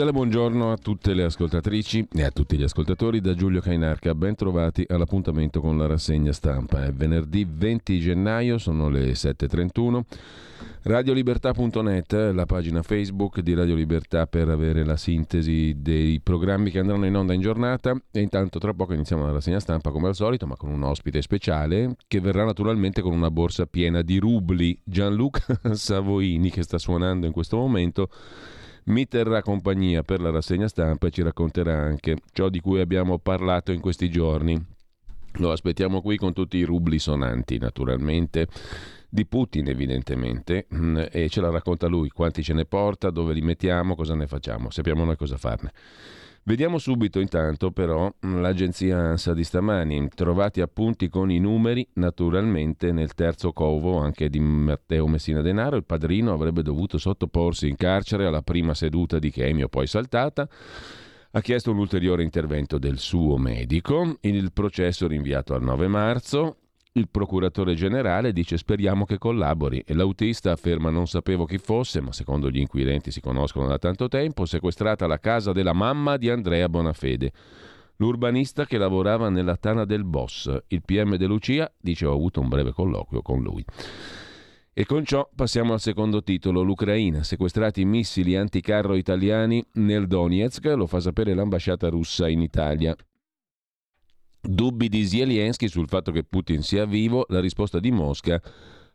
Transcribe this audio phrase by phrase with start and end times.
[0.00, 4.14] Cordiale buongiorno a tutte le ascoltatrici e a tutti gli ascoltatori da Giulio Cainarca.
[4.14, 6.84] Ben trovati all'appuntamento con la rassegna stampa.
[6.84, 10.02] È venerdì 20 gennaio, sono le 7.31.
[10.82, 17.04] Radiolibertà.net, la pagina Facebook di Radio Libertà per avere la sintesi dei programmi che andranno
[17.04, 17.94] in onda in giornata.
[18.10, 21.20] E intanto tra poco iniziamo la rassegna stampa come al solito, ma con un ospite
[21.20, 24.78] speciale che verrà naturalmente con una borsa piena di rubli.
[24.82, 28.08] Gianluca Savoini che sta suonando in questo momento
[28.84, 33.18] mi terrà compagnia per la rassegna stampa e ci racconterà anche ciò di cui abbiamo
[33.18, 34.60] parlato in questi giorni.
[35.34, 38.48] Lo aspettiamo qui con tutti i rubli sonanti, naturalmente,
[39.08, 43.40] di Putin evidentemente, mm, e ce la racconta lui, quanti ce ne porta, dove li
[43.40, 45.72] mettiamo, cosa ne facciamo, sappiamo noi cosa farne.
[46.50, 53.14] Vediamo subito intanto però l'agenzia ANSA di stamani, trovati appunti con i numeri naturalmente nel
[53.14, 58.42] terzo covo anche di Matteo Messina Denaro, il padrino avrebbe dovuto sottoporsi in carcere alla
[58.42, 60.48] prima seduta di chemio poi saltata.
[61.30, 66.56] Ha chiesto un ulteriore intervento del suo medico, il processo rinviato al 9 marzo,
[66.94, 72.10] il procuratore generale dice speriamo che collabori e l'autista afferma non sapevo chi fosse, ma
[72.10, 76.68] secondo gli inquirenti si conoscono da tanto tempo, sequestrata la casa della mamma di Andrea
[76.68, 77.30] Bonafede.
[77.96, 82.48] L'urbanista che lavorava nella tana del boss, il PM De Lucia, dice ho avuto un
[82.48, 83.64] breve colloquio con lui.
[84.72, 90.86] E con ciò passiamo al secondo titolo, l'Ucraina, sequestrati missili anticarro italiani nel Donetsk, lo
[90.86, 92.96] fa sapere l'ambasciata russa in Italia.
[94.40, 98.40] Dubbi di Zelensky sul fatto che Putin sia vivo, la risposta di Mosca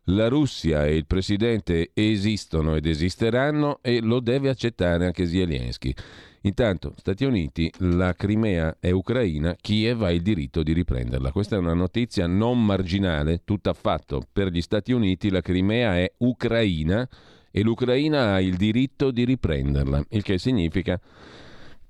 [0.10, 5.94] la Russia e il presidente esistono ed esisteranno e lo deve accettare anche Zelensky.
[6.42, 11.32] Intanto, Stati Uniti, la Crimea è ucraina, Kiev ha il diritto di riprenderla.
[11.32, 14.22] Questa è una notizia non marginale, tutt'affatto.
[14.32, 17.08] Per gli Stati Uniti la Crimea è ucraina
[17.50, 21.00] e l'Ucraina ha il diritto di riprenderla, il che significa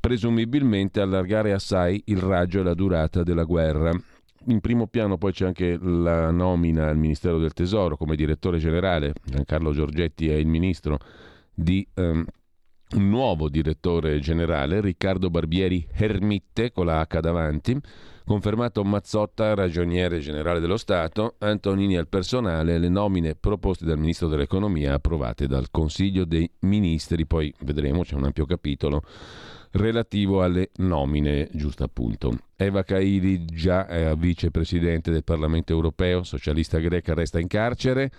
[0.06, 3.92] presumibilmente allargare assai il raggio e la durata della guerra.
[4.50, 9.14] In primo piano poi c'è anche la nomina al Ministero del Tesoro come direttore generale,
[9.24, 11.00] Giancarlo Giorgetti è il ministro
[11.52, 12.24] di um,
[12.92, 17.76] un nuovo direttore generale, Riccardo Barbieri Hermitte con la H davanti,
[18.26, 24.94] confermato Mazzotta, ragioniere generale dello Stato, Antonini al personale, le nomine proposte dal Ministro dell'Economia
[24.94, 29.02] approvate dal Consiglio dei Ministri, poi vedremo, c'è un ampio capitolo
[29.76, 32.38] relativo alle nomine, giusto appunto.
[32.56, 38.12] Eva Kaili già vicepresidente del Parlamento europeo, socialista greca, resta in carcere.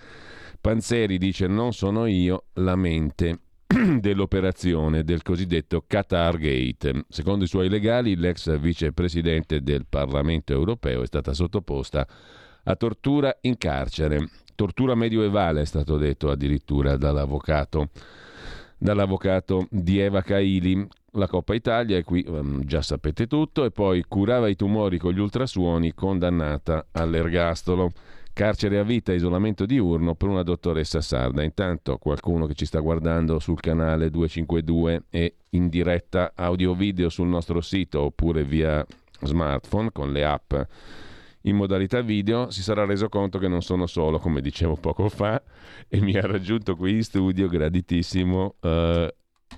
[0.61, 3.41] Panzeri dice non sono io la mente
[4.00, 7.05] dell'operazione del cosiddetto Qatar Gate.
[7.09, 12.06] Secondo i suoi legali, l'ex vicepresidente del Parlamento europeo è stata sottoposta
[12.65, 14.28] a tortura in carcere.
[14.55, 17.89] Tortura medioevale è stato detto addirittura dall'avvocato,
[18.78, 24.04] dall'avvocato di Eva Kaili, la Coppa Italia e qui um, già sapete tutto e poi
[24.06, 27.93] curava i tumori con gli ultrasuoni condannata all'ergastolo.
[28.32, 31.43] Carcere a vita, isolamento diurno per una dottoressa sarda.
[31.43, 37.62] Intanto qualcuno che ci sta guardando sul canale 252 e in diretta audio-video sul nostro
[37.62, 38.84] sito oppure via
[39.22, 40.53] smartphone con le app
[41.47, 45.41] in modalità video si sarà reso conto che non sono solo, come dicevo poco fa,
[45.88, 49.06] e mi ha raggiunto qui in studio graditissimo uh,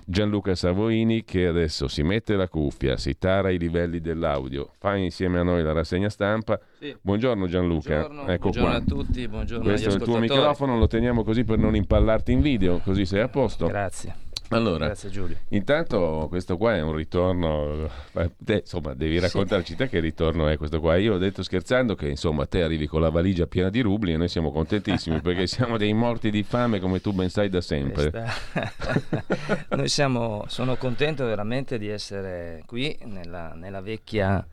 [0.09, 5.37] Gianluca Savoini che adesso si mette la cuffia, si tara i livelli dell'audio, fa insieme
[5.37, 6.59] a noi la rassegna stampa.
[6.79, 6.95] Sì.
[6.99, 8.07] Buongiorno Gianluca.
[8.07, 8.77] Buongiorno, ecco buongiorno qua.
[8.77, 12.41] a tutti, buongiorno Questo è il tuo microfono, lo teniamo così per non impallarti in
[12.41, 13.67] video, così sei a posto.
[13.67, 14.15] Grazie.
[14.49, 15.37] Allora, Grazie Giulio.
[15.49, 20.57] Intanto questo qua è un ritorno, eh, te, insomma devi raccontarci te che ritorno è
[20.57, 20.95] questo qua.
[20.97, 24.17] Io ho detto scherzando che insomma te arrivi con la valigia piena di rubli e
[24.17, 28.09] noi siamo contentissimi perché siamo dei morti di fame come tu ben sai da sempre.
[28.09, 29.65] Questa...
[29.75, 34.45] noi siamo, sono contento veramente di essere qui nella, nella vecchia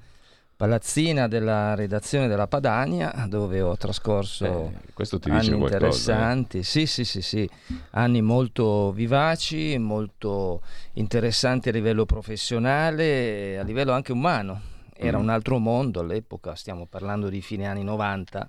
[0.57, 5.55] palazzina della redazione della Padania dove ho trascorso eh, anni eh.
[5.55, 6.63] interessanti, eh?
[6.63, 7.49] sì, sì, sì, sì,
[7.91, 10.63] anni molto vivaci, molto
[10.95, 14.75] interessanti a livello professionale a livello anche umano.
[14.99, 15.21] Era mm.
[15.21, 18.49] un altro mondo all'epoca, stiamo parlando di fine anni 90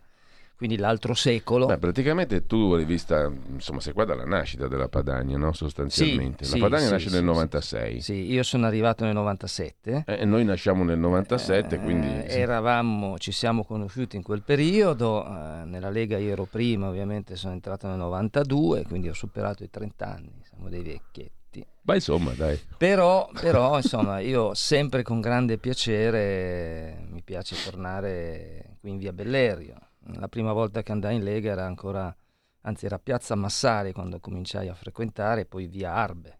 [0.57, 1.67] quindi l'altro secolo.
[1.67, 5.53] Beh, praticamente tu hai vista, insomma, sei qua dalla nascita della Padania, no?
[5.53, 6.45] sostanzialmente.
[6.45, 8.01] Sì, la sì, Padania sì, nasce nel 96.
[8.01, 10.03] Sì, io sono arrivato nel 97.
[10.07, 12.07] Eh, e noi nasciamo nel 97, eh, quindi...
[12.07, 17.53] Eravamo, ci siamo conosciuti in quel periodo, eh, nella Lega io ero prima, ovviamente sono
[17.53, 21.63] entrato nel 92, quindi ho superato i 30 anni, siamo dei vecchietti.
[21.83, 22.59] Ma insomma, dai.
[22.77, 29.86] Però, però insomma, io sempre con grande piacere mi piace tornare qui in via Bellerio
[30.15, 32.15] la prima volta che andai in Lega era ancora,
[32.61, 36.39] anzi era Piazza Massari quando cominciai a frequentare, poi via Arbe.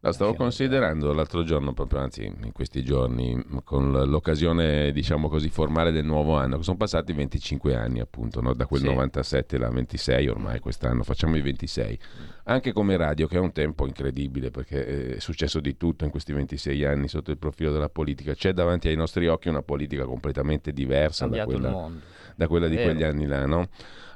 [0.00, 5.90] La stavo considerando l'altro giorno, proprio anzi in questi giorni, con l'occasione, diciamo così, formale
[5.90, 8.54] del nuovo anno, sono passati 25 anni appunto, no?
[8.54, 8.86] da quel sì.
[8.86, 11.98] 97 alla 26 ormai quest'anno, facciamo i 26.
[12.44, 16.32] Anche come radio, che è un tempo incredibile, perché è successo di tutto in questi
[16.32, 18.34] 26 anni sotto il profilo della politica.
[18.34, 21.90] C'è davanti ai nostri occhi una politica completamente diversa da quella,
[22.38, 23.68] da quella, di quegli anni là, no?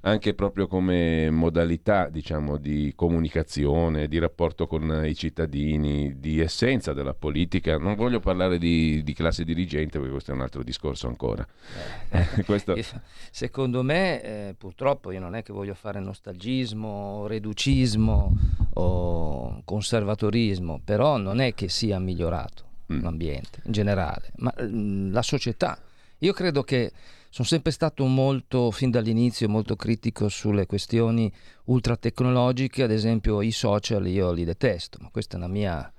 [0.03, 7.15] anche proprio come modalità diciamo, di comunicazione, di rapporto con i cittadini, di essenza della
[7.15, 7.77] politica.
[7.79, 11.47] Non voglio parlare di, di classe dirigente perché questo è un altro discorso ancora.
[12.11, 12.77] Eh, questo...
[13.31, 18.37] Secondo me, eh, purtroppo, io non è che voglio fare nostalgismo, reducismo
[18.75, 23.03] o conservatorismo, però non è che sia migliorato mm.
[23.03, 25.79] l'ambiente in generale, ma mm, la società.
[26.19, 26.93] Io credo che
[27.33, 31.33] sono sempre stato molto, fin dall'inizio, molto critico sulle questioni
[31.65, 35.91] ultratecnologiche, ad esempio i social io li detesto, ma questa è una mia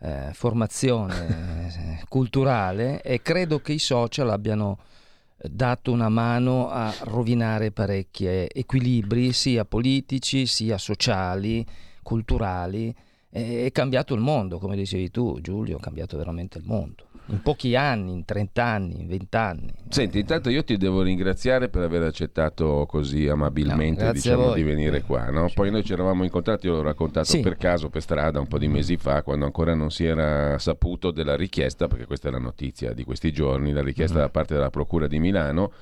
[0.00, 4.80] eh, formazione eh, culturale e credo che i social abbiano
[5.38, 11.64] dato una mano a rovinare parecchi equilibri sia politici sia sociali,
[12.02, 12.94] culturali.
[13.30, 17.74] È cambiato il mondo, come dicevi tu Giulio, è cambiato veramente il mondo in pochi
[17.74, 19.72] anni, in 30 anni, in 20 anni.
[19.88, 25.02] Senti, intanto io ti devo ringraziare per aver accettato così amabilmente no, diciamo, di venire
[25.02, 25.30] qua.
[25.30, 25.50] No?
[25.52, 27.40] Poi noi ci eravamo incontrati, io l'ho raccontato sì.
[27.40, 31.10] per caso per strada un po' di mesi fa, quando ancora non si era saputo
[31.10, 34.22] della richiesta, perché questa è la notizia di questi giorni, la richiesta uh-huh.
[34.22, 35.72] da parte della Procura di Milano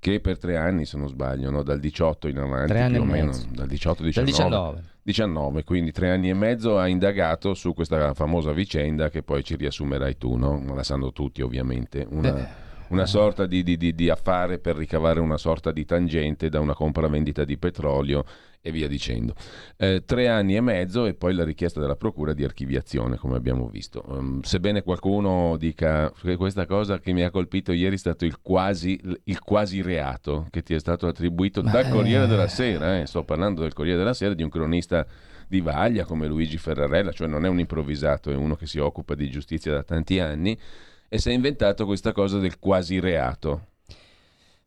[0.00, 1.62] che per tre anni, se non sbaglio, no?
[1.62, 4.82] dal 18 in avanti, più o meno, dal 18 19, 19.
[5.02, 9.56] 19, quindi tre anni e mezzo ha indagato su questa famosa vicenda che poi ci
[9.56, 10.62] riassumerai tu, no?
[10.74, 12.48] la sanno tutti ovviamente, una,
[12.90, 17.44] una sorta di, di, di, affare per ricavare una sorta di tangente da una compravendita
[17.44, 18.24] di petrolio
[18.60, 19.34] e via dicendo.
[19.76, 23.68] Eh, tre anni e mezzo e poi la richiesta della procura di archiviazione, come abbiamo
[23.68, 24.02] visto.
[24.06, 28.40] Um, sebbene qualcuno dica che questa cosa che mi ha colpito ieri è stato il
[28.40, 31.70] quasi, il quasi reato che ti è stato attribuito Beh.
[31.70, 33.06] dal Corriere della Sera, eh.
[33.06, 35.06] sto parlando del Corriere della Sera, di un cronista
[35.46, 39.14] di vaglia come Luigi Ferrarella, cioè non è un improvvisato, è uno che si occupa
[39.14, 40.58] di giustizia da tanti anni
[41.08, 43.66] e si è inventato questa cosa del quasi reato.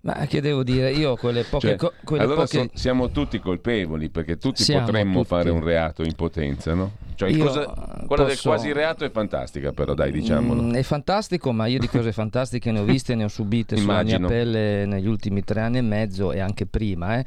[0.04, 0.92] Ma che devo dire?
[0.92, 2.64] Io quelle poche cioè, co- quelle allora poche...
[2.64, 5.28] so, siamo tutti colpevoli perché tutti siamo potremmo tutti...
[5.28, 6.94] fare un reato in potenza, no?
[7.14, 8.24] Cioè, io cosa, quella posso...
[8.24, 10.60] del quasi reato è fantastica, però dai, diciamolo.
[10.60, 14.02] Mm, è fantastico, ma io di cose fantastiche ne ho viste, ne ho subite sulla
[14.02, 17.26] mia pelle negli ultimi tre anni e mezzo e anche prima, eh?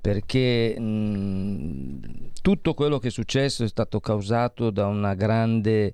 [0.00, 1.98] perché mh, mm,
[2.42, 5.92] tutto quello che è successo è stato causato da una grande,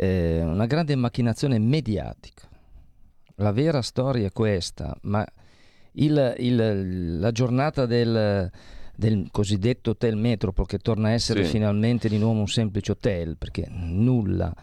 [0.00, 2.48] eh, una grande macchinazione mediatica.
[3.36, 5.26] La vera storia è questa, ma
[5.92, 8.50] il, il, la giornata del,
[8.94, 11.50] del, cosiddetto hotel Metropol che torna a essere sì.
[11.50, 14.54] finalmente di nuovo un semplice hotel perché nulla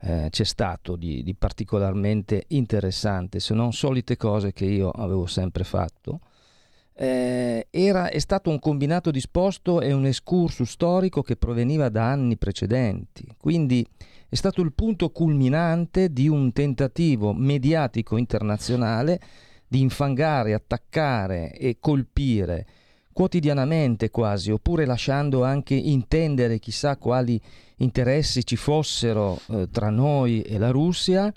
[0.00, 5.64] eh, c'è stato di, di, particolarmente interessante se non solite cose che io avevo sempre
[5.64, 6.20] fatto
[6.94, 12.36] eh, era, è stato un combinato disposto e un excursus storico che proveniva da anni
[12.36, 13.84] precedenti quindi
[14.28, 19.20] è stato il punto culminante di un tentativo mediatico internazionale
[19.66, 22.66] di infangare, attaccare e colpire
[23.12, 27.40] quotidianamente quasi, oppure lasciando anche intendere chissà quali
[27.78, 31.32] interessi ci fossero eh, tra noi e la Russia,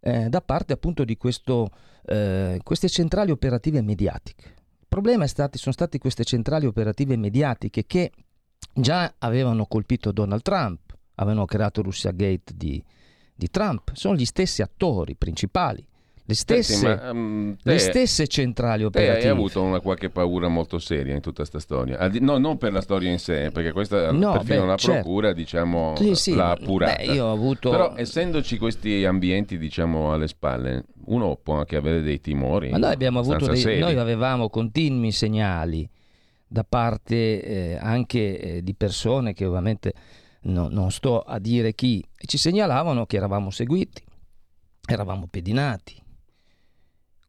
[0.00, 1.70] eh, da parte appunto di questo,
[2.06, 4.44] eh, queste centrali operative mediatiche.
[4.80, 8.10] Il problema stati, sono state queste centrali operative mediatiche che
[8.74, 10.89] già avevano colpito Donald Trump,
[11.20, 12.82] avevano creato Russia Gate di,
[13.34, 15.86] di Trump, sono gli stessi attori principali
[16.30, 19.18] le stesse, Senti, ma, um, te, le stesse centrali operative.
[19.18, 22.08] Te hai avuto una qualche paura molto seria in tutta questa storia?
[22.20, 25.00] No, non per la storia in sé, perché questa no, perfino beh, la certo.
[25.00, 27.04] procura diciamo, sì, sì, l'ha appurata.
[27.04, 27.70] Beh, io ho avuto...
[27.70, 32.70] Però essendoci questi ambienti diciamo, alle spalle, uno può anche avere dei timori.
[32.70, 35.88] Ma noi, abbiamo avuto dei, noi avevamo continui segnali
[36.46, 39.94] da parte eh, anche eh, di persone che ovviamente
[40.42, 44.02] no, non sto a dire chi, ci segnalavano che eravamo seguiti,
[44.86, 46.00] eravamo pedinati.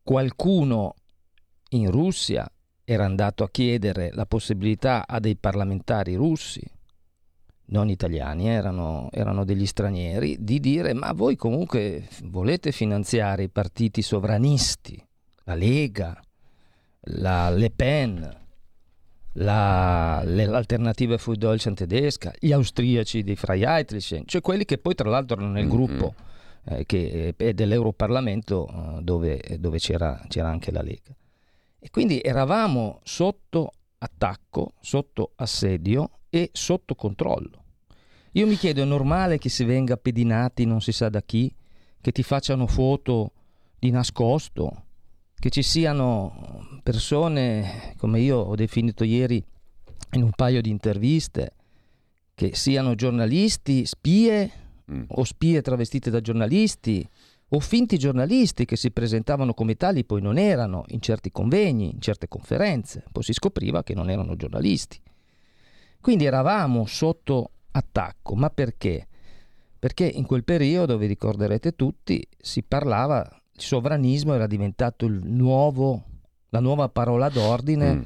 [0.04, 0.96] Qualcuno
[1.70, 2.50] in Russia
[2.84, 6.62] era andato a chiedere la possibilità a dei parlamentari russi,
[7.66, 14.02] non italiani, erano, erano, degli stranieri, di dire ma voi comunque volete finanziare i partiti
[14.02, 15.02] sovranisti,
[15.46, 16.20] la Lega,
[17.06, 18.41] la Le Pen,
[19.34, 25.38] la, l'alternativa für Deutschland tedesca, gli austriaci di Freiheitlichen, cioè quelli che poi tra l'altro
[25.38, 25.74] erano nel mm-hmm.
[25.74, 26.14] gruppo
[26.66, 31.16] eh, che è dell'Europarlamento eh, dove, dove c'era, c'era anche la Lega.
[31.80, 37.64] E quindi eravamo sotto attacco, sotto assedio e sotto controllo.
[38.34, 41.54] Io mi chiedo, è normale che si venga pedinati non si sa da chi,
[42.00, 43.34] che ti facciano foto
[43.78, 44.86] di nascosto,
[45.38, 49.44] che ci siano persone, come io ho definito ieri
[50.14, 51.54] in un paio di interviste,
[52.34, 54.52] che siano giornalisti, spie
[54.92, 55.04] mm.
[55.08, 57.08] o spie travestite da giornalisti
[57.54, 62.02] o finti giornalisti che si presentavano come tali poi non erano in certi convegni, in
[62.02, 65.00] certe conferenze, poi si scopriva che non erano giornalisti.
[66.00, 69.08] Quindi eravamo sotto attacco, ma perché?
[69.78, 76.06] Perché in quel periodo, vi ricorderete tutti, si parlava il sovranismo era diventato nuovo,
[76.52, 78.02] la nuova parola d'ordine mm.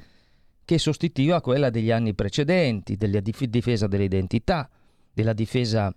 [0.66, 4.70] che sostituiva quella degli anni precedenti, della difesa dell'identità,
[5.12, 5.94] della difesa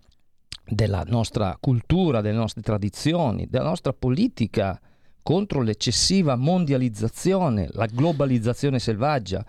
[0.64, 4.78] della nostra cultura, delle nostre tradizioni, della nostra politica
[5.22, 9.44] contro l'eccessiva mondializzazione, la globalizzazione selvaggia.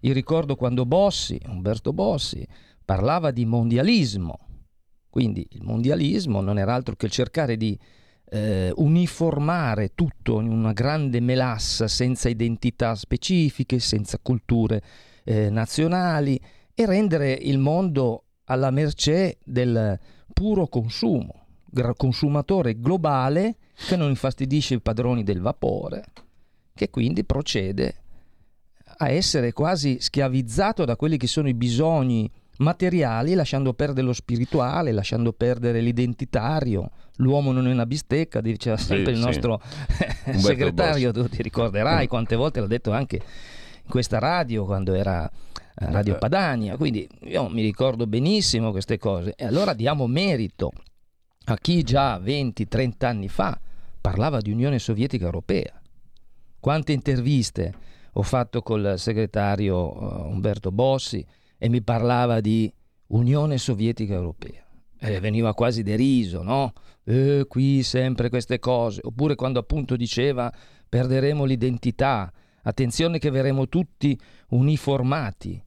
[0.00, 2.46] Io ricordo quando Bossi, Umberto Bossi,
[2.82, 4.38] parlava di mondialismo.
[5.10, 7.78] Quindi il mondialismo non era altro che cercare di
[8.30, 14.82] eh, uniformare tutto in una grande melassa senza identità specifiche, senza culture
[15.24, 16.40] eh, nazionali
[16.74, 19.98] e rendere il mondo alla mercé del
[20.32, 21.46] puro consumo,
[21.96, 23.56] consumatore globale
[23.86, 26.04] che non infastidisce i padroni del vapore,
[26.74, 28.02] che quindi procede
[28.98, 34.92] a essere quasi schiavizzato da quelli che sono i bisogni materiali, lasciando perdere lo spirituale,
[34.92, 36.90] lasciando perdere l'identitario.
[37.16, 39.60] L'uomo non è una bistecca, diceva sempre sì, il nostro
[40.30, 40.38] sì.
[40.38, 42.08] segretario, tu ti ricorderai mm.
[42.08, 45.28] quante volte l'ha detto anche in questa radio quando era
[45.80, 46.18] eh, Radio eh.
[46.18, 46.76] Padania.
[46.76, 49.34] Quindi io mi ricordo benissimo queste cose.
[49.36, 50.72] E allora diamo merito
[51.46, 53.58] a chi già 20-30 anni fa
[54.00, 55.80] parlava di Unione Sovietica Europea.
[56.60, 57.74] Quante interviste
[58.12, 61.24] ho fatto col segretario Umberto Bossi,
[61.58, 62.72] e mi parlava di
[63.08, 64.64] Unione Sovietica Europea.
[65.00, 66.72] E veniva quasi deriso, no?
[67.04, 69.00] Eh, qui sempre queste cose.
[69.04, 70.52] Oppure quando appunto diceva
[70.88, 75.62] perderemo l'identità, attenzione che verremo tutti uniformati.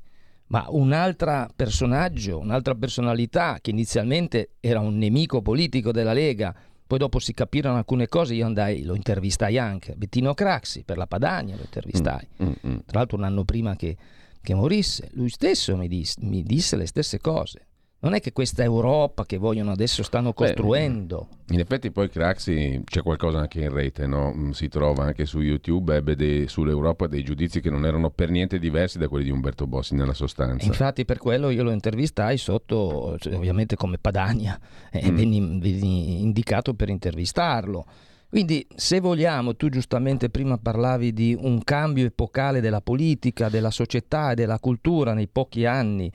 [0.47, 6.53] Ma un altro personaggio, un'altra personalità che inizialmente era un nemico politico della Lega,
[6.85, 11.07] poi dopo si capirono alcune cose, io andai, lo intervistai anche, Bettino Craxi per la
[11.07, 12.77] Padania lo intervistai, mm, mm, mm.
[12.85, 13.95] tra l'altro un anno prima che
[14.41, 17.67] che morisse, lui stesso mi disse, mi disse le stesse cose.
[18.03, 21.27] Non è che questa Europa che vogliono adesso stanno costruendo.
[21.45, 24.33] Beh, in effetti poi Craxi c'è qualcosa anche in rete, no?
[24.33, 28.31] Mm, si trova anche su YouTube, ebbe dei, sull'Europa dei giudizi che non erano per
[28.31, 30.65] niente diversi da quelli di Umberto Bossi nella sostanza.
[30.65, 35.15] Infatti per quello io lo intervistai sotto, cioè, ovviamente come Padania, e mm.
[35.15, 37.85] venni, venni indicato per intervistarlo.
[38.31, 44.31] Quindi se vogliamo, tu giustamente prima parlavi di un cambio epocale della politica, della società
[44.31, 46.09] e della cultura nei pochi anni,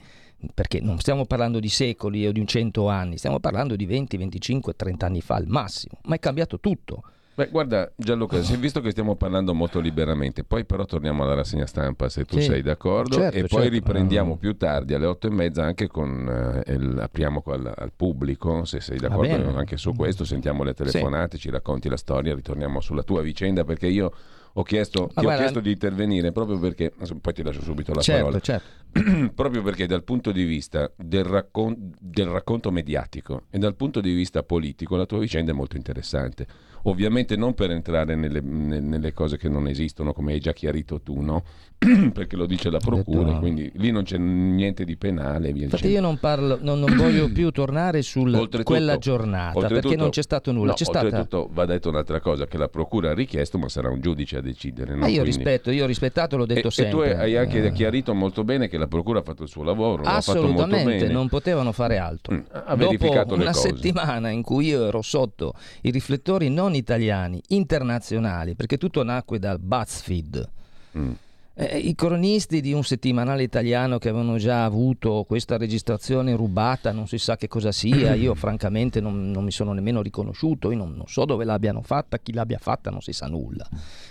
[0.51, 4.17] perché non stiamo parlando di secoli o di un cento anni, stiamo parlando di 20,
[4.17, 7.03] 25, 30 anni fa al massimo, ma è cambiato tutto.
[7.37, 12.09] Beh, guarda Gianluca, visto che stiamo parlando molto liberamente, poi però torniamo alla rassegna stampa
[12.09, 13.69] se tu sì, sei d'accordo certo, e poi certo.
[13.69, 18.65] riprendiamo più tardi alle otto e mezza anche con, eh, il, apriamo al, al, pubblico,
[18.65, 21.43] se sei d'accordo anche su questo, sentiamo le telefonate, sì.
[21.43, 24.11] ci racconti la storia, ritorniamo sulla tua vicenda perché io
[24.53, 26.91] ho chiesto, ti guarda, ho chiesto di intervenire proprio perché,
[27.21, 29.29] poi ti lascio subito la certo, parola, certo.
[29.35, 34.11] proprio perché dal punto di vista del, raccon- del racconto mediatico e dal punto di
[34.11, 36.47] vista politico la tua vicenda è molto interessante
[36.89, 41.19] ovviamente non per entrare nelle, nelle, cose che non esistono, come hai già chiarito tu,
[41.19, 41.43] no?
[42.11, 45.51] perché lo dice la procura, detto, quindi lì non c'è niente di penale.
[45.53, 48.23] Via Infatti io non, parlo, non, non voglio più tornare su
[48.63, 50.69] quella giornata, perché non c'è stato nulla.
[50.69, 51.53] No, c'è oltretutto stata...
[51.53, 54.93] va detto un'altra cosa, che la procura ha richiesto, ma sarà un giudice a decidere.
[54.93, 54.99] No?
[54.99, 55.29] Ma io Quindi...
[55.29, 57.09] rispetto, io ho rispettato, l'ho detto e, sempre.
[57.09, 57.71] E tu hai anche eh.
[57.71, 60.03] chiarito molto bene che la Procura ha fatto il suo lavoro.
[60.03, 62.33] Assolutamente, non potevano fare altro.
[62.33, 63.69] Mm, ha verificato Dopo una cose.
[63.69, 69.59] settimana in cui io ero sotto i riflettori non italiani, internazionali, perché tutto nacque dal
[69.59, 70.49] BuzzFeed.
[70.97, 71.11] Mm
[71.59, 77.07] eh, I cronisti di un settimanale italiano che avevano già avuto questa registrazione rubata, non
[77.07, 80.93] si sa che cosa sia, io francamente non, non mi sono nemmeno riconosciuto, io non,
[80.93, 83.67] non, so dove l'abbiano fatta, chi l'abbia fatta non si sa nulla.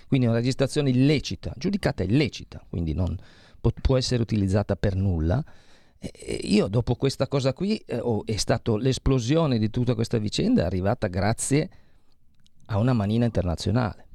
[0.08, 3.16] Quindi è una registrazione illecita, giudicata illecita, quindi non
[3.80, 5.42] può, essere utilizzata per nulla.
[5.98, 10.62] E io dopo questa cosa qui eh, oh, è stata l'esplosione di tutta questa vicenda
[10.62, 11.68] è arrivata grazie a
[12.74, 14.06] una manina internazionale.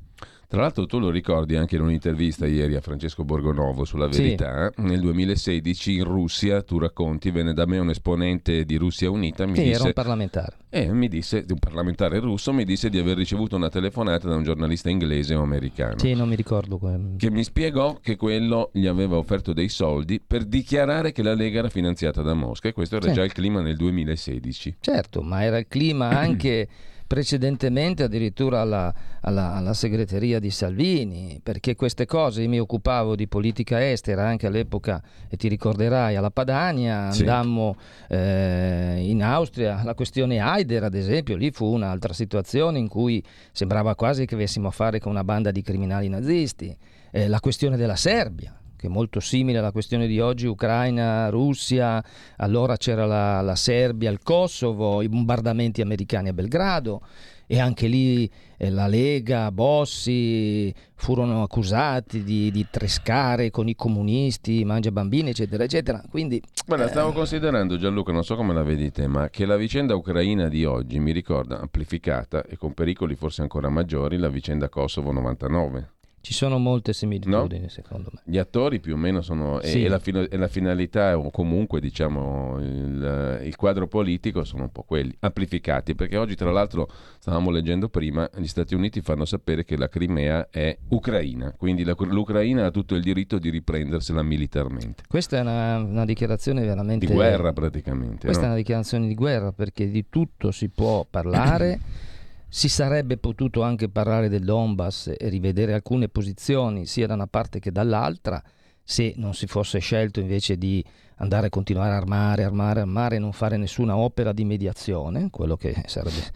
[0.51, 4.81] Tra l'altro tu lo ricordi anche in un'intervista ieri a Francesco Borgonovo sulla verità, sì.
[4.81, 9.55] nel 2016 in Russia, tu racconti, venne da me un esponente di Russia Unita, mi
[9.55, 10.55] sì, disse, era un parlamentare.
[10.69, 14.43] Eh, mi disse, un parlamentare russo, mi disse di aver ricevuto una telefonata da un
[14.43, 15.99] giornalista inglese o americano.
[15.99, 16.77] Sì, non mi ricordo.
[17.15, 21.59] Che mi spiegò che quello gli aveva offerto dei soldi per dichiarare che la Lega
[21.59, 23.13] era finanziata da Mosca e questo era sì.
[23.13, 24.79] già il clima nel 2016.
[24.81, 26.67] Certo, ma era il clima anche
[27.11, 33.27] precedentemente addirittura alla, alla, alla, segreteria di Salvini, perché queste cose, io mi occupavo di
[33.27, 37.75] politica estera anche all'epoca, e ti ricorderai, alla Padania, andammo
[38.07, 38.13] sì.
[38.13, 43.93] eh, in Austria, la questione Haider ad esempio, lì fu un'altra situazione in cui sembrava
[43.93, 46.73] quasi che avessimo a fare con una banda di criminali nazisti,
[47.11, 52.03] eh, la questione della Serbia che è molto simile alla questione di oggi, Ucraina, Russia,
[52.37, 57.03] allora c'era la, la Serbia, il Kosovo, i bombardamenti americani a Belgrado
[57.45, 64.65] e anche lì eh, la Lega, Bossi furono accusati di, di, trescare con i comunisti,
[64.65, 66.01] mangia bambini, eccetera, eccetera.
[66.09, 67.13] Quindi, Guarda, stavo eh...
[67.13, 70.97] considerando Gianluca, non so come la vedi te, ma che la vicenda ucraina di oggi
[70.99, 75.89] mi ricorda amplificata e con pericoli forse ancora maggiori la vicenda Kosovo 99.
[76.21, 77.67] Ci sono molte similitudini, no?
[77.69, 78.21] secondo me.
[78.23, 79.59] Gli attori più o meno sono.
[79.63, 79.83] Sì.
[79.83, 84.83] E, la, e, la, finalità, o comunque diciamo il, il, quadro politico, sono un po'
[84.83, 85.95] quelli, amplificati.
[85.95, 86.87] Perché oggi, tra l'altro,
[87.17, 91.53] stavamo leggendo prima, gli Stati Uniti fanno sapere che la Crimea è ucraina.
[91.57, 95.03] Quindi la, l'Ucraina ha tutto il diritto di riprendersela militarmente.
[95.07, 97.07] Questa è una, una dichiarazione veramente.
[97.07, 98.25] Di guerra, praticamente.
[98.25, 98.47] Questa no?
[98.47, 101.79] è una dichiarazione di guerra perché di tutto si può parlare.
[102.53, 107.59] Si sarebbe potuto anche parlare del Donbass e rivedere alcune posizioni sia da una parte
[107.59, 108.43] che dall'altra
[108.83, 110.83] se non si fosse scelto invece di
[111.19, 115.55] andare a continuare a armare, armare, armare e non fare nessuna opera di mediazione, quello
[115.55, 116.29] che sarebbe,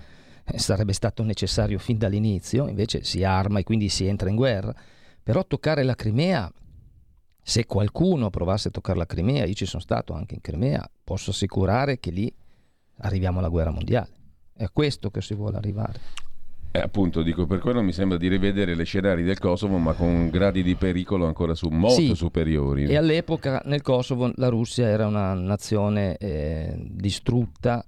[0.56, 4.74] sarebbe stato necessario fin dall'inizio, invece si arma e quindi si entra in guerra.
[5.22, 6.50] Però toccare la Crimea,
[7.42, 11.32] se qualcuno provasse a toccare la Crimea, io ci sono stato anche in Crimea, posso
[11.32, 12.34] assicurare che lì
[13.00, 14.24] arriviamo alla guerra mondiale.
[14.58, 16.00] È a questo che si vuole arrivare.
[16.72, 20.30] Eh, appunto, dico, per quello mi sembra di rivedere le scenari del Kosovo, ma con
[20.30, 22.86] gradi di pericolo ancora su, molto sì, superiori.
[22.86, 27.86] E all'epoca nel Kosovo la Russia era una nazione eh, distrutta.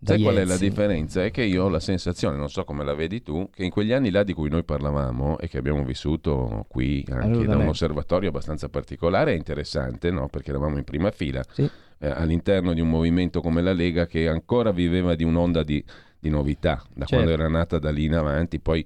[0.00, 1.24] Sai qual è la differenza?
[1.24, 3.92] È che io ho la sensazione, non so come la vedi tu, che in quegli
[3.92, 8.28] anni là di cui noi parlavamo e che abbiamo vissuto qui anche da un osservatorio
[8.28, 10.28] abbastanza particolare e interessante, no?
[10.28, 11.68] perché eravamo in prima fila, sì
[12.04, 15.82] eh, all'interno di un movimento come la Lega che ancora viveva di un'onda di,
[16.18, 17.14] di novità, da certo.
[17.14, 18.84] quando era nata da lì in avanti, poi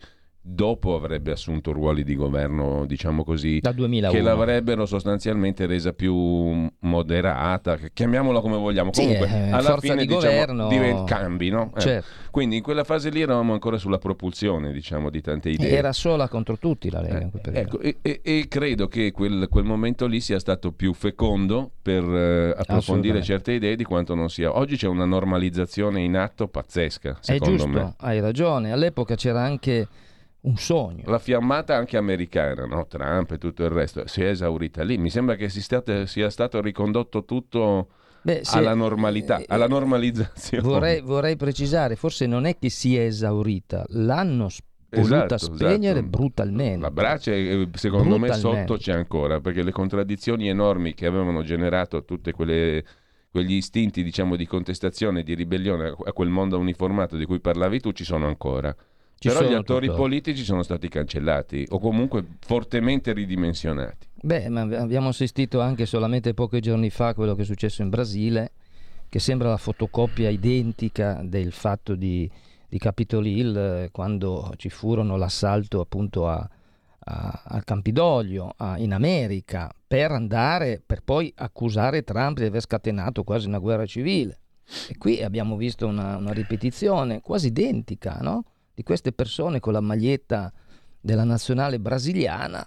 [0.50, 8.40] dopo avrebbe assunto ruoli di governo, diciamo così, che l'avrebbero sostanzialmente resa più moderata, chiamiamola
[8.40, 8.90] come vogliamo.
[8.92, 10.68] Sì, Comunque, eh, alla fine di diciamo, governo...
[10.68, 11.72] diventa cambi, no?
[11.76, 11.80] Eh.
[11.80, 12.08] Certo.
[12.30, 15.68] Quindi in quella fase lì eravamo ancora sulla propulsione, diciamo, di tante idee.
[15.68, 17.18] Era sola contro tutti la Lega.
[17.18, 21.70] Eh, ecco, e, e, e, credo che quel, quel, momento lì sia stato più fecondo
[21.82, 24.56] per eh, approfondire certe idee di quanto non sia.
[24.56, 27.94] Oggi c'è una normalizzazizione in atto pazzesca, secondo È giusto, me.
[27.98, 28.72] hai ragione.
[28.72, 29.86] All'epoca c'era anche
[30.40, 31.02] un sogno.
[31.06, 32.86] La fiammata anche americana, no?
[32.86, 34.98] Trump e tutto il resto, si è esaurita lì.
[34.98, 37.88] Mi sembra che si state, sia stato ricondotto tutto
[38.22, 40.62] Beh, alla normalità, eh, alla normalizzazione.
[40.62, 44.48] Vorrei, vorrei, precisare, forse non è che si è esaurita, l'hanno
[44.90, 46.16] voluta esatto, spegnere esatto.
[46.16, 46.80] brutalmente.
[46.80, 52.32] La brace, secondo me, sotto c'è ancora, perché le contraddizioni enormi che avevano generato tutte
[52.32, 52.84] quelle
[53.30, 57.92] quegli istinti diciamo di contestazione, di ribellione a quel mondo uniformato di cui parlavi tu
[57.92, 58.74] ci sono ancora.
[59.20, 59.98] Ci Però gli attori tutto.
[59.98, 64.06] politici sono stati cancellati o comunque fortemente ridimensionati.
[64.14, 67.88] Beh, ma abbiamo assistito anche solamente pochi giorni fa a quello che è successo in
[67.88, 68.52] Brasile,
[69.08, 72.30] che sembra la fotocopia identica del fatto di,
[72.68, 76.48] di Capitol Hill eh, quando ci furono l'assalto appunto a,
[76.98, 83.24] a, al Campidoglio a, in America per andare, per poi accusare Trump di aver scatenato
[83.24, 84.38] quasi una guerra civile.
[84.88, 88.44] E qui abbiamo visto una, una ripetizione quasi identica, no?
[88.78, 90.52] Di queste persone con la maglietta
[91.00, 92.64] della nazionale brasiliana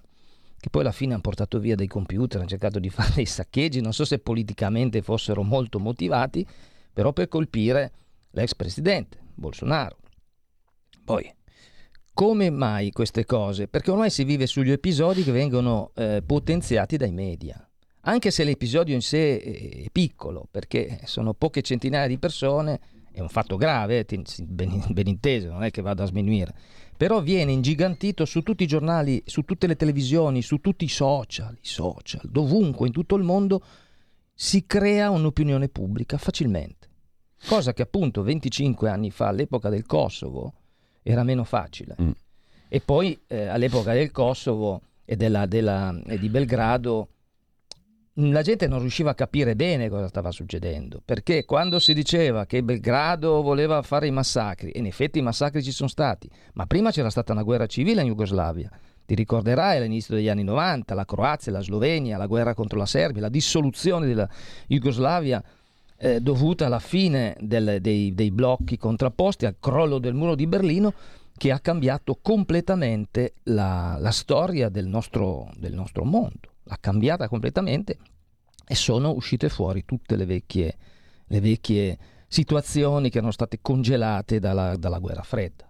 [0.59, 3.79] che poi alla fine hanno portato via dei computer, hanno cercato di fare dei saccheggi,
[3.79, 6.45] non so se politicamente fossero molto motivati,
[6.91, 7.93] però per colpire
[8.31, 9.99] l'ex presidente Bolsonaro.
[11.05, 11.33] Poi,
[12.13, 13.69] come mai queste cose?
[13.69, 17.65] Perché ormai si vive sugli episodi che vengono eh, potenziati dai media.
[18.01, 22.79] Anche se l'episodio in sé è piccolo, perché sono poche centinaia di persone,
[23.11, 26.53] è un fatto grave, eh, ben, ben inteso, non è che vada a sminuire
[27.01, 31.57] però viene ingigantito su tutti i giornali, su tutte le televisioni, su tutti i social,
[31.59, 33.63] i social, dovunque in tutto il mondo
[34.35, 36.89] si crea un'opinione pubblica facilmente.
[37.47, 40.53] Cosa che appunto 25 anni fa, all'epoca del Kosovo,
[41.01, 41.95] era meno facile.
[41.99, 42.11] Mm.
[42.67, 47.07] E poi eh, all'epoca del Kosovo e, della, della, e di Belgrado
[48.15, 52.61] la gente non riusciva a capire bene cosa stava succedendo, perché quando si diceva che
[52.61, 56.91] Belgrado voleva fare i massacri, e in effetti i massacri ci sono stati, ma prima
[56.91, 58.69] c'era stata una guerra civile in Jugoslavia.
[59.05, 63.21] Ti ricorderai all'inizio degli anni 90, la Croazia, la Slovenia, la guerra contro la Serbia,
[63.21, 64.29] la dissoluzione della
[64.67, 65.41] Jugoslavia
[65.97, 70.93] eh, dovuta alla fine del, dei, dei blocchi contrapposti, al crollo del muro di Berlino,
[71.37, 77.97] che ha cambiato completamente la, la storia del nostro, del nostro mondo l'ha cambiata completamente
[78.65, 80.77] e sono uscite fuori tutte le vecchie,
[81.25, 85.69] le vecchie situazioni che erano state congelate dalla, dalla guerra fredda.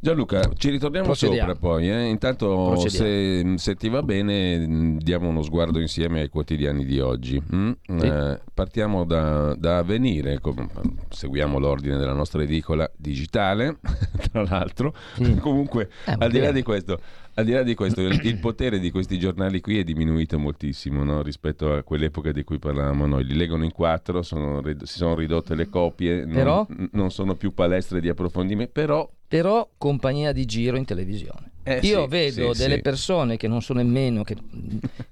[0.00, 1.52] Gianluca, ci ritorniamo Procediamo.
[1.52, 1.90] sopra poi.
[1.90, 2.04] Eh?
[2.04, 7.42] Intanto, se, se, ti va bene, diamo uno sguardo insieme ai quotidiani di oggi.
[7.52, 7.70] Mm?
[7.82, 8.06] Sì.
[8.06, 10.68] Eh, partiamo da, da Avvenire, com-
[11.08, 13.78] seguiamo l'ordine della nostra edicola digitale,
[14.30, 14.94] tra l'altro.
[15.14, 15.34] Sì.
[15.34, 17.00] Comunque, eh, al di là di questo,
[17.34, 21.22] al di là di questo, il, potere di questi giornali qui è diminuito moltissimo no?
[21.22, 23.24] rispetto a quell'epoca di cui parlavamo noi.
[23.24, 27.52] Li leggono in quattro, sono, si sono ridotte le copie, però, non, non, sono più
[27.52, 29.08] palestre di approfondimento, però...
[29.28, 31.52] Però compagnia di giro in televisione.
[31.62, 32.80] Eh, Io sì, vedo sì, delle sì.
[32.80, 34.36] persone che non so nemmeno, che,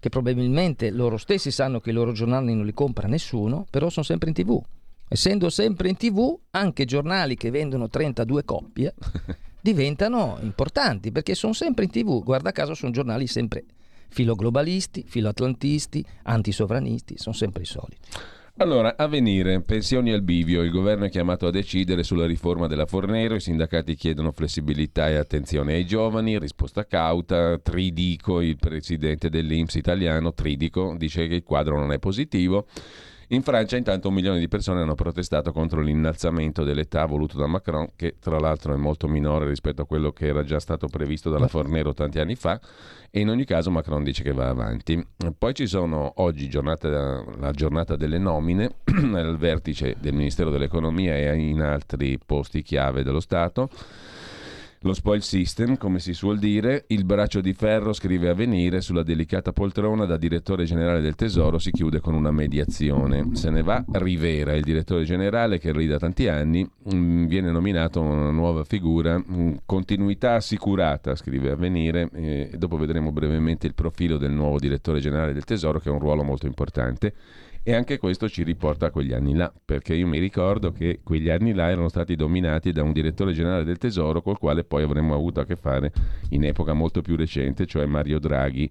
[0.01, 4.07] che probabilmente loro stessi sanno che i loro giornali non li compra nessuno, però sono
[4.07, 4.63] sempre in tv.
[5.09, 8.95] Essendo sempre in tv, anche giornali che vendono 32 coppie
[9.61, 12.25] diventano importanti perché sono sempre in tv.
[12.25, 13.65] Guarda caso sono giornali sempre
[14.09, 18.09] filoglobalisti, filoatlantisti, antisovranisti, sono sempre i soliti.
[18.59, 22.87] Allora, a venire, pensioni al bivio, il governo è chiamato a decidere sulla riforma della
[22.87, 29.75] Fornero, i sindacati chiedono flessibilità e attenzione ai giovani, risposta cauta, Tridico, il presidente dell'Inps
[29.75, 32.67] italiano, Tridico, dice che il quadro non è positivo.
[33.31, 37.89] In Francia intanto un milione di persone hanno protestato contro l'innalzamento dell'età voluto da Macron,
[37.97, 41.49] che tra l'altro è molto minore rispetto a quello che era già stato previsto dalla
[41.49, 42.61] Fornero tanti anni fa
[43.11, 45.05] e in ogni caso Macron dice che va avanti.
[45.37, 48.77] Poi ci sono oggi giornata, la giornata delle nomine
[49.15, 53.69] al vertice del Ministero dell'Economia e in altri posti chiave dello Stato.
[54.87, 59.03] Lo spoil system, come si suol dire, il braccio di ferro scrive a venire sulla
[59.03, 63.31] delicata poltrona da direttore generale del Tesoro si chiude con una mediazione.
[63.33, 68.01] Se ne va Rivera, il direttore generale che lì da tanti anni mm, viene nominato
[68.01, 74.19] una nuova figura, mm, continuità assicurata, scrive a venire, e dopo vedremo brevemente il profilo
[74.19, 77.13] del nuovo direttore generale del Tesoro che ha un ruolo molto importante
[77.69, 81.29] e anche questo ci riporta a quegli anni là, perché io mi ricordo che quegli
[81.29, 85.15] anni là erano stati dominati da un direttore generale del Tesoro col quale poi avremmo
[85.15, 85.93] avuto a che fare
[86.29, 88.71] in epoca molto più recente, cioè Mario Draghi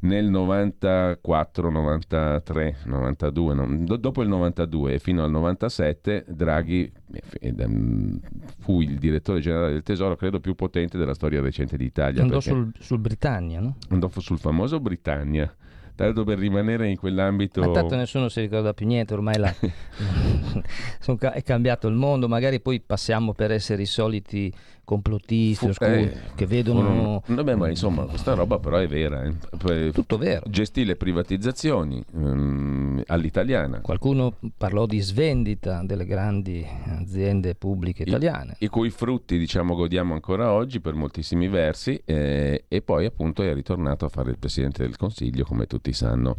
[0.00, 6.92] nel 94, 93, 92, no, dopo il 92 e fino al 97 Draghi
[7.40, 8.20] ehm,
[8.58, 12.22] fu il direttore generale del Tesoro credo più potente della storia recente d'Italia.
[12.22, 13.76] Andò sul, sul Britannia, no?
[13.90, 15.54] Andò sul famoso Britannia
[15.96, 17.60] tanto per rimanere in quell'ambito.
[17.60, 19.52] Ma tanto nessuno si ricorda più niente, ormai la...
[21.32, 24.52] è cambiato il mondo, magari poi passiamo per essere i soliti
[24.86, 26.80] complottisti Fu, eh, che vedono...
[26.80, 27.22] Furono...
[27.26, 29.24] Vabbè, ma insomma, questa roba però è vera.
[29.24, 29.90] Eh.
[29.92, 30.46] Tutto vero.
[30.48, 33.80] Gestì le privatizzazioni um, all'italiana.
[33.80, 38.56] Qualcuno parlò di svendita delle grandi aziende pubbliche italiane.
[38.60, 43.42] I, i cui frutti, diciamo, godiamo ancora oggi per moltissimi versi eh, e poi appunto
[43.42, 46.36] è ritornato a fare il Presidente del Consiglio, come tutti sanno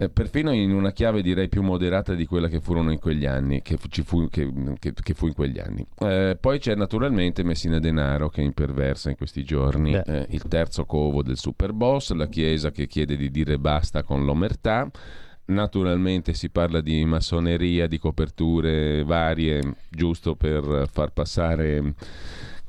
[0.00, 3.60] eh, perfino in una chiave direi più moderata di quella che furono in quegli anni,
[3.60, 5.86] che fu, che, che, che fu in quegli anni.
[5.98, 11.22] Eh, poi c'è naturalmente Messina Denaro che imperversa in questi giorni, eh, il terzo covo
[11.22, 14.90] del super boss, la Chiesa che chiede di dire basta con l'omertà.
[15.46, 21.94] Naturalmente si parla di massoneria, di coperture varie, giusto per far passare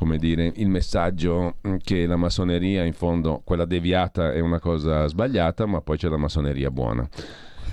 [0.01, 5.67] come dire, il messaggio che la massoneria in fondo, quella deviata è una cosa sbagliata,
[5.67, 7.07] ma poi c'è la massoneria buona.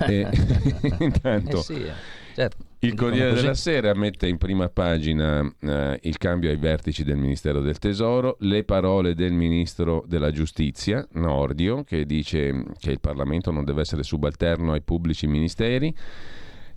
[0.00, 0.28] e,
[1.00, 1.86] intanto, eh sì.
[2.34, 2.66] certo.
[2.80, 7.62] Il Corriere della Sera mette in prima pagina eh, il cambio ai vertici del Ministero
[7.62, 13.64] del Tesoro, le parole del Ministro della Giustizia, Nordio, che dice che il Parlamento non
[13.64, 15.94] deve essere subalterno ai pubblici ministeri.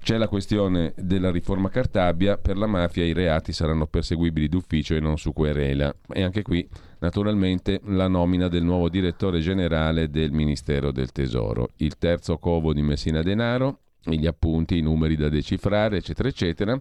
[0.04, 5.00] C'è la questione della riforma Cartabia, per la mafia i reati saranno perseguibili d'ufficio e
[5.00, 5.94] non su querela.
[6.12, 6.68] E anche qui,
[7.00, 11.70] naturalmente, la nomina del nuovo direttore generale del Ministero del Tesoro.
[11.78, 16.80] Il terzo covo di Messina Denaro, gli appunti, i numeri da decifrare, eccetera, eccetera.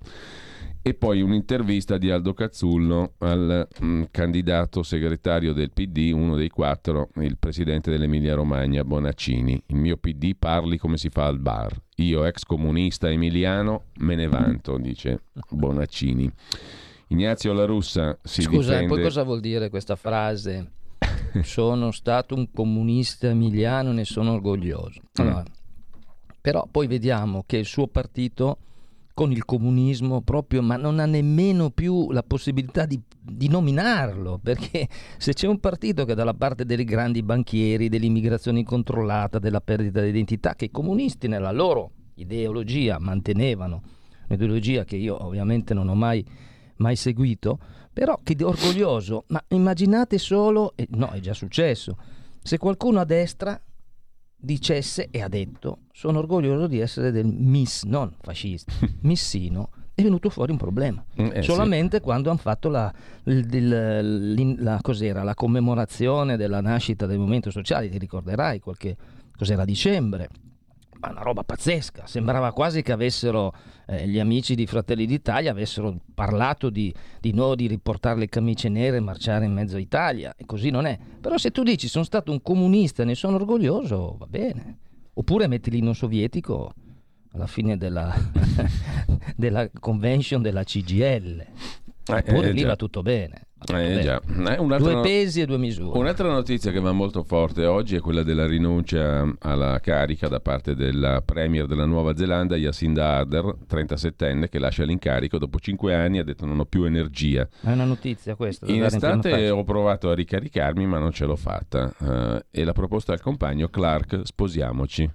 [0.83, 6.49] E poi un'intervista di Aldo Cazzullo al mh, mm, candidato segretario del PD, uno dei
[6.49, 9.63] quattro, il presidente dell'Emilia Romagna, Bonaccini.
[9.67, 11.79] Il mio PD parli come si fa al bar.
[12.03, 16.31] Io, ex comunista emiliano, me ne vanto, dice Bonaccini.
[17.09, 18.95] Ignazio La Russa si Scusa, difende...
[18.95, 20.73] poi cosa vuol dire questa frase?
[21.43, 25.01] sono stato un comunista emiliano, ne sono orgoglioso.
[25.15, 25.59] Allora, mm
[26.41, 28.59] però poi vediamo che il suo partito
[29.13, 32.99] con il comunismo proprio, ma non ha nemmeno più la possibilità di,
[33.31, 34.89] di, nominarlo, perché
[35.19, 40.01] se c'è un partito che è dalla parte dei grandi banchieri, dell'immigrazione incontrollata, della perdita
[40.01, 43.83] di identità, che i comunisti nella loro ideologia mantenevano,
[44.29, 46.25] un'ideologia che io ovviamente non ho mai,
[46.77, 47.59] mai seguito,
[47.93, 51.97] però che è orgoglioso, ma immaginate solo, eh, no è già successo,
[52.43, 53.61] se qualcuno a destra
[54.43, 60.31] dicesse e ha detto sono orgoglioso di essere del Miss, non fascista, missino, è venuto
[60.31, 61.05] fuori un problema.
[61.21, 62.03] Mm, eh, Solamente sì.
[62.03, 62.93] quando hanno fatto la,
[63.25, 68.97] il, la, la, commemorazione della nascita del movimento sociale, ti ricorderai qualche
[69.37, 70.29] cos'era dicembre
[71.01, 73.55] ma una roba pazzesca, sembrava quasi che avessero
[73.87, 78.69] eh, gli amici di Fratelli d'Italia avessero parlato di, di nuovo di riportare le camicie
[78.69, 80.99] nere e marciare in mezzo a Italia e così non è.
[81.21, 84.77] Però se tu dici sono stato un comunista e ne sono orgoglioso, va bene.
[85.15, 86.75] Oppure metti l'inno sovietico
[87.33, 88.15] alla fine della,
[89.37, 91.47] della convention della CGL.
[92.07, 93.47] Oppure eh, lì va tutto bene.
[93.69, 94.21] Eh, già.
[94.21, 95.99] Eh, due pesi e due misure.
[95.99, 100.75] Un'altra notizia che va molto forte oggi è quella della rinuncia alla carica da parte
[100.75, 106.25] della Premier della Nuova Zelanda, Jacinda Ardern, 37enne, che lascia l'incarico dopo 5 anni ha
[106.25, 107.47] detto non ho più energia.
[107.61, 108.67] È una notizia questa.
[108.67, 113.13] In estate ho provato a ricaricarmi ma non ce l'ho fatta uh, e la proposta
[113.13, 115.09] al compagno Clark sposiamoci.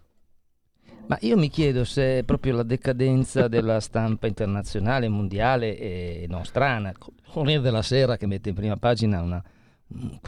[1.08, 6.94] Ma io mi chiedo se proprio la decadenza della stampa internazionale, mondiale e nostrana,
[7.28, 9.44] Corriere della Sera che mette in prima pagina una...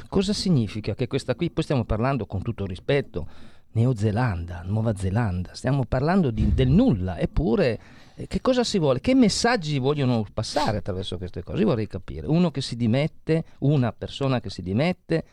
[0.07, 3.27] Cosa significa che questa qui, poi stiamo parlando con tutto rispetto,
[3.71, 7.79] Neozelanda, Nuova Zelanda, stiamo parlando di, del nulla, eppure
[8.15, 8.99] eh, che cosa si vuole?
[8.99, 11.61] Che messaggi vogliono passare attraverso queste cose?
[11.61, 12.27] Io vorrei capire.
[12.27, 15.23] Uno che si dimette, una persona che si dimette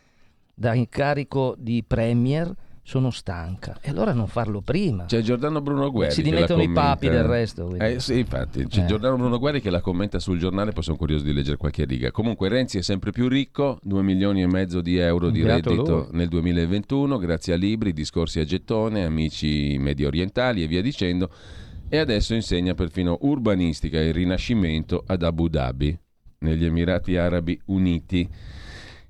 [0.54, 2.54] da incarico di premier
[2.86, 3.78] sono stanca.
[3.80, 5.06] E allora non farlo prima.
[5.06, 6.12] C'è Giordano Bruno Guerri.
[6.12, 7.74] Si dimettono i papi del resto.
[7.76, 8.84] Eh, sì, infatti, c'è eh.
[8.84, 12.10] Giordano Bruno Guerri che la commenta sul giornale, poi sono curioso di leggere qualche riga.
[12.10, 15.96] Comunque Renzi è sempre più ricco, 2 milioni e mezzo di euro di Beato reddito
[15.96, 16.06] lui.
[16.12, 21.30] nel 2021, grazie a libri, discorsi a gettone, amici medio orientali e via dicendo.
[21.88, 25.98] E adesso insegna perfino urbanistica e rinascimento ad Abu Dhabi,
[26.40, 28.28] negli Emirati Arabi Uniti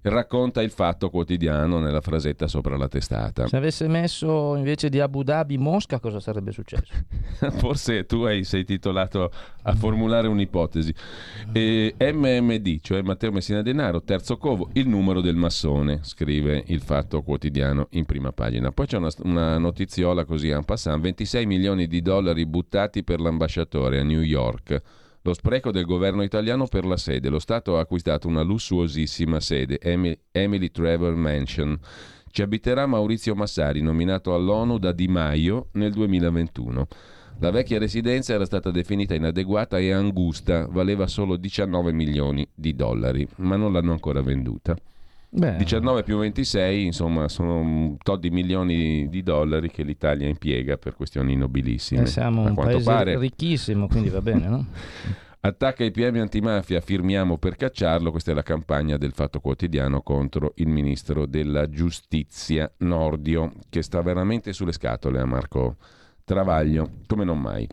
[0.04, 3.46] racconta il fatto quotidiano nella frasetta sopra la testata.
[3.46, 6.92] Se avesse messo invece di Abu Dhabi Mosca, cosa sarebbe successo?
[7.56, 9.30] Forse tu hai, sei titolato
[9.62, 10.94] a formulare un'ipotesi.
[11.52, 17.22] E MMD, cioè Matteo Messina Denaro, terzo covo, il numero del massone, scrive il fatto
[17.22, 18.72] quotidiano in prima pagina.
[18.72, 24.00] Poi c'è una, una notiziola così en passant, 26 milioni di dollari buttati per l'ambasciatore
[24.00, 24.82] a New York
[25.26, 27.30] lo spreco del governo italiano per la sede.
[27.30, 31.78] Lo Stato ha acquistato una lussuosissima sede, Emily Trevor Mansion.
[32.30, 36.86] Ci abiterà Maurizio Massari, nominato all'ONU da Di Maio nel 2021.
[37.38, 43.26] La vecchia residenza era stata definita inadeguata e angusta, valeva solo 19 milioni di dollari,
[43.36, 44.76] ma non l'hanno ancora venduta.
[45.36, 45.56] Beh.
[45.56, 50.94] 19 più 26, insomma, sono un tot di milioni di dollari che l'Italia impiega per
[50.94, 52.02] questioni nobilissime.
[52.02, 53.18] Eh, siamo un paese pare...
[53.18, 54.66] ricchissimo, quindi va bene, no?
[55.40, 58.12] Attacca i PM antimafia, firmiamo per cacciarlo.
[58.12, 64.00] Questa è la campagna del Fatto Quotidiano contro il ministro della Giustizia Nordio, che sta
[64.02, 65.76] veramente sulle scatole a Marco
[66.22, 67.68] Travaglio, come non mai.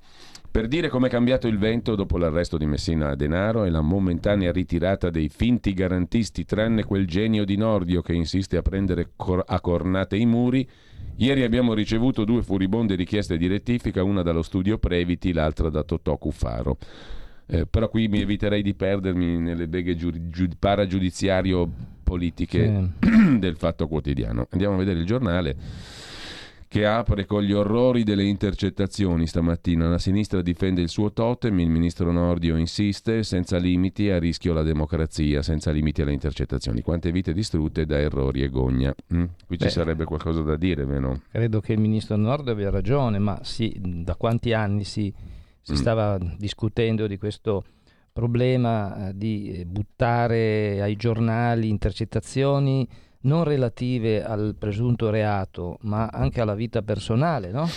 [0.52, 5.10] Per dire com'è cambiato il vento dopo l'arresto di Messina Denaro e la momentanea ritirata
[5.10, 10.18] dei finti garantisti, tranne quel genio di Nordio che insiste a prendere cor- a cornate
[10.18, 10.68] i muri,
[11.16, 16.18] ieri abbiamo ricevuto due furibonde richieste di rettifica, una dallo studio Previti, l'altra da Totò
[16.18, 16.78] Cuffaro.
[17.48, 21.70] Eh, però qui mi eviterei di perdermi nelle beghe giu- giu- paragiudiziario
[22.04, 23.40] politiche sì.
[23.40, 24.48] del fatto quotidiano.
[24.50, 25.56] Andiamo a vedere il giornale
[26.72, 29.90] che apre con gli orrori delle intercettazioni stamattina.
[29.90, 34.64] La sinistra difende il suo totem, il ministro Nordio insiste, senza limiti a rischio la
[34.64, 36.80] democrazia, senza limiti alle intercettazioni.
[36.80, 38.96] Quante vite distrutte da errori e gogna.
[39.14, 39.24] Mm?
[39.46, 41.24] Qui Beh, ci sarebbe qualcosa da dire, vero?
[41.30, 45.14] Credo che il ministro Nordio abbia ragione, ma sì, da quanti anni si,
[45.60, 45.76] si mm.
[45.76, 47.66] stava discutendo di questo
[48.14, 52.88] problema eh, di buttare ai giornali intercettazioni
[53.22, 57.68] non relative al presunto reato, ma anche alla vita personale, no?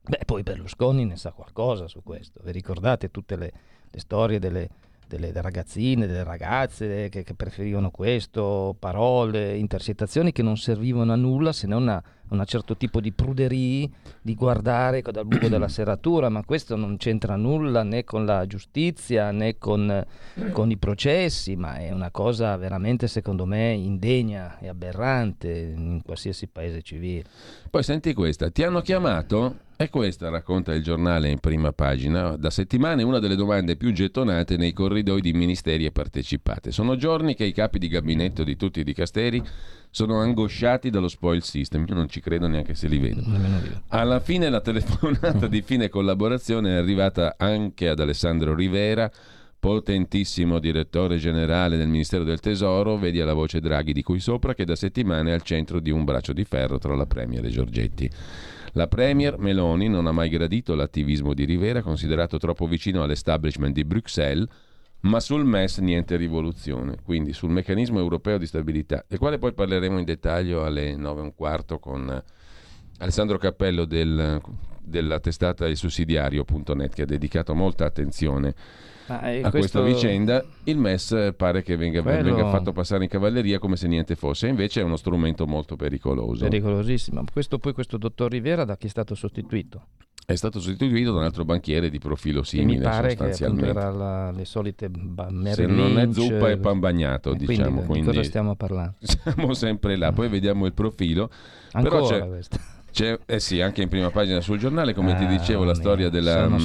[0.00, 2.40] Beh, poi Berlusconi ne sa qualcosa su questo.
[2.42, 3.52] Vi ricordate tutte le,
[3.90, 4.68] le storie delle,
[5.08, 11.52] delle, ragazzine, delle ragazze che, che, preferivano questo, parole, intercettazioni che non servivano a nulla
[11.52, 13.88] se non a un certo tipo di pruderie
[14.20, 19.30] di guardare dal buco della serratura, ma questo non c'entra nulla né con la giustizia
[19.30, 20.04] né con,
[20.52, 26.48] con, i processi, ma è una cosa veramente secondo me indegna e aberrante in qualsiasi
[26.48, 27.24] paese civile.
[27.70, 29.66] Poi senti questa, ti hanno chiamato?
[29.80, 34.56] E questa, racconta il giornale in prima pagina, da settimane una delle domande più gettonate
[34.56, 36.72] nei corridoi di ministeri e partecipate.
[36.72, 39.40] Sono giorni che i capi di gabinetto di tutti i dicasteri
[39.88, 41.84] sono angosciati dallo spoil system.
[41.86, 43.22] Io non ci credo neanche se li vedo.
[43.90, 49.08] Alla fine la telefonata di fine collaborazione è arrivata anche ad Alessandro Rivera,
[49.60, 54.64] potentissimo direttore generale del Ministero del Tesoro, vedi alla voce Draghi di cui sopra, che
[54.64, 58.10] da settimane è al centro di un braccio di ferro tra la Premier e Giorgetti.
[58.72, 63.84] La Premier Meloni non ha mai gradito l'attivismo di Rivera, considerato troppo vicino all'establishment di
[63.84, 64.48] Bruxelles,
[65.00, 69.98] ma sul MES niente rivoluzione, quindi sul meccanismo europeo di stabilità, del quale poi parleremo
[69.98, 72.22] in dettaglio alle 9 e un quarto con
[72.98, 74.40] Alessandro Cappello del,
[74.80, 78.54] della testata il sussidiario.net che ha dedicato molta attenzione
[79.08, 79.50] ah, a questo...
[79.50, 80.44] questa vicenda.
[80.64, 82.34] Il MES pare che venga, Quello...
[82.34, 86.44] venga, fatto passare in cavalleria come se niente fosse, invece è uno strumento molto pericoloso.
[86.44, 87.24] Pericolosissimo.
[87.30, 89.86] Questo, poi questo dottor Rivera da chi è stato sostituito?
[90.30, 92.76] è stato sostituito da un altro banchiere di profilo simile.
[92.76, 93.72] mi pare sostanzialmente.
[93.72, 97.80] che era la, le solite ba- Se non è zuppa è pan bagnato, eh, diciamo.
[97.80, 98.96] Quindi, quindi, di cosa stiamo parlando?
[99.00, 101.30] Siamo sempre là, poi vediamo il profilo.
[101.72, 102.58] Ancora Però c'è, questo.
[102.98, 106.08] C'è, eh sì, anche in prima pagina sul giornale, come ah, ti dicevo, la storia
[106.08, 106.56] della, mm,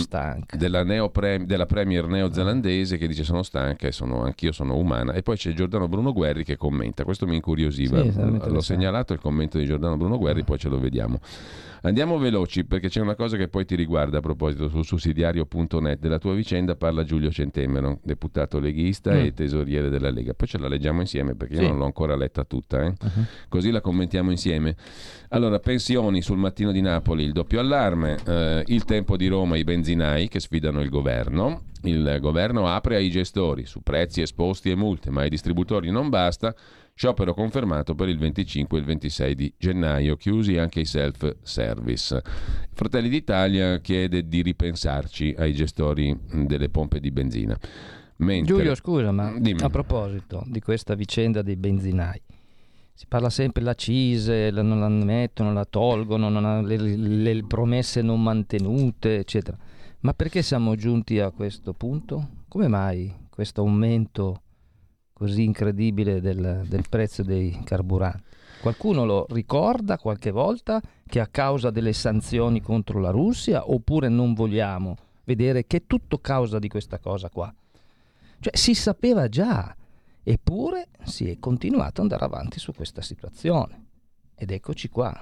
[0.57, 5.13] della, neopre, della premier neozelandese che dice sono stanca e sono, anch'io sono umana.
[5.13, 8.01] E poi c'è Giordano Bruno Guerri che commenta, questo mi incuriosiva.
[8.01, 11.19] Sì, L'ho segnalato il commento di Giordano Bruno Guerri, poi ce lo vediamo.
[11.85, 15.99] Andiamo veloci perché c'è una cosa che poi ti riguarda a proposito sul sussidiario.net.
[15.99, 19.17] Della tua vicenda parla Giulio Centemero, deputato leghista mm.
[19.17, 20.33] e tesoriere della Lega.
[20.33, 21.61] Poi ce la leggiamo insieme perché sì.
[21.61, 22.87] io non l'ho ancora letta tutta, eh?
[22.87, 23.25] uh-huh.
[23.49, 24.77] così la commentiamo insieme.
[25.29, 29.63] Allora, pensioni sul mattino di Napoli, il doppio allarme, eh, il tempo di Roma, i
[29.63, 31.65] benzinai che sfidano il governo.
[31.83, 36.55] Il governo apre ai gestori su prezzi esposti e multe, ma ai distributori non basta
[36.95, 42.21] Sciopero confermato per il 25 e il 26 di gennaio, chiusi anche i self-service.
[42.71, 47.57] Fratelli d'Italia chiede di ripensarci ai gestori delle pompe di benzina.
[48.17, 48.55] Mentre...
[48.55, 49.63] Giulio, scusa, ma Dimmi.
[49.63, 52.21] a proposito di questa vicenda dei benzinai,
[52.93, 57.43] si parla sempre la CISE, la, non la mettono, la tolgono, ha, le, le, le
[57.45, 59.57] promesse non mantenute, eccetera.
[60.01, 62.29] Ma perché siamo giunti a questo punto?
[62.47, 64.41] Come mai questo aumento
[65.13, 68.23] così incredibile del, del prezzo dei carburanti.
[68.61, 74.33] Qualcuno lo ricorda qualche volta che a causa delle sanzioni contro la Russia oppure non
[74.33, 77.53] vogliamo vedere che è tutto causa di questa cosa qua?
[78.39, 79.75] Cioè si sapeva già,
[80.23, 83.87] eppure si è continuato ad andare avanti su questa situazione.
[84.35, 85.13] Ed eccoci qua.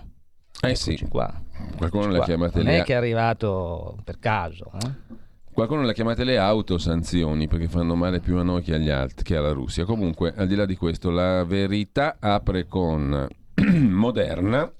[0.64, 1.42] Eh eccoci sì, qua.
[1.78, 4.72] qualcuno l'ha chiamata Non è che è arrivato per caso.
[4.84, 5.20] Eh?
[5.54, 9.24] Qualcuno le ha chiamate le autosanzioni perché fanno male più a noi che agli altri,
[9.26, 9.84] che alla Russia.
[9.84, 13.28] Comunque, al di là di questo, la verità apre con
[13.90, 14.72] Moderna.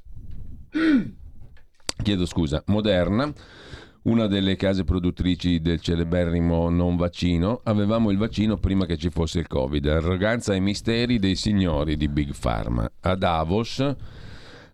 [2.02, 3.32] Chiedo scusa, Moderna,
[4.04, 7.62] una delle case produttrici del celeberrimo non vaccino.
[7.64, 9.86] Avevamo il vaccino prima che ci fosse il Covid.
[9.86, 12.90] Arroganza e misteri dei signori di Big Pharma.
[13.02, 13.96] A Davos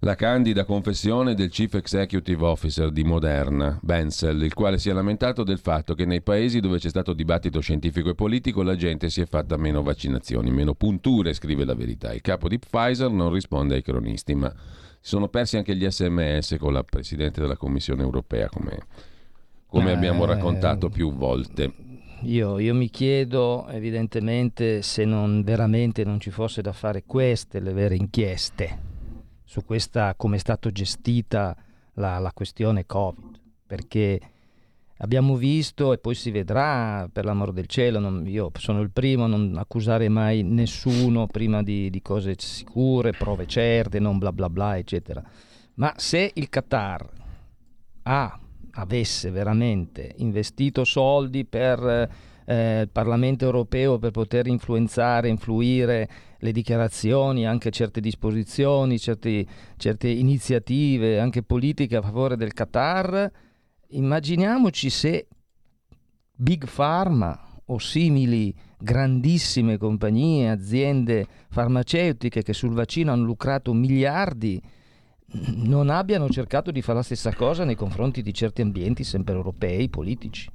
[0.02, 5.44] la candida confessione del Chief Executive Officer di Moderna, Benzel, il quale si è lamentato
[5.44, 9.22] del fatto che nei paesi dove c'è stato dibattito scientifico e politico la gente si
[9.22, 12.14] è fatta meno vaccinazioni, meno punture, scrive la verità.
[12.14, 14.56] Il capo di Pfizer non risponde ai cronisti, ma si
[15.02, 18.78] sono persi anche gli sms con la Presidente della Commissione europea, come,
[19.68, 21.74] come eh, abbiamo raccontato più volte.
[22.22, 27.74] Io, io, mi chiedo evidentemente se non veramente non ci fosse da fare queste le
[27.74, 28.96] vere inchieste
[29.48, 31.56] su questa come è stata gestita
[31.94, 34.20] la, la questione Covid, perché
[34.98, 39.24] abbiamo visto e poi si vedrà, per l'amor del cielo, non, io sono il primo
[39.24, 44.50] a non accusare mai nessuno prima di, di, cose sicure, prove certe, non bla bla
[44.50, 45.24] bla, eccetera.
[45.76, 47.10] Ma se il Qatar
[48.04, 48.40] ha,
[48.80, 52.10] avesse veramente investito soldi per
[52.46, 56.10] eh, il Parlamento europeo per poter influenzare, influire
[56.40, 59.46] le dichiarazioni, anche certe disposizioni, certi,
[59.78, 63.32] certe iniziative, anche politiche a favore del Qatar,
[63.90, 65.28] immaginiamoci se
[66.36, 74.62] Big Pharma o simili grandissime compagnie, aziende farmaceutiche che sul vaccino hanno lucrato miliardi,
[75.56, 79.90] non abbiano cercato di fare la stessa cosa nei confronti di certi ambienti sempre europei,
[79.90, 80.50] politici.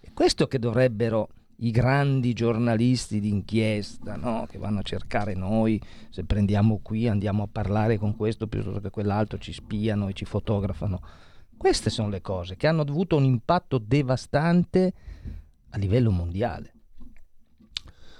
[0.00, 1.28] È questo che dovrebbero
[1.60, 4.46] i grandi giornalisti d'inchiesta no?
[4.48, 8.90] che vanno a cercare noi, se prendiamo qui andiamo a parlare con questo piuttosto che
[8.90, 11.00] quell'altro, ci spiano e ci fotografano.
[11.56, 14.92] Queste sono le cose che hanno avuto un impatto devastante
[15.70, 16.75] a livello mondiale.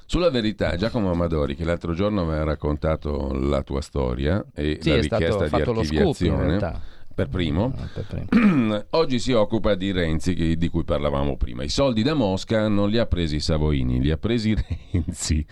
[0.07, 5.01] Sulla verità, Giacomo Amadori, che l'altro giorno aveva raccontato la tua storia e sì, la
[5.01, 8.85] richiesta di archiviazione per primo, ah, per primo.
[8.91, 11.63] oggi si occupa di Renzi di cui parlavamo prima.
[11.63, 14.55] I soldi da Mosca non li ha presi Savoini, li ha presi
[14.93, 15.47] Renzi.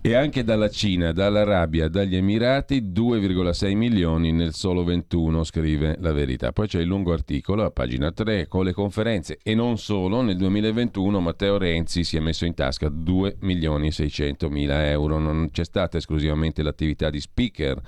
[0.00, 6.50] E anche dalla Cina, dall'Arabia, dagli Emirati 2,6 milioni nel solo 21, scrive la verità.
[6.50, 10.36] Poi c'è il lungo articolo a pagina 3 con le conferenze e non solo, nel
[10.38, 15.20] 2021 Matteo Renzi si è messo in tasca 2 milioni e 600 mila euro.
[15.20, 17.80] Non c'è stata esclusivamente l'attività di speaker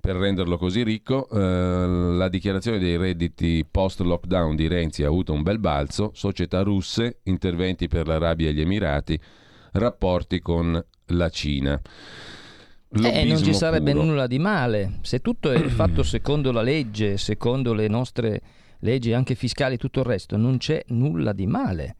[0.00, 1.28] per renderlo così ricco.
[1.30, 7.20] Eh, la dichiarazione dei redditi post-lockdown di Renzi ha avuto un bel balzo, società russe,
[7.24, 9.18] interventi per l'Arabia e gli Emirati,
[9.72, 11.80] rapporti con la Cina.
[12.90, 14.04] Eh, non ci sarebbe puro.
[14.04, 18.40] nulla di male se tutto è fatto secondo la legge, secondo le nostre
[18.80, 21.96] leggi anche fiscali e tutto il resto, non c'è nulla di male.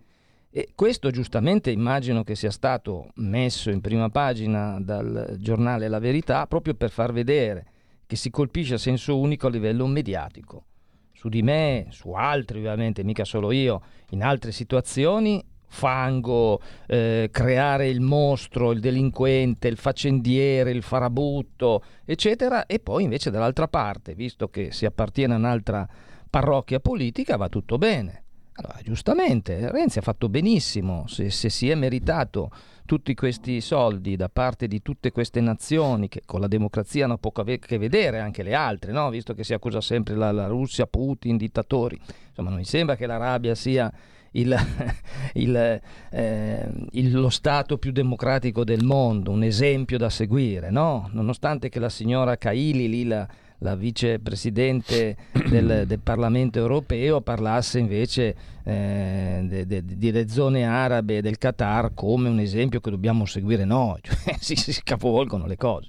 [0.51, 6.46] E questo giustamente immagino che sia stato messo in prima pagina dal giornale La Verità
[6.46, 7.66] proprio per far vedere
[8.09, 10.64] che si colpisce a senso unico a livello mediatico.
[11.12, 17.88] Su di me, su altri ovviamente, mica solo io, in altre situazioni fango, eh, creare
[17.88, 24.48] il mostro, il delinquente, il faccendiere, il farabutto, eccetera, e poi invece dall'altra parte, visto
[24.48, 25.86] che si appartiene a un'altra
[26.30, 28.22] parrocchia politica, va tutto bene.
[28.61, 32.50] Allora, giustamente, Renzi ha fatto benissimo, se, se si è meritato
[32.86, 37.42] tutti questi soldi da parte di tutte queste nazioni che con la democrazia hanno poco
[37.42, 39.11] a che vedere, anche le altre, no?
[39.11, 42.00] visto che si accusa sempre la, la Russia, Putin, dittatori.
[42.30, 43.92] Insomma, non mi sembra che l'Arabia sia
[44.32, 44.56] il,
[45.34, 45.80] il,
[46.11, 51.09] eh, il, lo Stato più democratico del mondo, un esempio da seguire, no?
[51.12, 53.28] nonostante che la signora Kaili lì la
[53.59, 55.16] la vicepresidente
[55.48, 58.34] del, del, Parlamento europeo parlasse invece
[58.64, 64.00] eh, de, de, delle zone arabe del Qatar come un esempio che dobbiamo seguire noi,
[64.02, 65.88] cioè, si, si capovolgono le cose.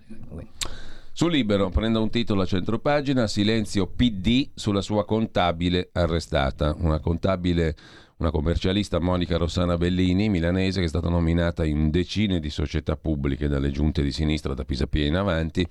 [1.12, 7.76] Su Libero prende un titolo a centropagina, silenzio PD sulla sua contabile arrestata, una contabile
[8.20, 13.48] una commercialista Monica Rossana Bellini, milanese, che è stata nominata in decine di società pubbliche
[13.48, 15.66] dalle giunte di sinistra da Pisapia in avanti.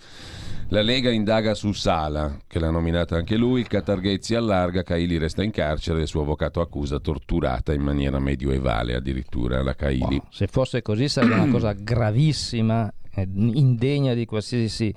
[0.68, 5.42] La Lega indaga su Sala, che l'ha nominata anche lui, il Catarghezzi allarga, Caili resta
[5.42, 10.16] in carcere, il suo avvocato accusa torturata in maniera medioevale addirittura la Caili.
[10.16, 12.90] Oh, se fosse così sarebbe una cosa gravissima,
[13.34, 14.94] indegna di qualsiasi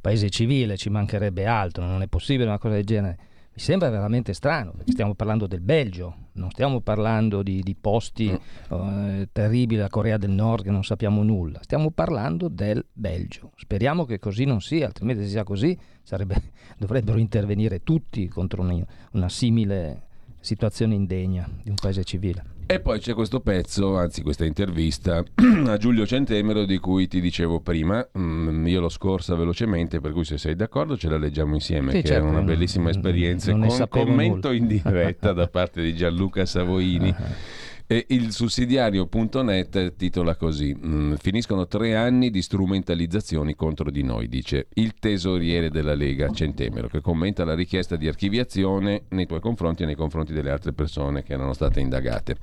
[0.00, 3.18] paese civile, ci mancherebbe altro, non è possibile una cosa del genere.
[3.54, 8.30] Mi sembra veramente strano, perché stiamo parlando del Belgio, non stiamo parlando di, di posti
[8.30, 8.74] mm.
[8.74, 13.52] eh, terribili, la Corea del Nord che non sappiamo nulla, stiamo parlando del Belgio.
[13.56, 18.82] Speriamo che così non sia, altrimenti se sia così sarebbe, dovrebbero intervenire tutti contro una,
[19.12, 20.06] una simile
[20.40, 22.51] situazione indegna di un paese civile.
[22.72, 25.22] E poi c'è questo pezzo, anzi questa intervista
[25.66, 30.24] a Giulio Centemero di cui ti dicevo prima, mm, io l'ho scorsa velocemente, per cui
[30.24, 33.86] se sei d'accordo ce la leggiamo insieme, sì, che certo, è una bellissima esperienza con
[33.90, 34.58] commento nulla.
[34.58, 37.14] in diretta da parte di Gianluca Savoini.
[37.92, 44.68] E il sussidiario.net titola così: mm, Finiscono tre anni di strumentalizzazioni contro di noi, dice
[44.76, 49.86] il tesoriere della Lega Centemero, che commenta la richiesta di archiviazione nei tuoi confronti e
[49.86, 52.36] nei confronti delle altre persone che erano state indagate.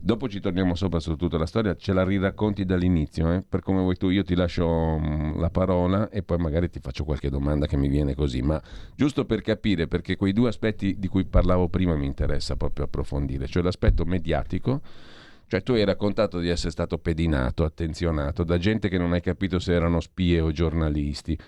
[0.00, 3.44] Dopo ci torniamo sopra su tutta la storia, ce la riracconti dall'inizio, eh?
[3.48, 4.08] per come vuoi tu.
[4.08, 7.86] Io ti lascio mm, la parola e poi magari ti faccio qualche domanda che mi
[7.86, 8.60] viene così, ma
[8.96, 13.46] giusto per capire, perché quei due aspetti di cui parlavo prima mi interessa proprio approfondire,
[13.46, 14.86] cioè l'aspetto mediatico
[15.46, 19.58] cioè tu hai raccontato di essere stato pedinato, attenzionato da gente che non hai capito
[19.58, 21.38] se erano spie o giornalisti.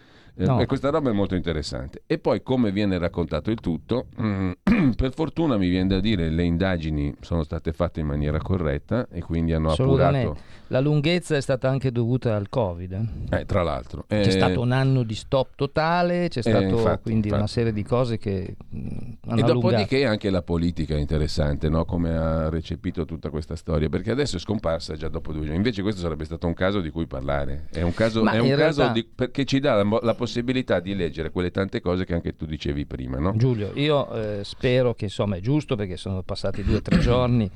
[0.47, 0.61] No.
[0.61, 2.03] E questa roba è molto interessante.
[2.07, 7.14] E poi come viene raccontato il tutto, per fortuna mi viene da dire le indagini
[7.20, 11.91] sono state fatte in maniera corretta e quindi hanno appurato la lunghezza è stata anche
[11.91, 13.09] dovuta al Covid.
[13.30, 14.05] Eh, tra l'altro.
[14.07, 17.34] C'è eh, stato un anno di stop totale, c'è stato eh, quindi infatti.
[17.34, 18.86] una serie di cose che mm,
[19.26, 20.12] hanno E dopodiché allungato.
[20.12, 21.84] anche la politica è interessante, no?
[21.84, 25.57] come ha recepito tutta questa storia, perché adesso è scomparsa già dopo due giorni.
[25.57, 27.66] Invece questo sarebbe stato un caso di cui parlare.
[27.72, 28.93] È un caso, è un caso realtà...
[28.93, 30.30] di, che ci dà la, la, possibilità
[30.81, 33.18] di leggere quelle tante cose che anche tu dicevi prima.
[33.18, 33.35] No?
[33.37, 37.51] Giulio, io eh, spero che insomma è giusto perché sono passati due o tre giorni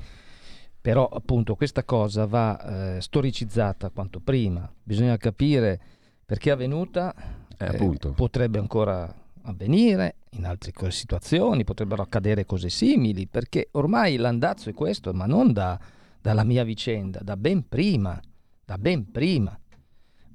[0.85, 5.79] però appunto questa cosa va eh, storicizzata quanto prima, bisogna capire
[6.23, 7.11] perché è avvenuta,
[7.57, 9.11] eh, eh, potrebbe ancora
[9.45, 15.53] avvenire in altre situazioni, potrebbero accadere cose simili, perché ormai l'andazzo è questo, ma non
[15.53, 15.79] da,
[16.21, 18.21] dalla mia vicenda, da ben prima,
[18.63, 19.57] da ben prima.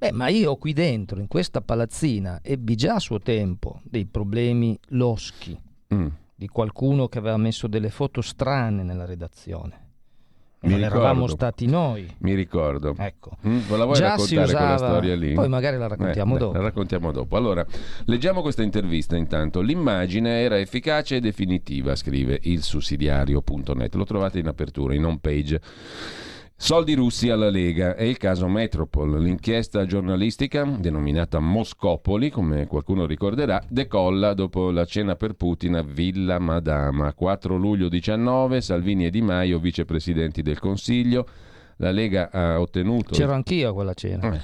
[0.01, 4.75] Beh, ma io qui dentro, in questa palazzina, ebbi già a suo tempo dei problemi
[4.89, 5.55] loschi
[5.93, 6.07] mm.
[6.33, 9.89] di qualcuno che aveva messo delle foto strane nella redazione
[10.63, 12.07] mi non eravamo stati noi.
[12.19, 12.93] Mi ricordo.
[12.95, 13.31] Ecco.
[13.47, 14.75] Mm, la vuoi Già raccontare usava...
[14.75, 15.33] quella storia lì?
[15.33, 16.53] Poi magari la raccontiamo eh, dopo.
[16.57, 17.35] La raccontiamo dopo.
[17.35, 17.65] Allora,
[18.05, 19.61] leggiamo questa intervista intanto.
[19.61, 23.95] L'immagine era efficace e definitiva, scrive il sussidiario.net.
[23.95, 25.59] Lo trovate in apertura, in home page.
[26.63, 29.19] Soldi russi alla Lega è il caso Metropol.
[29.19, 36.37] L'inchiesta giornalistica, denominata Moscopoli, come qualcuno ricorderà, decolla dopo la cena per Putin a Villa
[36.37, 37.13] Madama.
[37.13, 41.27] 4 luglio 19, Salvini e Di Maio, vicepresidenti del Consiglio.
[41.77, 43.15] La Lega ha ottenuto...
[43.15, 44.31] C'ero anch'io a quella cena.
[44.31, 44.39] Eh,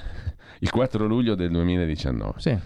[0.58, 2.32] il 4 luglio del 2019.
[2.38, 2.58] Sì.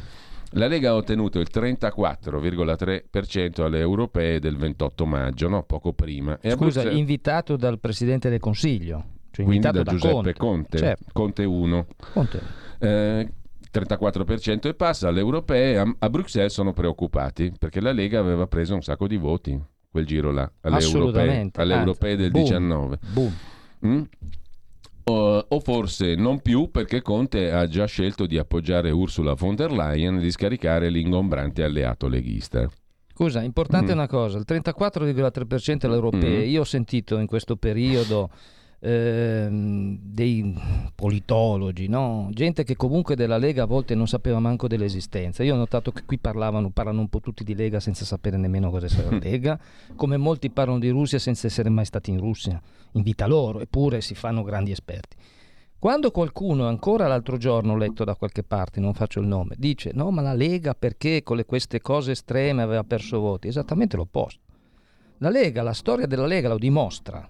[0.52, 5.62] La Lega ha ottenuto il 34,3% alle europee del 28 maggio, no?
[5.64, 6.38] poco prima.
[6.40, 6.98] E Scusa, Bruxelles...
[6.98, 9.11] invitato dal Presidente del Consiglio.
[9.32, 11.04] Cioè Quindi da, Giuseppe Conte, Conte, certo.
[11.12, 11.86] Conte 1.
[12.12, 12.40] Conte.
[12.78, 13.32] Eh,
[13.72, 15.78] 34% e passa alle europee.
[15.78, 19.58] A, a, Bruxelles sono preoccupati perché la Lega aveva preso un sacco di voti
[19.90, 22.98] quel giro là, alle europee, alle europee del boom, 19.
[23.12, 23.36] Boom.
[23.86, 24.02] Mm?
[25.04, 29.72] O, o, forse non più perché Conte ha già scelto di appoggiare Ursula von der
[29.72, 32.68] Leyen e di scaricare l'ingombrante alleato leghista.
[33.12, 33.96] Scusa, importante mm.
[33.96, 36.50] una cosa, il 34,3% alle europee, mm.
[36.50, 38.30] io ho sentito in questo periodo
[38.84, 40.60] Ehm, dei
[40.96, 42.28] politologi, no?
[42.32, 45.44] gente che comunque della Lega a volte non sapeva manco dell'esistenza.
[45.44, 48.70] Io ho notato che qui parlavano, parlano un po' tutti di Lega senza sapere nemmeno
[48.70, 49.56] cosa sia la Lega,
[49.94, 52.60] come molti parlano di Russia senza essere mai stati in Russia,
[52.94, 55.14] in vita loro, eppure si fanno grandi esperti.
[55.78, 59.92] Quando qualcuno, ancora l'altro giorno ho letto da qualche parte, non faccio il nome, dice
[59.94, 64.40] no ma la Lega perché con le, queste cose estreme aveva perso voti, esattamente l'opposto.
[65.18, 67.24] La Lega, la storia della Lega lo dimostra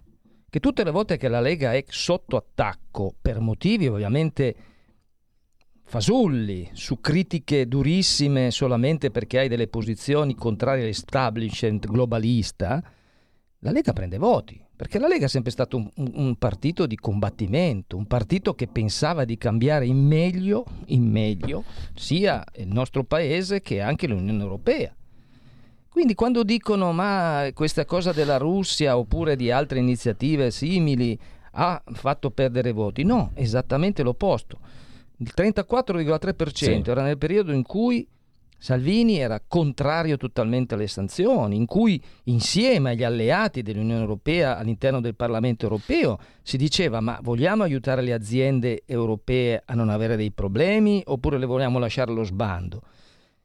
[0.52, 4.54] che tutte le volte che la Lega è sotto attacco per motivi ovviamente
[5.82, 12.84] fasulli, su critiche durissime solamente perché hai delle posizioni contrarie all'establishment globalista,
[13.60, 17.96] la Lega prende voti, perché la Lega è sempre stato un, un, partito di combattimento,
[17.96, 23.80] un partito che pensava di cambiare in meglio, in meglio sia il nostro paese che
[23.80, 24.94] anche l'Unione Europea.
[25.92, 31.18] Quindi quando dicono ma questa cosa della Russia oppure di altre iniziative simili
[31.52, 34.58] ha fatto perdere voti, no, esattamente l'opposto.
[35.18, 36.82] Il 34,3% sì.
[36.86, 38.08] era nel periodo in cui
[38.56, 45.14] Salvini era contrario totalmente alle sanzioni, in cui insieme agli alleati dell'Unione Europea all'interno del
[45.14, 51.02] Parlamento europeo si diceva ma vogliamo aiutare le aziende europee a non avere dei problemi
[51.04, 52.80] oppure le vogliamo lasciare allo sbando?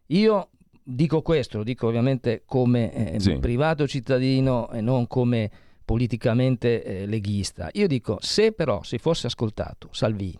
[0.07, 0.49] Io
[0.89, 3.37] dico questo, lo dico ovviamente come eh, sì.
[3.39, 5.51] privato cittadino e non come
[5.83, 7.69] politicamente eh, leghista.
[7.73, 10.37] Io dico, se però si fosse ascoltato Salvini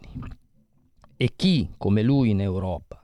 [1.17, 3.03] e chi come lui in Europa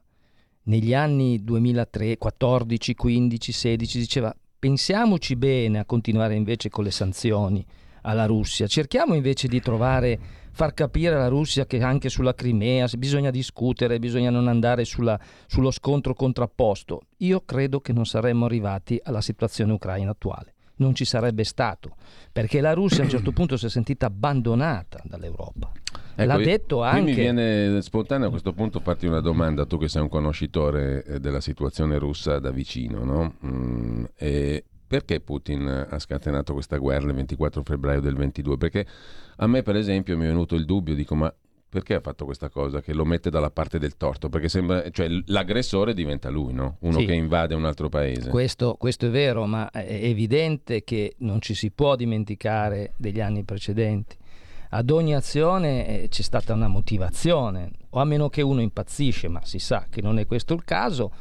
[0.63, 7.65] negli anni 2003, 14, 15, 16 diceva pensiamoci bene a continuare invece con le sanzioni
[8.03, 10.19] alla Russia, cerchiamo invece di trovare
[10.54, 15.72] far capire alla Russia che anche sulla Crimea bisogna discutere, bisogna non andare sulla, sullo
[15.72, 17.01] scontro contrapposto.
[17.18, 20.54] Io credo che non saremmo arrivati alla situazione ucraina attuale.
[20.76, 21.95] Non ci sarebbe stato,
[22.32, 25.72] perché la Russia a un certo punto si è sentita abbandonata dall'Europa.
[26.16, 27.01] Ecco, L'ha detto anche.
[27.01, 31.20] mi viene spontaneo a questo punto farti una domanda, tu che sei un conoscitore eh,
[31.20, 33.36] della situazione russa da vicino, no?
[33.45, 38.57] Mm, e perché Putin ha scatenato questa guerra il 24 febbraio del 22?
[38.57, 38.85] Perché
[39.37, 41.33] a me, per esempio, mi è venuto il dubbio, dico, ma
[41.67, 42.79] perché ha fatto questa cosa?
[42.79, 44.29] Che lo mette dalla parte del torto?
[44.29, 46.77] Perché sembra, cioè, l'aggressore diventa lui, no?
[46.81, 47.05] Uno sì.
[47.05, 48.29] che invade un altro paese.
[48.29, 53.43] Questo, questo, è vero, ma è evidente che non ci si può dimenticare degli anni
[53.43, 54.15] precedenti.
[54.69, 59.43] Ad ogni azione eh, c'è stata una motivazione o a meno che uno impazzisce, ma
[59.43, 61.11] si sa che non è questo il caso,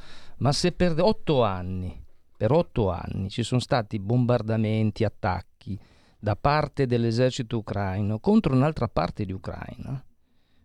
[0.41, 2.02] ma se per otto anni,
[2.43, 5.79] per otto anni ci sono stati bombardamenti, attacchi
[6.19, 10.05] da parte dell'esercito ucraino contro un'altra parte di Ucraina,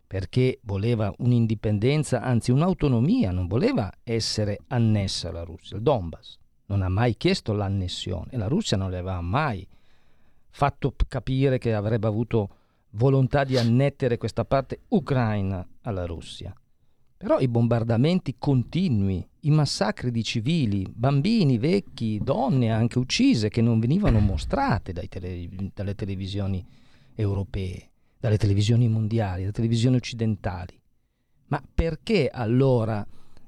[0.07, 6.89] perché voleva un'indipendenza, anzi un'autonomia, non voleva essere annessa alla Russia, il Donbass non ha
[6.89, 9.67] mai chiesto l'annessione, la Russia non le aveva mai
[10.49, 12.55] fatto capire che avrebbe avuto
[12.93, 16.51] volontà di annettere questa parte ucraina alla Russia.
[17.17, 23.79] Però i bombardamenti continui, i massacri di civili, bambini, vecchi, donne anche uccise che non
[23.79, 26.63] venivano mostrate tele, dalle televisioni
[27.15, 27.89] europee,
[28.19, 30.79] dalle televisioni mondiali, dalle televisioni occidentali.
[31.47, 33.05] Ma perché allora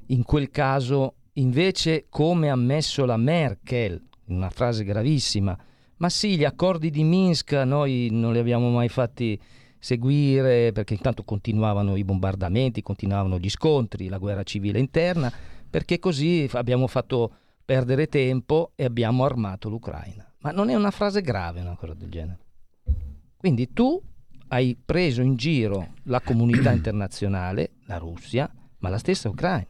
[0.08, 5.56] in quel caso, invece, come ha ammesso la Merkel, in una frase gravissima,
[5.98, 9.40] ma sì, gli accordi di Minsk noi non li abbiamo mai fatti
[9.80, 15.32] seguire perché intanto continuavano i bombardamenti, continuavano gli scontri, la guerra civile interna,
[15.70, 20.32] perché così abbiamo fatto perdere tempo e abbiamo armato l'Ucraina.
[20.40, 22.40] Ma non è una frase grave una cosa del genere.
[23.38, 24.02] Quindi tu
[24.50, 29.68] hai preso in giro la comunità internazionale, la Russia, ma la stessa Ucraina.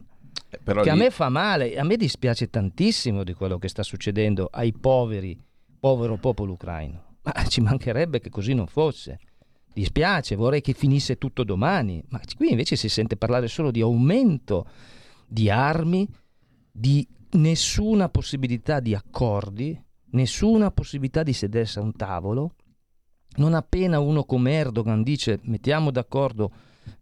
[0.48, 0.88] Eh, che lì...
[0.88, 5.38] a me fa male, a me dispiace tantissimo di quello che sta succedendo ai poveri
[5.80, 7.16] povero popolo ucraino.
[7.22, 9.18] Ma ci mancherebbe che così non fosse.
[9.72, 14.66] Dispiace, vorrei che finisse tutto domani, ma qui invece si sente parlare solo di aumento
[15.26, 16.08] di armi,
[16.72, 22.54] di nessuna possibilità di accordi, nessuna possibilità di sedersi a un tavolo.
[23.36, 26.50] Non appena uno come Erdogan dice mettiamo d'accordo,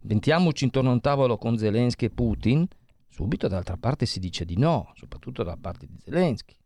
[0.01, 2.67] mettiamoci intorno a un tavolo con Zelensky e Putin,
[3.09, 6.58] subito dall'altra parte si dice di no, soprattutto da parte di Zelensky.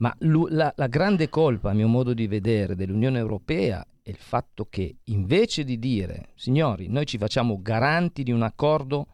[0.00, 4.66] Ma la, la grande colpa, a mio modo di vedere, dell'Unione Europea è il fatto
[4.70, 9.08] che invece di dire, signori, noi ci facciamo garanti di un accordo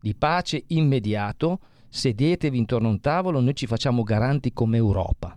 [0.00, 5.36] di pace immediato, sedietevi intorno a un tavolo, noi ci facciamo garanti come Europa,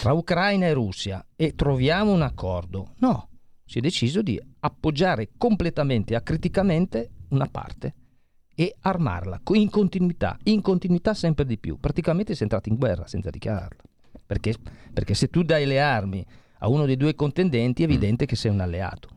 [0.00, 2.94] tra Ucraina e Russia, e troviamo un accordo.
[2.98, 3.28] No,
[3.64, 7.94] si è deciso di appoggiare completamente, acriticamente, una parte
[8.54, 11.80] e armarla in continuità, in continuità sempre di più.
[11.80, 13.82] Praticamente si è entrati in guerra senza dichiararla.
[14.26, 14.54] Perché,
[14.92, 16.24] perché se tu dai le armi
[16.58, 17.90] a uno dei due contendenti è mm.
[17.90, 18.26] evidente mm.
[18.26, 19.08] che sei un alleato.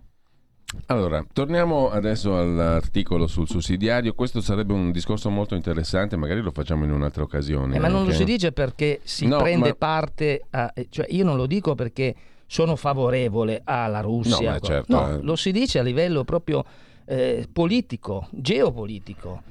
[0.87, 4.13] Allora, torniamo adesso all'articolo sul sussidiario.
[4.13, 7.75] Questo sarebbe un discorso molto interessante, magari lo facciamo in un'altra occasione.
[7.75, 9.75] Eh, ma non lo si dice perché si no, prende ma...
[9.75, 14.53] parte, a, eh, cioè io non lo dico perché sono favorevole alla Russia.
[14.53, 15.21] No, certo, no eh.
[15.23, 16.63] lo si dice a livello proprio
[17.05, 19.41] eh, politico, geopolitico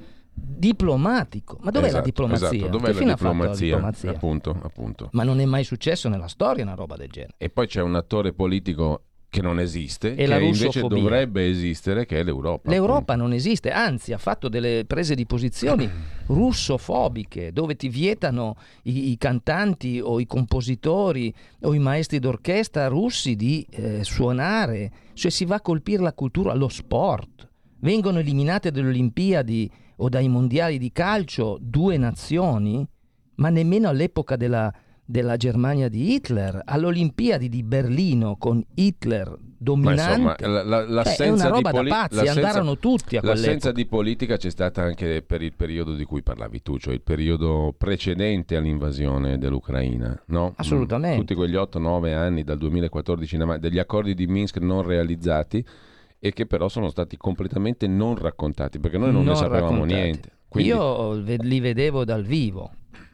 [0.41, 1.57] diplomatico.
[1.61, 2.47] Ma dov'è esatto, la diplomazia?
[2.47, 2.67] Esatto.
[2.67, 3.49] Dov'è la diplomazia?
[3.49, 4.09] la diplomazia?
[4.11, 5.09] Appunto, appunto.
[5.13, 7.35] Ma non è mai successo nella storia una roba del genere.
[7.37, 12.19] E poi c'è un attore politico che non esiste, e che invece dovrebbe esistere, che
[12.19, 12.67] è l'Europa.
[12.69, 13.21] L'Europa appunto.
[13.21, 15.87] non esiste, anzi ha fatto delle prese di posizioni
[16.25, 21.31] russofobiche, dove ti vietano i, i, cantanti o i compositori
[21.61, 26.55] o i maestri d'orchestra russi di eh, suonare, cioè si va a colpire la cultura,
[26.55, 27.47] lo sport.
[27.81, 32.85] Vengono eliminate dalle Olimpiadi o dai mondiali di calcio due nazioni,
[33.35, 34.71] ma nemmeno all'epoca della,
[35.03, 40.21] della Germania di Hitler, all'Olimpiadi di Berlino con Hitler dominante.
[40.21, 43.47] Ma insomma, la, la, cioè, è una roba poli- da pazzi, andarono tutti a quell'epoca.
[43.47, 47.01] L'assenza di politica c'è stata anche per il periodo di cui parlavi tu, cioè il
[47.01, 50.53] periodo precedente all'invasione dell'Ucraina, no?
[50.55, 51.17] Assolutamente.
[51.17, 55.65] Mm, tutti quegli 8-9 anni dal 2014 in avanti, degli accordi di Minsk non realizzati
[56.19, 60.01] e che però sono stati completamente non raccontati perché noi non, non ne sapevamo raccontati.
[60.01, 60.31] niente.
[60.47, 60.69] Quindi...
[60.69, 62.71] Io li vedevo dal vivo,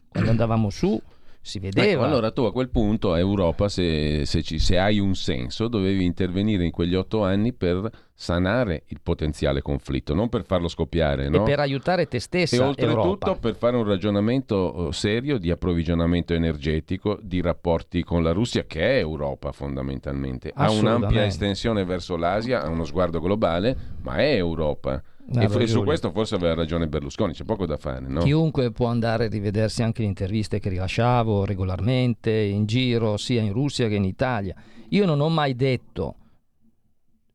[0.07, 0.99] quando andavamo su
[1.45, 1.91] si vedeva.
[1.91, 5.67] Ecco, allora tu a quel punto a Europa, se, se, ci, se, hai un senso,
[5.67, 11.29] dovevi intervenire in quegli otto anni per sanare il potenziale conflitto, non per farlo scoppiare.
[11.29, 11.43] No?
[11.43, 12.55] E per aiutare te stessa.
[12.55, 18.31] E oltretutto per fare un ragionamento oh, serio di approvvigionamento energetico, di rapporti con la
[18.31, 20.51] Russia, che è Europa fondamentalmente.
[20.51, 24.99] Ha un'ampia estensione verso l'Asia, ha uno sguardo globale, ma è Europa.
[25.33, 28.05] Ah, e su questo forse aveva ragione Berlusconi, c'è poco da fare.
[28.07, 28.21] No?
[28.21, 33.51] Chiunque può andare a rivedersi anche le interviste che rilasciavo regolarmente in giro, sia in
[33.51, 34.55] Russia che in Italia.
[34.89, 36.17] Io non ho mai detto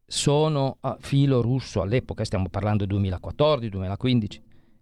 [0.07, 4.41] sono a filo russo all'epoca, stiamo parlando del 2014-2015.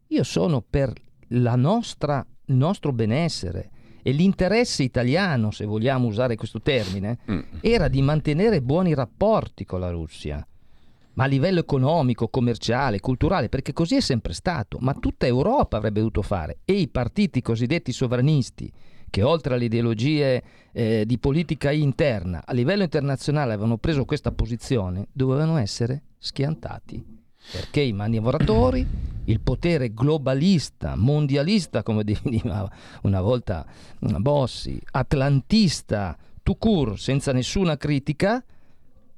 [0.09, 0.93] Io sono per
[1.29, 3.71] nostra, il nostro benessere
[4.03, 7.41] e l'interesse italiano, se vogliamo usare questo termine, mm.
[7.61, 10.47] era di mantenere buoni rapporti con la Russia
[11.19, 15.99] ma a livello economico, commerciale, culturale, perché così è sempre stato, ma tutta Europa avrebbe
[15.99, 16.59] dovuto fare.
[16.65, 18.73] E i partiti cosiddetti sovranisti
[19.11, 25.09] che oltre alle ideologie eh, di politica interna a livello internazionale avevano preso questa posizione,
[25.13, 27.05] dovevano essere schiantati.
[27.51, 28.87] Perché i manivratori,
[29.25, 32.71] il potere globalista, mondialista, come definiva
[33.03, 33.67] una volta
[33.99, 38.45] Bossi, atlantista, tout senza nessuna critica,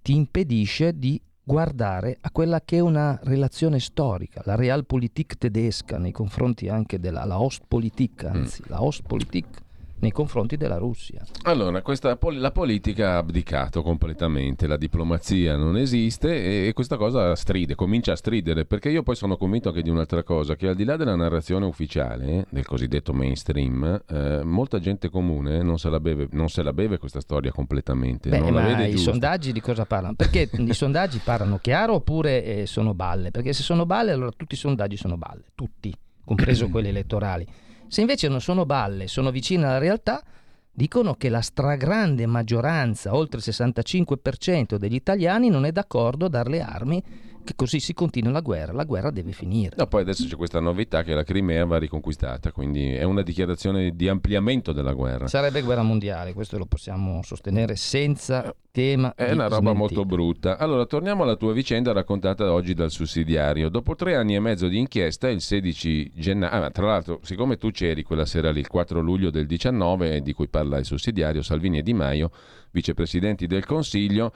[0.00, 6.12] ti impedisce di guardare a quella che è una relazione storica, la Realpolitik tedesca nei
[6.12, 8.70] confronti anche della la Ostpolitik, anzi mm.
[8.70, 9.68] la Ostpolitik
[10.00, 11.24] nei confronti della Russia.
[11.42, 17.74] Allora, questa, la politica ha abdicato completamente, la diplomazia non esiste e questa cosa stride,
[17.74, 20.84] comincia a stridere, perché io poi sono convinto anche di un'altra cosa, che al di
[20.84, 26.28] là della narrazione ufficiale, del cosiddetto mainstream, eh, molta gente comune non se, la beve,
[26.32, 28.28] non se la beve questa storia completamente.
[28.28, 30.14] Beh, ma i sondaggi di cosa parlano?
[30.14, 33.30] Perché i sondaggi parlano chiaro oppure eh, sono balle?
[33.30, 35.92] Perché se sono balle allora tutti i sondaggi sono balle, tutti,
[36.24, 37.46] compreso quelli elettorali.
[37.90, 40.22] Se invece non sono balle, sono vicine alla realtà,
[40.70, 46.50] dicono che la stragrande maggioranza, oltre il 65% degli italiani, non è d'accordo a dare
[46.50, 47.02] le armi
[47.44, 49.74] che così si continua la guerra, la guerra deve finire.
[49.76, 53.94] No, poi adesso c'è questa novità che la Crimea va riconquistata, quindi è una dichiarazione
[53.94, 55.26] di ampliamento della guerra.
[55.26, 59.14] Sarebbe guerra mondiale, questo lo possiamo sostenere senza tema.
[59.14, 60.58] È una roba molto brutta.
[60.58, 63.68] Allora, torniamo alla tua vicenda raccontata oggi dal sussidiario.
[63.68, 67.70] Dopo tre anni e mezzo di inchiesta, il 16 gennaio, ah, tra l'altro, siccome tu
[67.70, 71.78] c'eri quella sera lì, il 4 luglio del 19, di cui parla il sussidiario Salvini
[71.78, 72.30] e Di Maio,
[72.70, 74.32] vicepresidenti del Consiglio,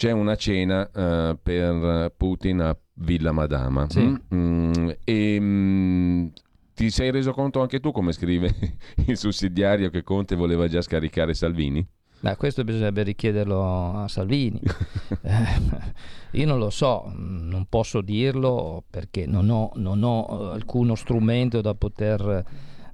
[0.00, 3.86] c'è una cena uh, per Putin a Villa Madama.
[3.90, 4.00] Sì.
[4.00, 4.16] Mm?
[4.34, 6.26] Mm, e mm,
[6.74, 8.50] ti sei reso conto anche tu, come scrive
[9.08, 11.86] il sussidiario, che Conte voleva già scaricare Salvini?
[12.20, 14.58] Beh, questo bisognerebbe richiederlo a Salvini.
[16.32, 21.60] io non lo so, non posso dirlo perché non ho, non ho eh, alcuno strumento
[21.60, 22.44] da poter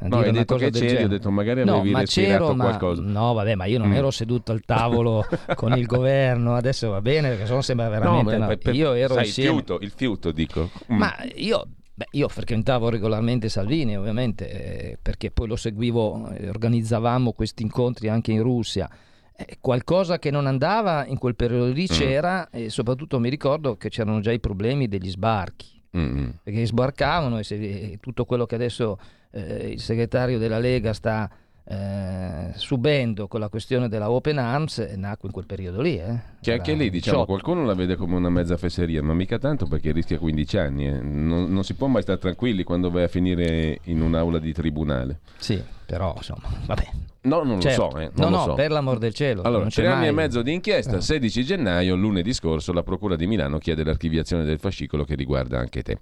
[0.01, 3.03] No, hai detto che c'eri, ho detto magari avevi no, respirato ma, qualcosa.
[3.03, 3.95] No, vabbè, ma io non mm.
[3.95, 5.25] ero seduto al tavolo
[5.57, 8.37] con il governo, adesso va bene perché sennò sembra veramente...
[8.37, 9.51] No, per, per, io ero sai, insieme...
[9.51, 10.71] il, fiuto, il fiuto, dico.
[10.93, 10.97] Mm.
[10.97, 11.67] Ma io...
[11.97, 18.11] Beh, io frequentavo regolarmente Salvini, ovviamente, eh, perché poi lo seguivo, eh, organizzavamo questi incontri
[18.11, 18.87] anche in Russia.
[19.35, 21.95] Eh, qualcosa che non andava in quel periodo lì mm.
[21.95, 25.83] c'era e soprattutto mi ricordo che c'erano già i problemi degli sbarchi.
[25.97, 26.29] Mm-hmm.
[26.43, 28.99] Perché sbarcavano e, se, e tutto quello che adesso
[29.37, 31.31] eh, il segretario della Lega sta
[31.69, 35.99] eh, subendo con la questione della Open Arms eh, nacque in quel periodo lì.
[35.99, 36.21] Eh.
[36.41, 39.91] Che anche lì diciamo, qualcuno la vede come una mezza fesseria, ma mica tanto perché
[39.93, 40.87] rischia 15 anni.
[40.87, 41.01] Eh.
[41.01, 45.19] Non, non, si può mai stare tranquilli quando vai a finire in un'aula di tribunale.
[45.39, 46.89] Sì, però insomma, vabbè.
[47.23, 47.83] No, non certo.
[47.83, 47.99] lo so.
[47.99, 48.55] Eh, non no, lo so.
[48.55, 49.43] per l'amor del cielo.
[49.43, 50.09] Allora, tre anni mai...
[50.09, 54.61] e mezzo di inchiesta, 16 gennaio, lunedì scorso, la Procura di Milano chiede l'archiviazione del
[54.61, 55.99] fascicolo che riguarda anche te.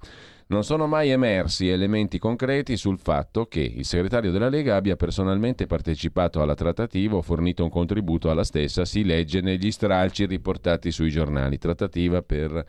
[0.47, 5.66] Non sono mai emersi elementi concreti sul fatto che il segretario della Lega abbia personalmente
[5.66, 11.11] partecipato alla trattativa o fornito un contributo alla stessa, si legge negli stralci riportati sui
[11.11, 11.57] giornali.
[11.57, 12.62] Trattativa per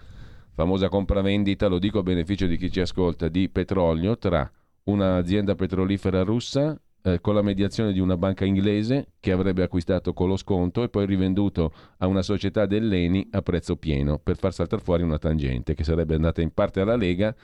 [0.54, 4.50] famosa compravendita, lo dico a beneficio di chi ci ascolta, di petrolio tra
[4.84, 10.28] un'azienda petrolifera russa eh, con la mediazione di una banca inglese che avrebbe acquistato con
[10.28, 14.82] lo sconto e poi rivenduto a una società dell'Eni a prezzo pieno per far saltare
[14.82, 17.36] fuori una tangente che sarebbe andata in parte alla Lega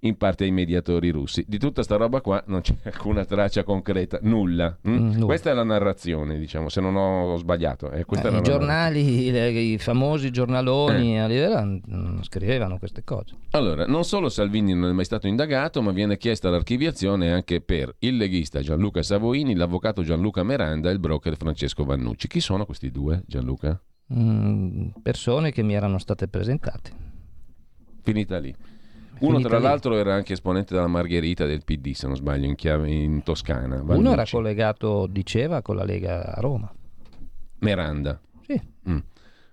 [0.00, 1.44] in parte ai mediatori russi.
[1.46, 4.76] Di tutta sta roba qua non c'è alcuna traccia concreta, nulla.
[4.88, 5.16] Mm?
[5.16, 7.90] Mm, questa è la narrazione, diciamo, se non ho sbagliato.
[7.90, 11.18] Eh, eh, I giornali, le, i famosi giornaloni eh.
[11.18, 13.34] a livello non scrivevano queste cose.
[13.50, 17.94] Allora, non solo Salvini non è mai stato indagato, ma viene chiesta l'archiviazione anche per
[18.00, 22.28] il leghista Gianluca Savoini, l'avvocato Gianluca Meranda e il broker Francesco Vannucci.
[22.28, 23.80] Chi sono questi due, Gianluca?
[24.12, 27.08] Mm, persone che mi erano state presentate.
[28.02, 28.54] Finita lì.
[29.20, 32.90] Uno tra l'altro era anche esponente della Margherita del PD, se non sbaglio, in, chiave,
[32.90, 33.76] in Toscana.
[33.76, 33.98] Vannucci.
[33.98, 36.72] Uno era collegato, diceva, con la Lega a Roma.
[37.58, 38.20] Meranda.
[38.46, 38.60] Sì.
[38.88, 38.98] Mm.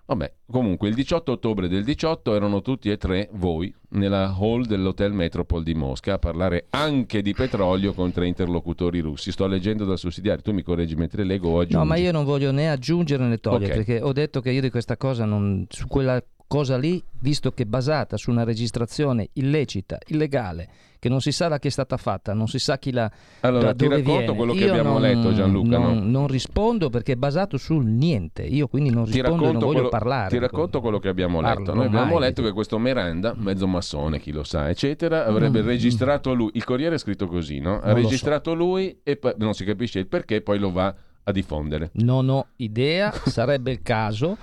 [0.07, 5.11] Vabbè, comunque il 18 ottobre del 18 erano tutti e tre voi nella hall dell'Hotel
[5.11, 9.33] Metropol di Mosca a parlare anche di petrolio con tre interlocutori russi.
[9.33, 11.75] Sto leggendo dal sussidiario, tu mi correggi mentre leggo o aggiungi.
[11.75, 13.83] No, ma io non voglio né aggiungere né togliere okay.
[13.83, 17.63] perché ho detto che io di questa cosa non, su quella cosa lì, visto che
[17.63, 20.69] è basata su una registrazione illecita, illegale,
[20.99, 23.73] che non si sa da chi è stata fatta, non si sa chi la Allora,
[23.73, 24.35] ti racconto viene.
[24.35, 25.77] quello che io abbiamo non, letto Gianluca.
[25.77, 26.09] Non, no?
[26.09, 29.89] non, rispondo perché è basato sul niente, io quindi non rispondo e non voglio quello,
[29.89, 30.29] parlare.
[30.29, 31.73] Ti racconto quello che abbiamo Parlo letto.
[31.73, 35.65] Noi abbiamo letto che questo Miranda, mezzo massone, chi lo sa, eccetera, avrebbe mm.
[35.65, 37.79] registrato lui, il Corriere è scritto così, no?
[37.79, 38.55] Ha registrato so.
[38.55, 41.89] lui e poi non si capisce il perché, poi lo va a diffondere.
[41.93, 44.37] Non ho idea, sarebbe il caso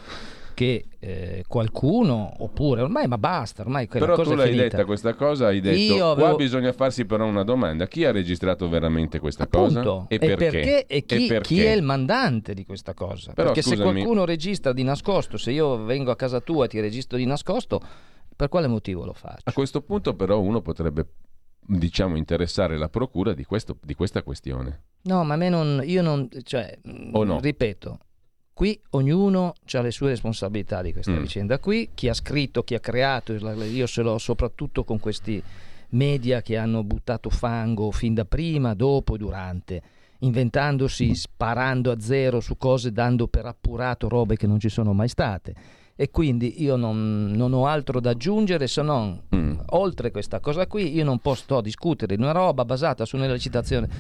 [0.55, 4.63] che eh, qualcuno oppure ormai ma basta ormai quella però tu l'hai finita.
[4.63, 6.37] detta questa cosa hai detto Io qua avevo...
[6.37, 9.83] bisogna farsi però una domanda chi ha registrato veramente questa Appunto.
[9.83, 10.37] cosa e, e, perché?
[10.37, 10.87] perché?
[10.87, 11.55] e, chi, e perché?
[11.55, 13.85] chi, è il mandante di questa cosa però, perché scusami...
[13.85, 17.27] se qualcuno registra di nascosto se io vengo a casa tua e ti registro di
[17.27, 17.83] nascosto
[18.37, 19.43] Per quale motivo lo faccio?
[19.45, 21.07] A questo punto però uno potrebbe
[21.67, 24.83] diciamo interessare la procura di, questo, di questa questione.
[25.03, 26.79] No, ma a me non, io non, cioè,
[27.13, 27.41] o no?
[27.41, 27.99] ripeto,
[28.55, 31.21] qui ognuno ha le sue responsabilità di questa mm.
[31.21, 35.43] vicenda qui, chi ha scritto, chi ha creato, io ce l'ho soprattutto con questi
[35.91, 39.83] media che hanno buttato fango fin da prima, dopo e durante,
[40.21, 45.09] inventandosi, sparando a zero su cose, dando per appurato robe che non ci sono mai
[45.09, 45.55] state
[45.97, 49.59] e quindi io non, non ho altro da aggiungere se non mm.
[49.71, 53.33] oltre questa cosa qui io non posso discutere di una roba basata su una,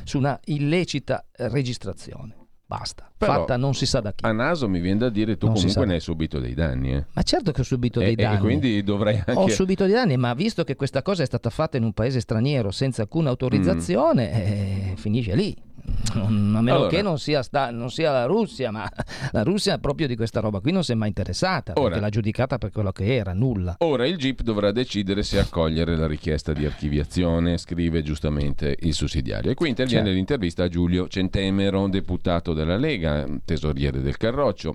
[0.02, 2.43] su una illecita registrazione
[2.78, 4.24] basta, Però, fatta non si sa da chi.
[4.24, 6.94] A naso mi viene da dire tu non comunque ne hai subito dei danni.
[6.94, 7.04] Eh?
[7.12, 8.36] Ma certo che ho subito dei e, danni.
[8.36, 9.32] E quindi dovrei anche...
[9.32, 12.20] Ho subito dei danni, ma visto che questa cosa è stata fatta in un paese
[12.20, 14.34] straniero senza alcuna autorizzazione, mm.
[14.34, 15.56] eh, finisce lì
[16.14, 18.90] a meno allora, che non sia, sta, non sia, la Russia, ma
[19.32, 22.08] la Russia proprio di questa roba qui non si è mai interessata, ora, perché l'ha
[22.08, 23.76] giudicata per quello che era, nulla.
[23.80, 29.50] Ora il GIP dovrà decidere se accogliere la richiesta di archiviazione, scrive giustamente il sussidiario.
[29.50, 30.16] E qui interviene certo.
[30.16, 34.74] l'intervista a Giulio Centemero, deputato della Lega, tesoriere del Carroccio.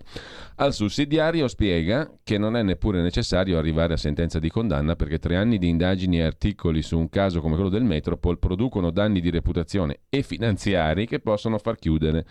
[0.56, 5.36] Al sussidiario spiega che non è neppure necessario arrivare a sentenza di condanna perché tre
[5.36, 9.30] anni di indagini e articoli su un caso come quello del Metropol producono danni di
[9.30, 12.26] reputazione e finanziari che possono far chiudere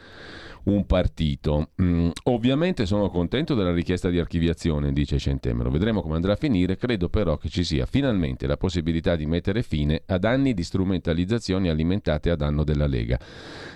[0.64, 1.70] un partito.
[1.80, 5.70] Mm, ovviamente sono contento della richiesta di archiviazione, dice Centemero.
[5.70, 6.76] Vedremo come andrà a finire.
[6.76, 11.68] Credo però che ci sia finalmente la possibilità di mettere fine ad anni di strumentalizzazioni
[11.68, 13.18] alimentate a danno della Lega.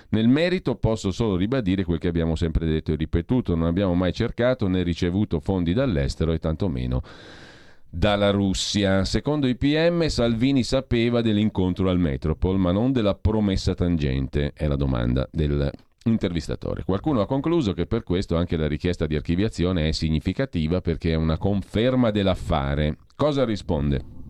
[0.09, 4.13] Nel merito posso solo ribadire quel che abbiamo sempre detto e ripetuto, non abbiamo mai
[4.13, 7.01] cercato né ricevuto fondi dall'estero e tantomeno
[7.89, 9.05] dalla Russia.
[9.05, 14.75] Secondo i PM Salvini sapeva dell'incontro al Metropol, ma non della promessa tangente, è la
[14.75, 15.71] domanda del
[16.03, 16.83] intervistatore.
[16.83, 21.15] Qualcuno ha concluso che per questo anche la richiesta di archiviazione è significativa perché è
[21.15, 22.97] una conferma dell'affare.
[23.15, 24.21] Cosa risponde?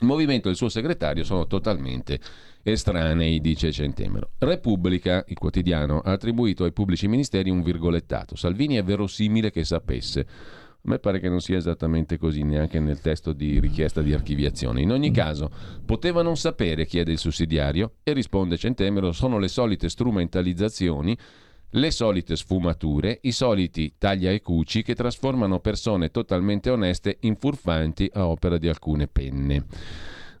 [0.00, 2.20] Il movimento e il suo segretario sono totalmente
[2.62, 4.30] estranei, dice Centemero.
[4.38, 8.36] Repubblica, il quotidiano, ha attribuito ai pubblici ministeri un virgolettato.
[8.36, 10.26] Salvini è verosimile che sapesse.
[10.80, 14.80] A me pare che non sia esattamente così neanche nel testo di richiesta di archiviazione.
[14.80, 15.50] In ogni caso,
[15.84, 21.16] poteva non sapere, chiede il sussidiario, e risponde Centemero, sono le solite strumentalizzazioni,
[21.72, 28.08] le solite sfumature, i soliti taglia e cuci che trasformano persone totalmente oneste in furfanti
[28.14, 29.66] a opera di alcune penne.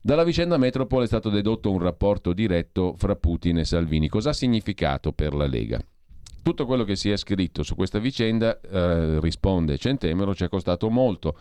[0.00, 4.08] Dalla vicenda Metropol è stato dedotto un rapporto diretto fra Putin e Salvini.
[4.08, 5.78] Cosa ha significato per la Lega?
[6.48, 10.88] Tutto quello che si è scritto su questa vicenda, eh, risponde Centemero, ci è costato
[10.88, 11.36] molto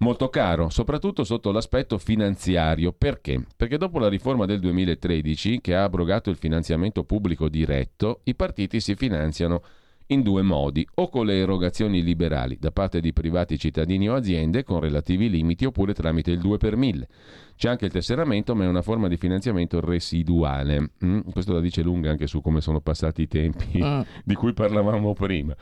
[0.00, 2.92] molto caro, soprattutto sotto l'aspetto finanziario.
[2.92, 3.46] Perché?
[3.56, 8.78] Perché dopo la riforma del 2013, che ha abrogato il finanziamento pubblico diretto, i partiti
[8.78, 9.62] si finanziano
[10.08, 14.62] in due modi, o con le erogazioni liberali da parte di privati cittadini o aziende
[14.62, 17.08] con relativi limiti oppure tramite il 2 per 1000.
[17.56, 20.90] C'è anche il tesseramento, ma è una forma di finanziamento residuale.
[21.04, 21.20] Mm?
[21.32, 24.00] Questo la dice lunga anche su come sono passati i tempi mm.
[24.24, 25.56] di cui parlavamo prima.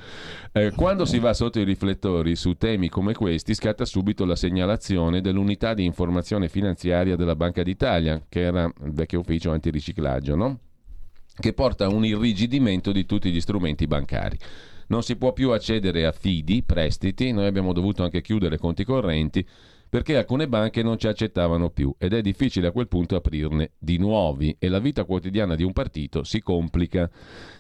[0.53, 5.21] Eh, quando si va sotto i riflettori su temi come questi, scatta subito la segnalazione
[5.21, 10.59] dell'unità di informazione finanziaria della Banca d'Italia, che era il vecchio ufficio antiriciclaggio, no?
[11.37, 14.39] Che porta a un irrigidimento di tutti gli strumenti bancari.
[14.89, 19.47] Non si può più accedere a fidi, prestiti, noi abbiamo dovuto anche chiudere conti correnti
[19.95, 23.97] perché alcune banche non ci accettavano più ed è difficile a quel punto aprirne di
[23.97, 27.09] nuovi e la vita quotidiana di un partito si complica.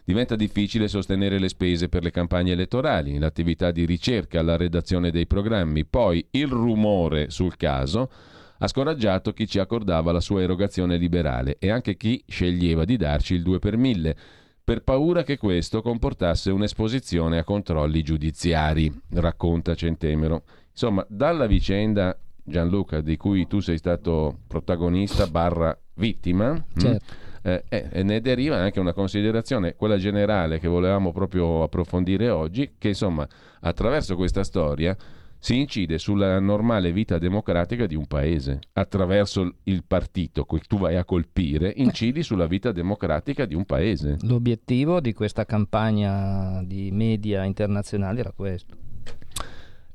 [0.05, 5.29] Diventa difficile sostenere le spese per le campagne elettorali, l'attività di ricerca, la redazione dei
[5.29, 8.11] programmi, poi il rumore sul caso
[8.59, 13.35] ha scoraggiato chi ci accordava la sua erogazione liberale e anche chi sceglieva di darci
[13.35, 14.17] il 2 per 1000
[14.65, 20.45] per paura che questo comportasse un'esposizione a controlli giudiziari, racconta Centemero.
[20.71, 27.15] Insomma, dalla vicenda Gianluca di cui tu sei stato protagonista barra vittima, mm, certo.
[27.43, 32.73] mh, eh, eh, ne deriva anche una considerazione, quella generale che volevamo proprio approfondire oggi,
[32.79, 33.29] che insomma
[33.61, 34.97] attraverso questa storia
[35.45, 38.61] si incide sulla normale vita democratica di un paese.
[38.73, 44.17] Attraverso il partito che tu vai a colpire, incidi sulla vita democratica di un paese.
[44.23, 48.84] L'obiettivo di questa campagna di media internazionali era questo.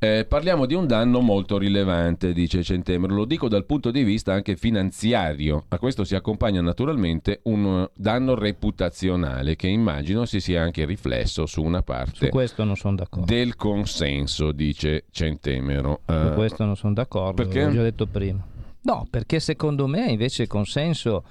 [0.01, 4.31] Eh, parliamo di un danno molto rilevante, dice Centemero, lo dico dal punto di vista
[4.31, 5.65] anche finanziario.
[5.67, 11.61] A questo si accompagna naturalmente un danno reputazionale che immagino si sia anche riflesso su
[11.61, 15.99] una parte su del consenso, dice Centemero.
[16.05, 17.65] Uh, su questo non sono d'accordo, perché?
[17.65, 18.41] l'ho già detto prima.
[18.81, 21.25] No, perché secondo me invece il consenso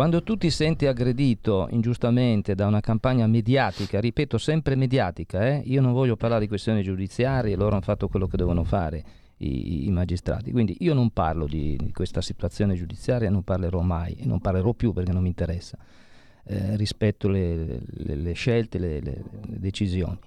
[0.00, 5.60] quando tu ti senti aggredito ingiustamente da una campagna mediatica, ripeto sempre mediatica, eh?
[5.66, 9.04] io non voglio parlare di questioni giudiziarie, loro hanno fatto quello che devono fare.
[9.36, 10.52] i, i magistrati.
[10.52, 14.72] Quindi io non parlo di, di, questa situazione giudiziaria, non parlerò mai e non parlerò
[14.72, 15.76] più perché non mi interessa.
[16.44, 20.18] Eh, rispetto le, le, le scelte, le, le decisioni.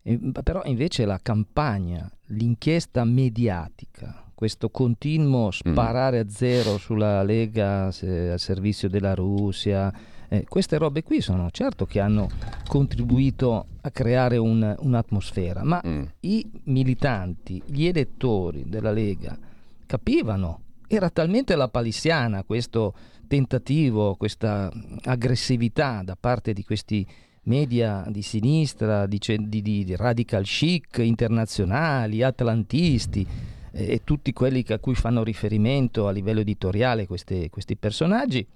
[0.00, 5.50] E, però invece la campagna, l'inchiesta mediatica, questo continuo mm.
[5.50, 9.92] sparare a zero sulla Lega se, al servizio della Russia,
[10.28, 12.28] eh, queste robe qui sono certo che hanno
[12.68, 16.02] contribuito a creare un, un'atmosfera, ma mm.
[16.20, 19.36] i militanti, gli elettori della Lega
[19.84, 22.94] capivano, era talmente la palissiana questo
[23.26, 24.70] tentativo, questa
[25.02, 27.04] aggressività da parte di questi
[27.42, 34.78] media di sinistra, di, di, di radical chic internazionali, atlantisti eh, e tutti quelli a
[34.78, 38.46] cui fanno riferimento a livello editoriale questi, questi personaggi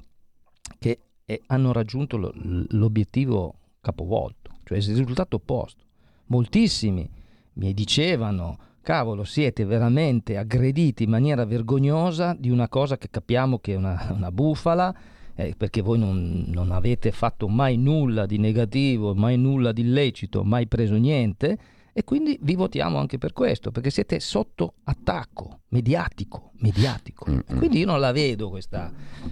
[0.78, 5.84] che eh, hanno raggiunto lo, l'obiettivo capovolto, cioè il risultato opposto.
[6.26, 7.08] Moltissimi
[7.54, 13.74] mi dicevano cavolo, siete veramente aggrediti in maniera vergognosa di una cosa che capiamo che
[13.74, 14.94] è una, una bufala,
[15.34, 20.44] eh, perché voi non, non, avete fatto mai nulla di negativo, mai nulla di illecito,
[20.44, 21.58] mai preso niente,
[21.92, 27.26] e quindi vi votiamo anche per questo, perché siete sotto attacco mediatico, mediatico.
[27.28, 27.58] Mm-hmm.
[27.58, 28.90] Quindi io non la vedo questa,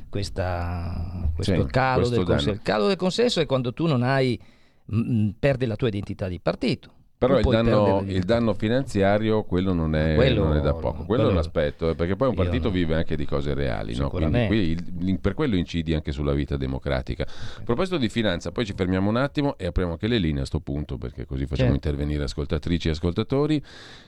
[0.08, 2.50] questa, questo, sì, calo questo del consenso.
[2.50, 4.38] Il calo del consenso è quando tu non hai,
[4.84, 9.94] mh, perdi la tua identità di partito però il danno, il danno, finanziario, quello non
[9.94, 11.04] è, quello, non è da poco.
[11.04, 12.72] Quello, quello, è un aspetto, eh, perché poi un partito no.
[12.72, 14.08] vive anche di cose reali, no?
[14.08, 17.24] Quindi qui, per quello incidi anche sulla vita democratica.
[17.24, 20.48] A proposito di finanza, poi ci fermiamo un attimo e apriamo anche le linee a
[20.48, 21.88] questo punto, perché così facciamo certo.
[21.88, 23.62] intervenire ascoltatrici e ascoltatori.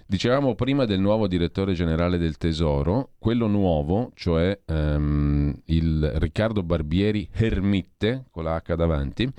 [0.06, 7.28] Dicevamo prima del nuovo direttore generale del Tesoro, quello nuovo, cioè um, il Riccardo Barbieri
[7.30, 9.30] Hermitte, con la H davanti,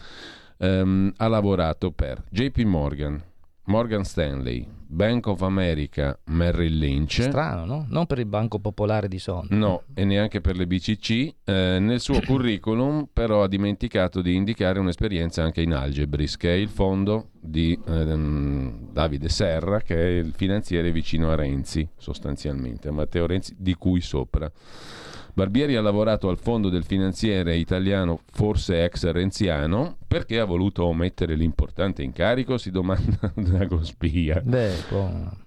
[0.57, 3.31] um, ha lavorato per JP Morgan.
[3.65, 7.21] Morgan Stanley, Bank of America, Merrill Lynch.
[7.21, 7.85] Strano, no?
[7.89, 9.47] Non per il Banco Popolare di Sonno.
[9.51, 11.33] No, e neanche per le BCC.
[11.45, 16.57] Eh, nel suo curriculum però ha dimenticato di indicare un'esperienza anche in Algebris, che è
[16.57, 22.91] il fondo di ehm, Davide Serra, che è il finanziere vicino a Renzi, sostanzialmente, a
[22.91, 24.51] Matteo Renzi, di cui sopra.
[25.35, 31.33] Barbieri ha lavorato al fondo del finanziere italiano, forse ex renziano, perché ha voluto omettere
[31.33, 34.41] l'importante incarico, si domanda Dragospia.
[34.43, 34.73] Beh,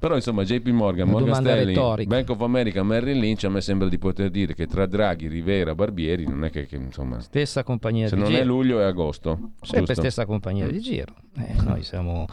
[0.00, 2.08] Però insomma JP Morgan, Morgan Stanley, retorica.
[2.08, 5.76] Bank of America, Merrill Lynch, a me sembra di poter dire che tra Draghi, Rivera,
[5.76, 7.20] Barbieri non è che, che insomma...
[7.20, 8.34] Stessa compagnia se di giro.
[8.34, 9.52] Se non è luglio è agosto.
[9.60, 10.00] Sempre giusto?
[10.00, 11.14] stessa compagnia di giro.
[11.36, 12.26] Eh, noi siamo,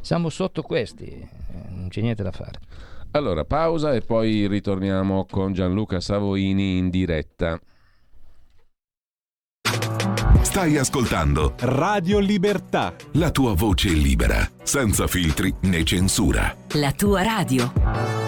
[0.00, 1.28] siamo sotto questi, eh,
[1.70, 2.58] non c'è niente da fare.
[3.12, 7.58] Allora, pausa e poi ritorniamo con Gianluca Savoini in diretta.
[10.42, 12.94] Stai ascoltando Radio Libertà.
[13.12, 16.54] La tua voce libera, senza filtri né censura.
[16.74, 18.27] La tua radio.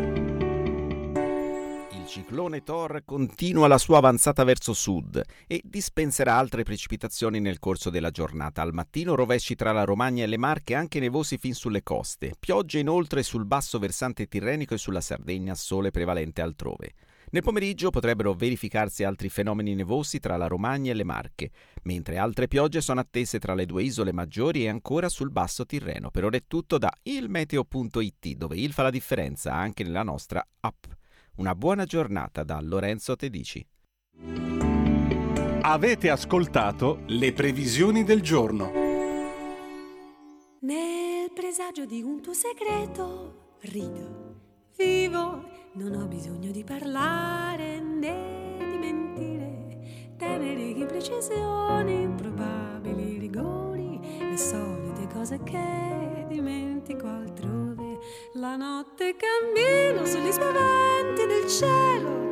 [2.31, 8.09] ciclone Thor continua la sua avanzata verso sud e dispenserà altre precipitazioni nel corso della
[8.09, 8.61] giornata.
[8.61, 12.31] Al mattino rovesci tra la Romagna e le Marche, anche nevosi fin sulle coste.
[12.39, 16.93] Piogge inoltre sul basso versante tirrenico e sulla Sardegna, sole prevalente altrove.
[17.31, 21.51] Nel pomeriggio potrebbero verificarsi altri fenomeni nevosi tra la Romagna e le Marche,
[21.83, 26.09] mentre altre piogge sono attese tra le due isole maggiori e ancora sul basso Tirreno.
[26.11, 30.85] Per ora è tutto da ilmeteo.it, dove il fa la differenza anche nella nostra app.
[31.41, 33.65] Una buona giornata da Lorenzo Tedici.
[35.61, 38.69] Avete ascoltato le previsioni del giorno.
[40.59, 48.77] Nel presagio di un tuo segreto rido, vivo, non ho bisogno di parlare né di
[48.77, 57.80] mentire, tenere imprecisioni, improbabili rigori, le solite cose che dimentico altrove
[58.33, 62.29] La notte cammino sugli spaventi del cielo.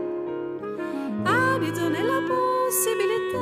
[1.23, 3.37] Abito nella possibilità,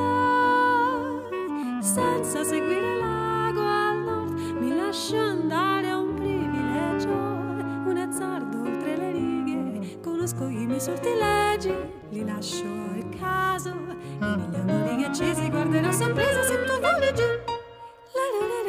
[1.81, 9.11] senza seguire l'ago al nord, mi lascio andare a un privilegio, un azzardo oltre le
[9.11, 11.73] righe, conosco i miei sortilegi,
[12.09, 17.23] li lascio al caso, i miei angoli accesi, guarderò sorpresa se tu voli giù.
[18.13, 18.66] La la la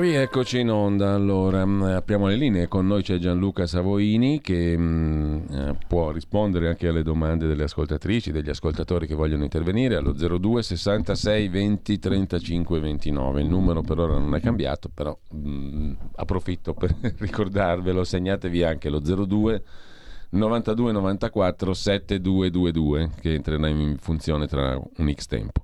[0.00, 1.62] Rieccoci in onda, allora.
[1.66, 6.88] Mh, apriamo le linee, con noi c'è Gianluca Savoini che mh, eh, può rispondere anche
[6.88, 13.42] alle domande delle ascoltatrici, degli ascoltatori che vogliono intervenire allo 02 66 20 35 29,
[13.42, 19.00] il numero per ora non è cambiato, però mh, approfitto per ricordarvelo, segnatevi anche lo
[19.00, 19.62] 02
[20.30, 25.62] 92 94 7222 che entrerà in funzione tra un X tempo.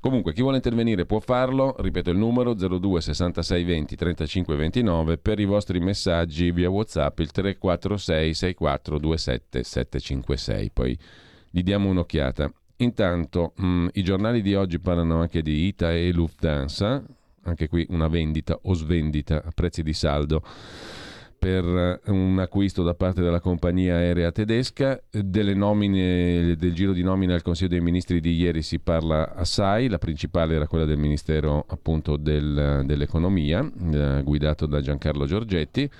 [0.00, 5.40] Comunque, chi vuole intervenire può farlo, ripeto il numero 02 66 20 35 29 per
[5.40, 10.70] i vostri messaggi via WhatsApp il 346 64 27 756.
[10.70, 10.98] Poi
[11.50, 12.52] gli diamo un'occhiata.
[12.78, 17.02] Intanto mh, i giornali di oggi parlano anche di ITA e Lufthansa,
[17.44, 20.42] anche qui una vendita o svendita a prezzi di saldo
[21.38, 25.00] per un acquisto da parte della compagnia aerea tedesca.
[25.10, 29.88] Delle nomine, del giro di nomine al Consiglio dei Ministri di ieri si parla assai,
[29.88, 33.60] la principale era quella del Ministero appunto del, dell'Economia,
[33.92, 35.90] eh, guidato da Giancarlo Giorgetti.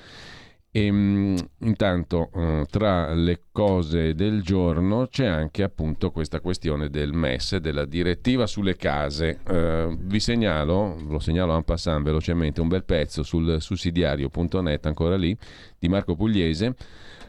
[0.70, 7.14] E, mh, intanto eh, tra le cose del giorno c'è anche appunto questa questione del
[7.14, 9.40] MES, della direttiva sulle case.
[9.46, 15.36] Eh, vi segnalo, lo segnalo en passant velocemente, un bel pezzo sul sussidiario.net, ancora lì,
[15.78, 16.74] di Marco Pugliese.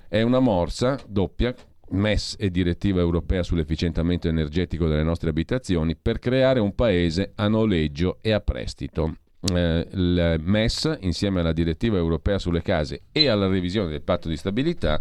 [0.09, 1.53] È una morsa doppia,
[1.89, 8.17] MES e direttiva europea sull'efficientamento energetico delle nostre abitazioni, per creare un paese a noleggio
[8.21, 13.89] e a prestito eh, il MES, insieme alla direttiva europea sulle case e alla revisione
[13.89, 14.99] del patto di stabilità,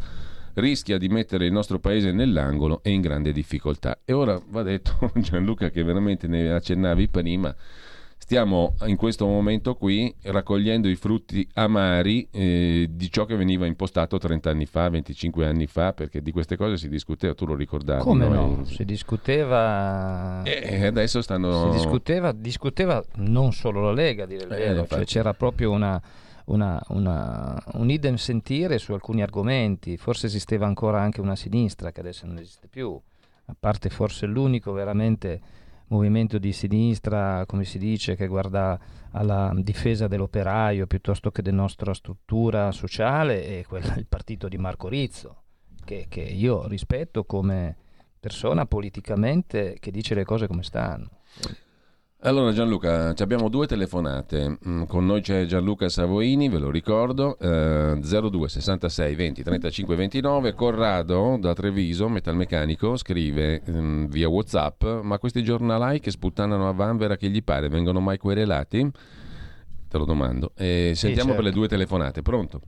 [0.54, 4.00] rischia di mettere il nostro paese nell'angolo e in grande difficoltà.
[4.04, 7.54] E ora va detto, Gianluca, che veramente ne accennavi prima,
[8.26, 14.18] stiamo in questo momento qui raccogliendo i frutti amari eh, di ciò che veniva impostato
[14.18, 18.02] 30 anni fa, 25 anni fa, perché di queste cose si discuteva, tu lo ricordavi.
[18.02, 18.64] Come no?
[18.64, 20.42] Si discuteva...
[20.42, 21.70] E adesso stanno...
[21.70, 24.94] Si discuteva, discuteva non solo la Lega, a dire il Eh, vero, infatti.
[24.96, 26.02] cioè c'era proprio una,
[26.46, 32.00] una, una- un idem sentire su alcuni argomenti, forse esisteva ancora anche una sinistra che
[32.00, 33.00] adesso non esiste più,
[33.44, 35.40] a parte forse l'unico veramente
[35.88, 38.78] movimento di sinistra, come si dice, che guarda
[39.12, 44.88] alla difesa dell'operaio piuttosto che della nostra struttura sociale, è quella, il partito di Marco
[44.88, 45.42] Rizzo,
[45.84, 47.76] che, che io rispetto come
[48.18, 51.10] persona politicamente che dice le cose come stanno.
[52.26, 57.38] Allora Gianluca, ci abbiamo due telefonate, Mm, con noi c'è Gianluca Savoini, ve lo ricordo,
[57.38, 65.18] eh, 02 66 20 35 29, Corrado da Treviso, metalmeccanico, scrive mm, via Whatsapp, ma
[65.18, 68.90] questi giornalai che sputtanano a Vanvera che gli pare vengono mai querelati?
[69.88, 70.50] Te lo domando.
[70.56, 71.42] E sentiamo certo.
[71.42, 72.60] per le due telefonate, pronto?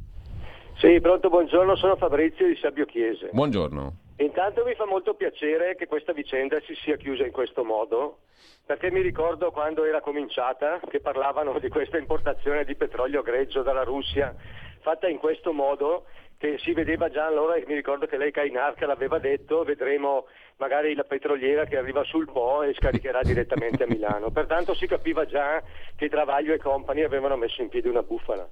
[0.77, 3.31] Sì, pronto, buongiorno, sono Fabrizio di Sabbio Chiese.
[3.33, 4.07] Buongiorno.
[4.21, 8.19] Intanto mi fa molto piacere che questa vicenda si sia chiusa in questo modo,
[8.67, 13.85] perché mi ricordo quando era cominciata che parlavano di questa importazione di petrolio greggio dalla
[13.85, 14.35] Russia,
[14.81, 16.07] fatta in questo modo
[16.37, 20.95] che si vedeva già allora, e mi ricordo che lei Kainarca l'aveva detto, vedremo magari
[20.95, 24.31] la petroliera che arriva sul Po e scaricherà direttamente a Milano.
[24.31, 25.63] Pertanto si capiva già
[25.97, 28.49] che Travaglio e compagni avevano messo in piedi una bufala.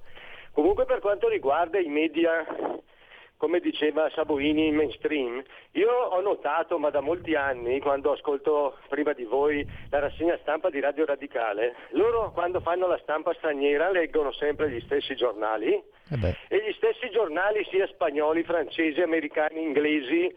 [0.51, 2.45] Comunque per quanto riguarda i media,
[3.37, 9.23] come diceva Saboini, mainstream, io ho notato, ma da molti anni, quando ascolto prima di
[9.23, 14.69] voi la rassegna stampa di Radio Radicale, loro quando fanno la stampa straniera leggono sempre
[14.69, 15.73] gli stessi giornali.
[16.09, 20.33] Eh e gli stessi giornali, sia spagnoli, francesi, americani, inglesi,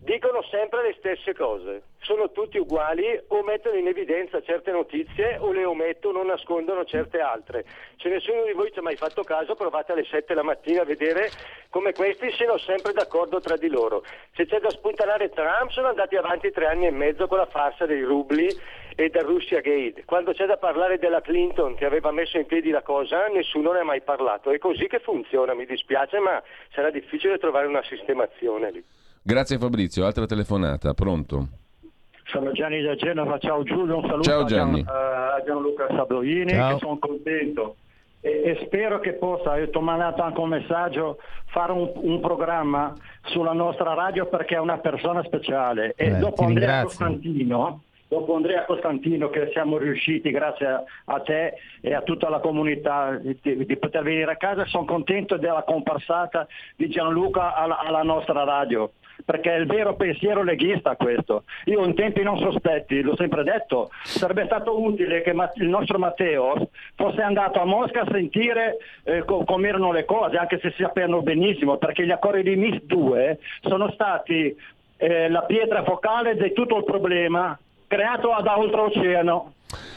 [0.00, 1.82] dicono sempre le stesse cose.
[2.00, 7.18] Sono tutti uguali o mettono in evidenza certe notizie o le omettono o nascondono certe
[7.20, 7.64] altre.
[7.96, 10.84] Se nessuno di voi ci ha mai fatto caso, provate alle 7 la mattina a
[10.84, 11.30] vedere
[11.70, 14.04] come questi siano sempre d'accordo tra di loro.
[14.34, 17.86] Se c'è da spuntare Trump, sono andati avanti tre anni e mezzo con la farsa
[17.86, 18.48] dei rubli
[18.94, 20.04] e del Russia Gate.
[20.04, 23.80] Quando c'è da parlare della Clinton che aveva messo in piedi la cosa, nessuno ne
[23.80, 24.50] ha mai parlato.
[24.50, 26.42] È così che funziona, mi dispiace, ma
[26.72, 28.84] sarà difficile trovare una sistemazione lì.
[29.26, 31.48] Grazie Fabrizio, altra telefonata, pronto?
[32.26, 34.82] Sono Gianni da Genova, ciao Giulio, un saluto ciao, Gianni.
[34.82, 37.74] A, Gian, a Gianluca Sadoini, che sono contento.
[38.20, 42.20] E, e, spero che possa, io ti ho mandato anche un messaggio, fare un, un,
[42.20, 42.94] programma
[43.24, 45.94] sulla nostra radio perché è una persona speciale.
[45.96, 51.54] E Beh, dopo Andrea Costantino, dopo Andrea Costantino che siamo riusciti grazie a, a te
[51.80, 56.46] e a tutta la comunità di, di, poter venire a casa, sono contento della comparsata
[56.76, 58.88] di Gianluca alla, alla nostra radio
[59.24, 61.44] perché è il vero pensiero leghista questo.
[61.64, 66.68] Io in tempi non sospetti, l'ho sempre detto, sarebbe stato utile che il nostro Matteo
[66.94, 71.22] fosse andato a Mosca a sentire eh, come erano le cose, anche se si sapevano
[71.22, 74.56] benissimo, perché gli accordi di MIS 2 sono stati
[74.96, 79.52] eh, la pietra focale di tutto il problema creato ad oltreoceano,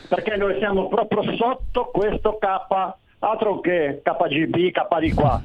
[0.08, 5.42] perché noi siamo proprio sotto questo K, altro che KGB, K di qua.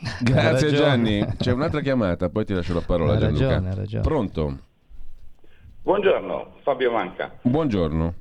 [0.22, 1.24] Grazie Gianni.
[1.36, 3.48] C'è un'altra chiamata, poi ti lascio la parola ha Gianluca.
[3.48, 4.02] Ragione, ha ragione.
[4.02, 4.58] Pronto?
[5.82, 7.32] Buongiorno, Fabio Manca.
[7.42, 8.14] Buongiorno.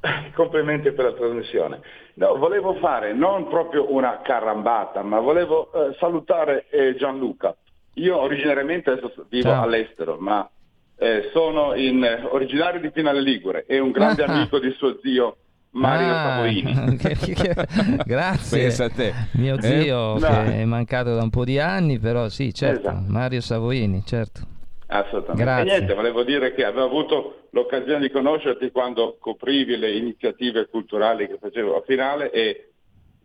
[0.34, 1.80] Complimenti per la trasmissione.
[2.14, 7.56] No, volevo fare non proprio una carambata, ma volevo eh, salutare eh, Gianluca.
[7.94, 9.62] Io originariamente vivo Ciao.
[9.62, 10.48] all'estero, ma
[10.96, 15.36] eh, sono in, originario di Pinale Ligure e un grande amico di suo zio
[15.74, 16.96] Mario ah, Savoini.
[16.98, 17.54] Che, che,
[18.06, 18.62] grazie.
[18.62, 19.12] Pensa a te.
[19.32, 19.62] Mio eh?
[19.62, 20.20] zio eh?
[20.20, 20.50] che no.
[20.50, 23.04] è mancato da un po' di anni, però sì, certo, esatto.
[23.08, 24.40] Mario Savoini, certo.
[24.86, 25.42] Assolutamente.
[25.42, 25.62] Grazie.
[25.62, 31.26] E niente, volevo dire che avevo avuto l'occasione di conoscerti quando coprivi le iniziative culturali
[31.26, 32.70] che facevo a finale e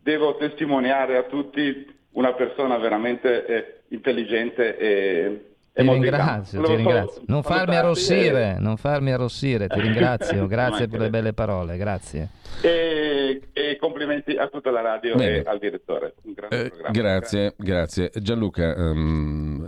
[0.01, 5.48] devo testimoniare a tutti una persona veramente eh, intelligente e
[5.83, 7.21] ti ringrazio, ti ringrazio.
[7.27, 12.29] Non farmi arrossire, non farmi arrossire, ti ringrazio, grazie per le belle parole, grazie.
[12.61, 15.37] E, e complimenti a tutta la radio Bene.
[15.37, 16.13] e al direttore.
[16.49, 18.11] Eh, grazie, grazie.
[18.15, 19.67] Gianluca, um,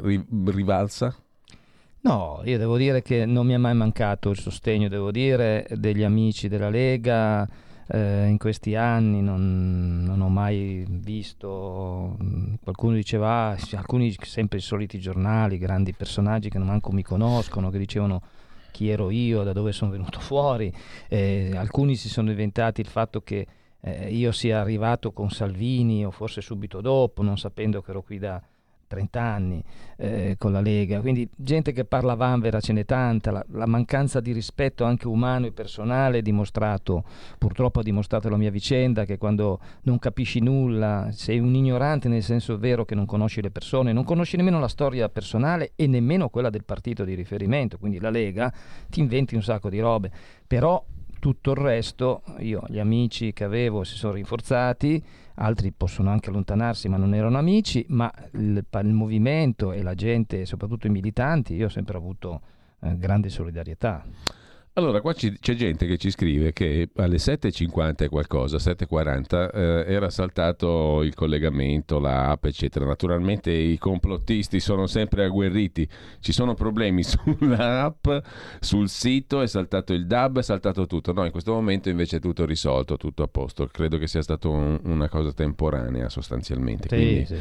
[0.49, 1.15] rivalsa?
[2.03, 6.03] No, io devo dire che non mi è mai mancato il sostegno, devo dire, degli
[6.03, 7.47] amici della Lega
[7.93, 14.59] eh, in questi anni non, non, ho mai visto, mm, qualcuno diceva, ah, alcuni sempre
[14.59, 18.22] i soliti giornali, grandi personaggi che non manco mi conoscono, che dicevano
[18.72, 20.73] chi ero io, da dove sono venuto fuori,
[21.09, 23.45] eh, alcuni si sono inventati il fatto che
[23.81, 28.19] eh, io sia arrivato con Salvini o forse subito dopo, non sapendo che ero qui
[28.19, 28.41] da
[28.91, 29.63] 30 anni
[29.95, 34.19] eh, con la Lega, quindi gente che parla vanvera ce n'è tanta, la, la, mancanza
[34.19, 37.05] di rispetto anche umano e personale dimostrato,
[37.38, 42.22] purtroppo ha dimostrato la mia vicenda, che quando non capisci nulla, sei un ignorante nel
[42.22, 46.27] senso vero che non conosci le persone, non conosci nemmeno la storia personale e nemmeno
[46.27, 48.53] quella del partito di riferimento, quindi la Lega,
[48.89, 50.11] ti inventi un sacco di robe,
[50.45, 50.84] però
[51.22, 55.03] tutto il resto, io gli amici che avevo si sono rinforzati,
[55.36, 60.45] altri possono anche allontanarsi ma non erano amici, ma il, il movimento e la gente,
[60.45, 62.41] soprattutto i militanti, io ho sempre avuto
[62.82, 64.03] eh, grande solidarietà.
[64.76, 70.10] Allora, qua c'è gente che ci scrive che alle 7.50 e qualcosa, 7.40, eh, era
[70.10, 72.85] saltato il collegamento, l'app, eccetera.
[72.85, 75.85] Naturalmente i complottisti sono sempre agguerriti,
[76.22, 78.07] ci sono problemi sull'app,
[78.61, 81.11] sul sito, è saltato il DAB, è saltato tutto.
[81.11, 83.68] No, in questo momento invece è tutto risolto, tutto a posto.
[83.68, 86.88] Credo che sia stata un, una cosa temporanea sostanzialmente.
[86.88, 87.35] Sì, Quindi, sì.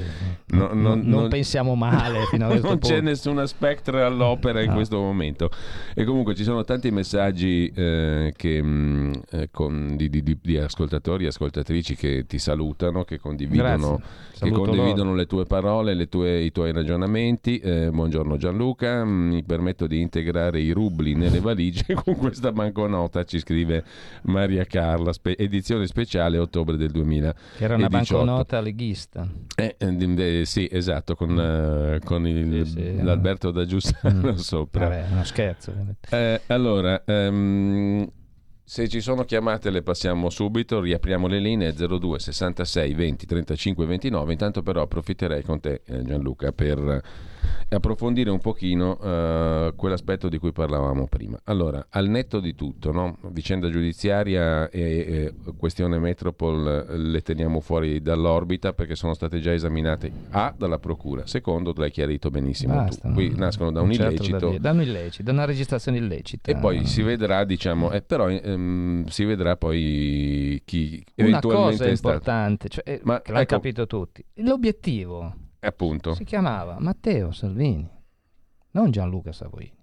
[0.57, 2.93] No, no, non, non, pensiamo male fino a questo non punto.
[2.93, 5.49] c'è nessuna spectre all'opera in questo momento.
[5.95, 10.39] E comunque ci sono tanti messaggi messaggi eh, che, mh, mm, eh, con, di, di,
[10.41, 14.01] di, ascoltatori e ascoltatrici che ti salutano, che condividono,
[14.39, 17.59] che condividono le tue parole, le tue, i tuoi ragionamenti.
[17.59, 23.25] Eh, buongiorno Gianluca, mm, mi permetto di integrare i rubli nelle valigie con questa banconota,
[23.25, 23.85] ci scrive
[24.23, 27.35] Maria Carla, spe- edizione speciale ottobre del 2000.
[27.59, 29.29] Che era una banconota leghista.
[29.57, 34.37] Eh, eh, sì, esatto, con, uh, con il, sì, sì, l'Alberto da Giussano mm.
[34.37, 34.89] sopra.
[34.89, 35.73] Vabbè, uno scherzo.
[36.09, 38.11] Eh, allora, Um,
[38.63, 44.33] se ci sono chiamate le passiamo subito, riapriamo le linee 02 66 20 35 29.
[44.33, 47.03] Intanto però approfitterei con te eh, Gianluca per
[47.69, 51.39] approfondire un pochino uh, quell'aspetto di cui parlavamo prima.
[51.45, 53.19] Allora, al netto di tutto, no?
[53.31, 60.11] vicenda giudiziaria e, e, questione Metropol le teniamo fuori dall'orbita perché sono state già esaminate
[60.31, 63.15] A dalla Procura, secondo l'hai chiarito benissimo Basta, tu.
[63.15, 64.57] Qui nascono da un certo illecito.
[64.59, 66.51] Da, un illecito, da una registrazione illecita.
[66.51, 68.29] E poi si vedrà, diciamo, eh, però...
[68.29, 73.43] Eh, ehm, si vedrà poi chi eventualmente Una cosa importante, cioè, eh, Ma, che l'hanno
[73.43, 74.25] ecco, capito tutti.
[74.37, 76.15] L'obiettivo appunto.
[76.15, 77.89] si chiamava Matteo Salvini,
[78.73, 79.79] non Gianluca Savoini.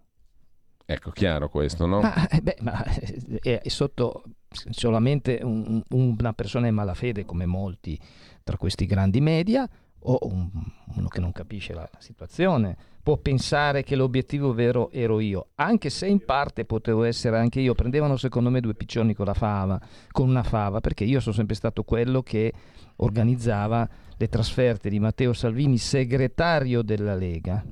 [0.89, 1.99] Ecco, chiaro questo, no?
[1.99, 7.99] Ma, eh, beh, ma eh, è, sotto solamente un, una persona in malafede come molti
[8.41, 10.49] tra questi grandi media o un,
[10.95, 12.77] uno che non capisce la, la situazione
[13.07, 17.73] può pensare che l'obiettivo vero ero io, anche se in parte potevo essere anche io.
[17.73, 19.79] Prendevano secondo me due piccioni con la fava,
[20.11, 22.51] con una fava, perché io sono sempre stato quello che
[22.97, 27.63] organizzava le trasferte di Matteo Salvini, segretario della Lega.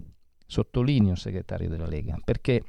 [0.47, 2.63] Sottolineo segretario della Lega, perché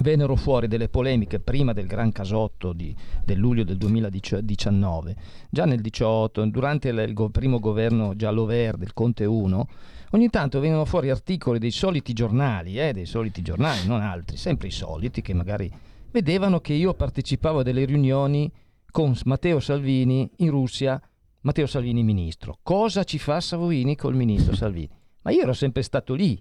[0.00, 2.94] vennero fuori delle polemiche prima del gran casotto di,
[3.24, 5.16] del luglio del 2019,
[5.50, 9.66] già nel 2018, durante il, il primo governo giallo-verde, il Conte 1,
[10.12, 14.68] ogni tanto venivano fuori articoli dei soliti giornali, eh, dei soliti giornali, non altri, sempre
[14.68, 15.70] i soliti, che magari
[16.10, 18.50] vedevano che io partecipavo a delle riunioni
[18.90, 21.00] con Matteo Salvini in Russia,
[21.42, 22.58] Matteo Salvini ministro.
[22.62, 24.88] Cosa ci fa Salvini col ministro Salvini?
[25.22, 26.40] Ma io ero sempre stato lì.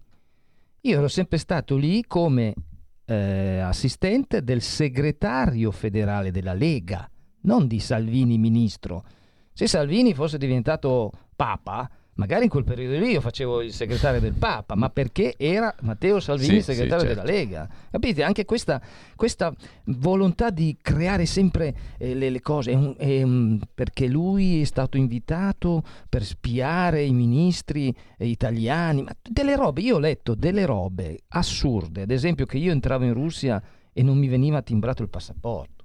[0.81, 2.53] Io ero sempre stato lì come
[3.06, 7.10] eh, assistente del segretario federale della Lega,
[7.41, 9.03] non di Salvini ministro.
[9.53, 14.34] Se Salvini fosse diventato papa, magari in quel periodo lì io facevo il segretario del
[14.34, 17.22] Papa, ma perché era Matteo Salvini sì, segretario sì, certo.
[17.22, 17.69] della Lega.
[17.89, 18.23] Capite?
[18.23, 18.81] Anche questa,
[19.15, 19.53] questa
[19.85, 24.65] volontà di creare sempre eh, le, le, cose, è un, è un, perché lui è
[24.65, 30.65] stato invitato per spiare i ministri eh, italiani, ma delle robe, io ho letto delle
[30.65, 33.61] robe assurde, ad esempio che io entravo in Russia
[33.94, 35.77] e non mi veniva timbrato il passaporto.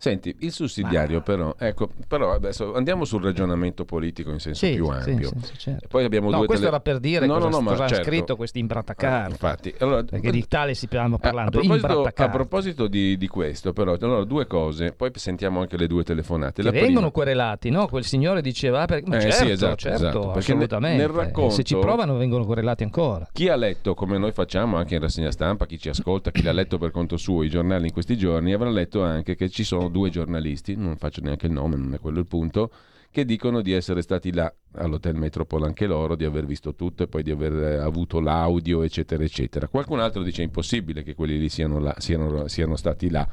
[0.00, 1.22] Senti, il sussidiario Ma...
[1.24, 5.28] però, ecco, però adesso andiamo sul ragionamento politico in senso sì, più ampio.
[5.28, 5.88] Sì, sì, certo.
[5.88, 6.76] Poi abbiamo no, due questo tele...
[6.76, 8.02] era per dire no, cosa, no, no, cosa certo.
[8.02, 9.26] ha scritto questo imbrattacarta.
[9.26, 11.58] Ah, infatti, allora, perché di tale si stiamo parlando.
[11.58, 15.76] A, a proposito, a proposito di, di, questo, però, allora, due cose, poi sentiamo anche
[15.76, 16.62] le due telefonate.
[16.62, 17.10] Che vengono prima...
[17.10, 17.88] querelati, no?
[17.88, 19.02] Quel signore diceva, per...
[19.04, 21.02] ma eh, certo, esatto, certo, esatto, assolutamente.
[21.02, 23.26] Nel racconto, se ci provano vengono querelati ancora.
[23.32, 26.52] Chi ha letto, come noi facciamo anche in rassegna stampa, chi ci ascolta, chi l'ha
[26.52, 29.87] letto per conto suo i giornali in questi giorni, avrà letto anche che ci sono
[29.88, 32.70] due giornalisti non faccio neanche il nome, non è quello il punto,
[33.10, 37.08] che dicono di essere stati là all'Hotel Metropole anche loro, di aver visto tutto e
[37.08, 39.68] poi di aver eh, avuto l'audio, eccetera, eccetera.
[39.68, 43.28] Qualcun altro dice impossibile che quelli lì siano, là, siano, siano stati là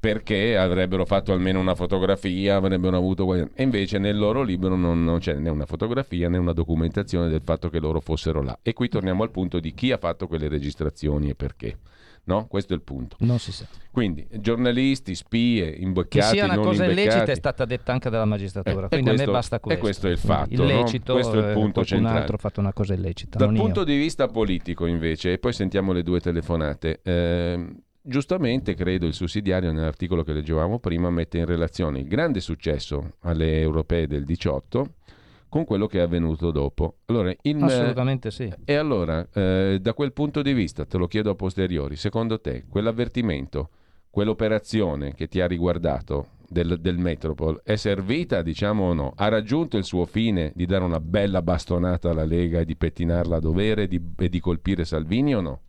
[0.00, 3.34] perché avrebbero fatto almeno una fotografia, avrebbero avuto...
[3.34, 7.42] E invece nel loro libro non, non, c'è né una fotografia né una documentazione del
[7.44, 8.58] fatto che loro fossero là.
[8.62, 11.76] E qui torniamo al punto di chi ha fatto quelle registrazioni e perché.
[12.24, 12.46] No?
[12.46, 13.16] Questo è il punto.
[13.20, 13.66] Non si sa.
[13.90, 17.00] Quindi giornalisti, spie, imboccati, Che sia una cosa imbeccati.
[17.00, 19.78] illecita è stata detta anche dalla magistratura, eh, quindi questo, a me basta questo.
[19.78, 20.52] E questo è il fatto.
[20.52, 21.20] Illecito, no?
[21.20, 22.18] questo è il punto centrale.
[22.20, 23.38] altro ha fatto una cosa illecita.
[23.38, 23.86] Dal punto io.
[23.86, 27.68] di vista politico invece, e poi sentiamo le due telefonate, eh,
[28.02, 33.60] giustamente credo il sussidiario nell'articolo che leggevamo prima mette in relazione il grande successo alle
[33.60, 34.94] europee del 18
[35.50, 37.00] con quello che è avvenuto dopo.
[37.06, 38.50] Allora, in, Assolutamente sì.
[38.64, 42.64] E allora, eh, da quel punto di vista, te lo chiedo a posteriori, secondo te
[42.66, 43.68] quell'avvertimento,
[44.08, 49.12] quell'operazione che ti ha riguardato del, del Metropol è servita, diciamo o no?
[49.16, 53.36] Ha raggiunto il suo fine di dare una bella bastonata alla Lega e di pettinarla
[53.36, 55.60] a dovere di, e di colpire Salvini o no?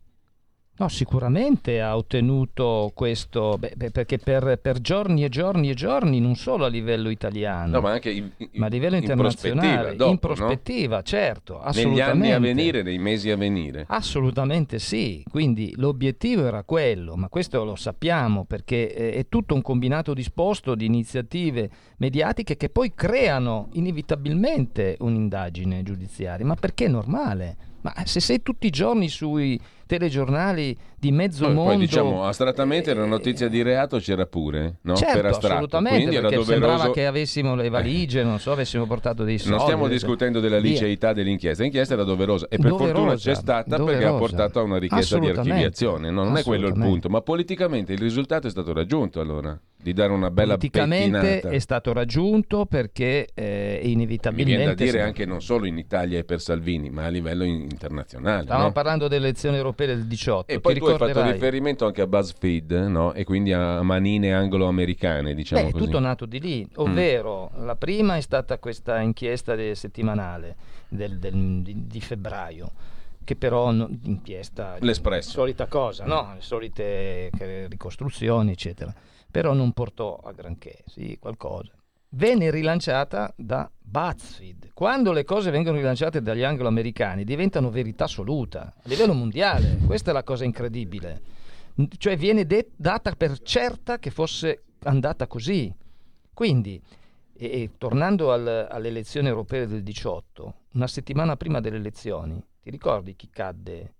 [0.82, 6.34] No, sicuramente ha ottenuto questo, beh, perché per, per, giorni e giorni e giorni, non
[6.34, 9.94] solo a livello italiano, no, ma anche in, in, ma a livello internazionale, in prospettiva,
[9.94, 11.02] dopo, in prospettiva no?
[11.02, 12.18] certo, assolutamente.
[12.18, 13.84] Negli anni a venire, nei mesi a venire.
[13.86, 20.14] Assolutamente sì, quindi l'obiettivo era quello, ma questo lo sappiamo perché è tutto un combinato
[20.14, 27.70] disposto di iniziative mediatiche che poi creano inevitabilmente un'indagine giudiziaria, ma perché è normale?
[27.82, 29.60] Ma se sei tutti i giorni sui
[29.98, 31.70] telegiornali di mezzo poi, mondo.
[31.72, 34.94] Poi diciamo astrattamente la notizia di reato c'era pure, no?
[34.94, 35.54] Certo, per astratto.
[35.54, 36.50] assolutamente, Quindi doveroso...
[36.50, 39.56] sembrava che avessimo le valigie, non so, avessimo portato dei soldi.
[39.56, 43.76] Non stiamo discutendo della liceità dell'inchiesta, l'inchiesta era doverosa e per doverosa, fortuna c'è stata
[43.76, 43.98] doverosa.
[43.98, 47.20] perché ha portato a una richiesta di archiviazione, no, non è quello il punto, ma
[47.20, 51.48] politicamente il risultato è stato raggiunto allora di dare una bella Politicamente pettinata.
[51.48, 54.50] è stato raggiunto perché eh, inevitabilmente...
[54.50, 57.42] Mi viene da dire anche non solo in Italia e per Salvini, ma a livello
[57.42, 58.44] internazionale.
[58.44, 58.72] Stavamo no?
[58.72, 60.52] parlando delle elezioni europee del 18.
[60.52, 63.12] E poi tu hai fatto riferimento anche a BuzzFeed, no?
[63.12, 65.84] E quindi a manine anglo-americane, diciamo Beh, così.
[65.84, 67.64] è tutto nato di lì, ovvero mm.
[67.64, 70.56] la prima è stata questa inchiesta settimanale
[70.88, 72.70] del, del, di, di febbraio
[73.24, 76.32] che però non, inchiesta l'espresso solita cosa no?
[76.34, 77.30] le solite
[77.68, 78.92] ricostruzioni eccetera
[79.30, 81.70] però non portò a granché sì qualcosa
[82.12, 84.70] venne rilanciata da BuzzFeed.
[84.72, 89.78] Quando le cose vengono rilanciate dagli anglo-americani diventano verità assoluta a livello mondiale.
[89.84, 91.20] Questa è la cosa incredibile.
[91.96, 95.72] Cioè viene de- data per certa che fosse andata così.
[96.32, 96.80] Quindi,
[97.34, 102.70] e, e, tornando al, alle elezioni europee del 18, una settimana prima delle elezioni, ti
[102.70, 103.94] ricordi chi cadde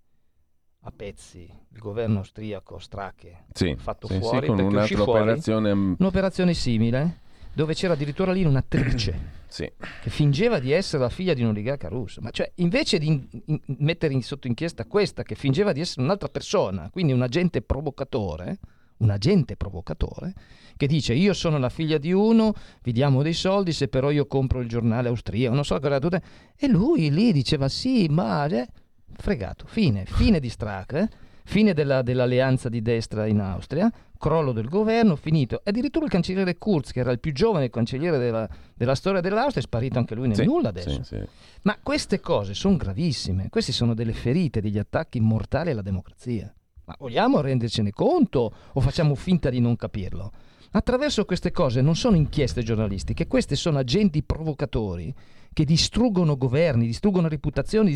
[0.85, 3.45] a pezzi il governo austriaco Strache?
[3.53, 5.71] Sì, fatto sì, fuori sì, con un'altra fuori operazione...
[5.71, 7.21] Un'operazione simile
[7.53, 9.71] dove c'era addirittura lì un'attrice sì.
[10.01, 12.21] che fingeva di essere la figlia di un oligarca russo.
[12.21, 16.01] Ma cioè, invece di in, in, mettere in, sotto inchiesta questa, che fingeva di essere
[16.01, 18.59] un'altra persona, quindi un agente provocatore,
[18.97, 20.33] un agente provocatore,
[20.75, 24.25] che dice io sono la figlia di uno, vi diamo dei soldi se però io
[24.25, 26.21] compro il giornale austriaco, non so cosa tutte.
[26.57, 28.45] E lui lì diceva sì, ma...
[28.47, 28.67] Eh,
[29.15, 31.09] fregato, fine, fine di Strack, eh?
[31.45, 33.91] fine della, dell'alleanza di destra in Austria,
[34.23, 35.61] crollo del governo, finito.
[35.65, 39.65] Addirittura il cancelliere Kurz, che era il più giovane cancelliere della, della storia dell'Austria, è
[39.65, 41.03] sparito anche lui nel sì, nulla adesso.
[41.03, 41.23] Sì, sì.
[41.63, 46.53] Ma queste cose sono gravissime, queste sono delle ferite, degli attacchi mortali alla democrazia.
[46.85, 50.31] Ma vogliamo rendercene conto o facciamo finta di non capirlo?
[50.75, 55.13] Attraverso queste cose non sono inchieste giornalistiche, queste sono agenti provocatori
[55.53, 57.95] che distruggono governi, distruggono reputazioni,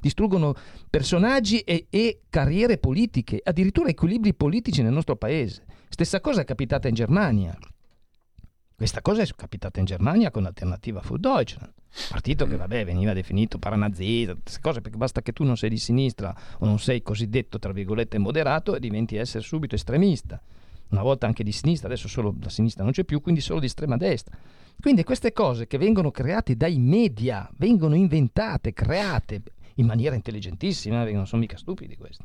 [0.00, 0.54] distruggono,
[0.90, 5.64] personaggi e, e, carriere politiche, addirittura equilibri politici nel nostro paese.
[5.88, 7.56] Stessa cosa è capitata in Germania.
[8.74, 11.72] Questa cosa è capitata in Germania con l'alternativa Für Deutschland,
[12.08, 15.78] partito che vabbè, veniva definito paranazista, queste cose perché basta che tu non sei di
[15.78, 20.42] sinistra o non sei cosiddetto tra virgolette moderato e diventi essere subito estremista.
[20.90, 23.66] Una volta anche di sinistra, adesso solo la sinistra non c'è più, quindi solo di
[23.66, 24.36] estrema destra.
[24.80, 29.42] Quindi queste cose che vengono create dai media, vengono inventate, create
[29.76, 32.24] in maniera intelligentissima, non sono mica stupidi questi.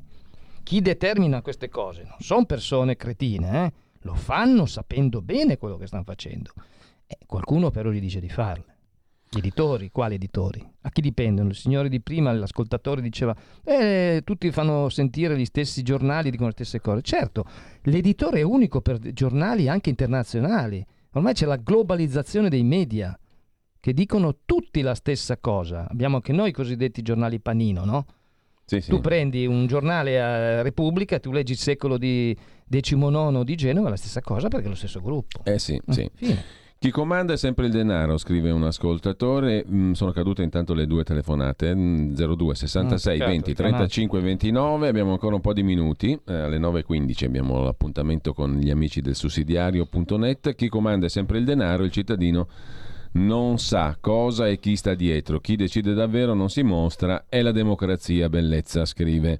[0.63, 3.73] Chi determina queste cose non sono persone cretine, eh?
[3.99, 6.51] lo fanno sapendo bene quello che stanno facendo.
[7.05, 8.74] Eh, qualcuno però gli dice di farle.
[9.35, 10.65] Gli editori, quali editori?
[10.81, 11.49] A chi dipendono?
[11.49, 16.53] Il signore di prima, l'ascoltatore diceva, eh, tutti fanno sentire gli stessi giornali, dicono le
[16.53, 17.01] stesse cose.
[17.01, 17.45] Certo,
[17.83, 20.85] l'editore è unico per giornali anche internazionali
[21.15, 23.17] Ormai c'è la globalizzazione dei media
[23.79, 25.87] che dicono tutti la stessa cosa.
[25.89, 28.05] Abbiamo anche noi i cosiddetti giornali panino, no?
[28.65, 28.89] Sì, sì.
[28.89, 32.35] Tu prendi un giornale a Repubblica, tu leggi il secolo di
[32.67, 35.39] XIX di Genova, la stessa cosa perché è lo stesso gruppo.
[35.45, 36.11] Eh sì, mm, sì.
[36.15, 36.43] Fine.
[36.77, 39.65] Chi comanda è sempre il denaro, scrive un ascoltatore.
[39.67, 45.35] Mm, sono cadute intanto le due telefonate, 02 66 mm, 20 35 29, abbiamo ancora
[45.35, 50.53] un po' di minuti, eh, alle 9.15 abbiamo l'appuntamento con gli amici del sussidiario.net.
[50.53, 52.47] Chi comanda è sempre il denaro, il cittadino
[53.13, 55.39] non sa cosa e chi sta dietro.
[55.39, 59.39] Chi decide davvero non si mostra, è la democrazia, bellezza, scrive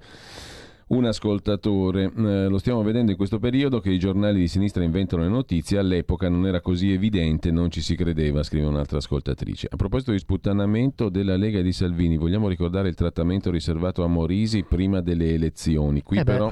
[0.87, 2.11] un ascoltatore.
[2.15, 5.77] Eh, lo stiamo vedendo in questo periodo che i giornali di sinistra inventano le notizie,
[5.77, 9.67] all'epoca non era così evidente, non ci si credeva, scrive un'altra ascoltatrice.
[9.71, 14.63] A proposito di sputtanamento della Lega di Salvini, vogliamo ricordare il trattamento riservato a Morisi
[14.63, 16.01] prima delle elezioni.
[16.01, 16.51] Qui eh però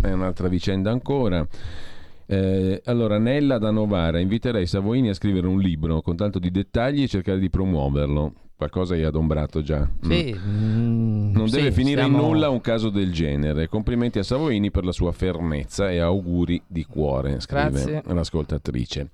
[0.00, 1.46] è un'altra vicenda ancora.
[2.30, 7.02] Eh, allora, Nella da Novara, inviterei Savoini a scrivere un libro con tanto di dettagli
[7.02, 8.32] e cercare di promuoverlo.
[8.58, 9.88] Qualcosa hai adombrato già.
[10.02, 11.30] Sì, mm.
[11.30, 12.18] Non deve sì, finire stiamo...
[12.18, 13.68] in nulla un caso del genere.
[13.68, 18.02] Complimenti a Savoini per la sua fermezza e auguri di cuore, scrive Grazie.
[18.06, 19.10] l'ascoltatrice.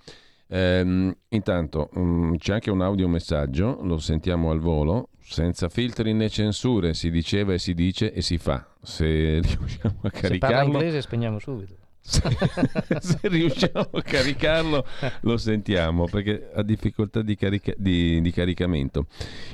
[0.48, 6.94] Ehm, intanto um, c'è anche un audiomessaggio, lo sentiamo al volo, senza filtri né censure,
[6.94, 8.66] si diceva e si dice e si fa.
[8.80, 9.04] Se
[9.44, 10.30] riusciamo a caricarlo...
[10.30, 11.83] Se parla inglese spegniamo subito.
[13.00, 14.86] se riusciamo a caricarlo
[15.22, 19.06] lo sentiamo perché ha difficoltà di, carica- di, di, caricamento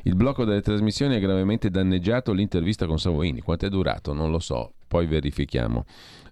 [0.03, 4.41] il blocco delle trasmissioni ha gravemente danneggiato l'intervista con Savoini quanto è durato non lo
[4.41, 5.85] so poi verifichiamo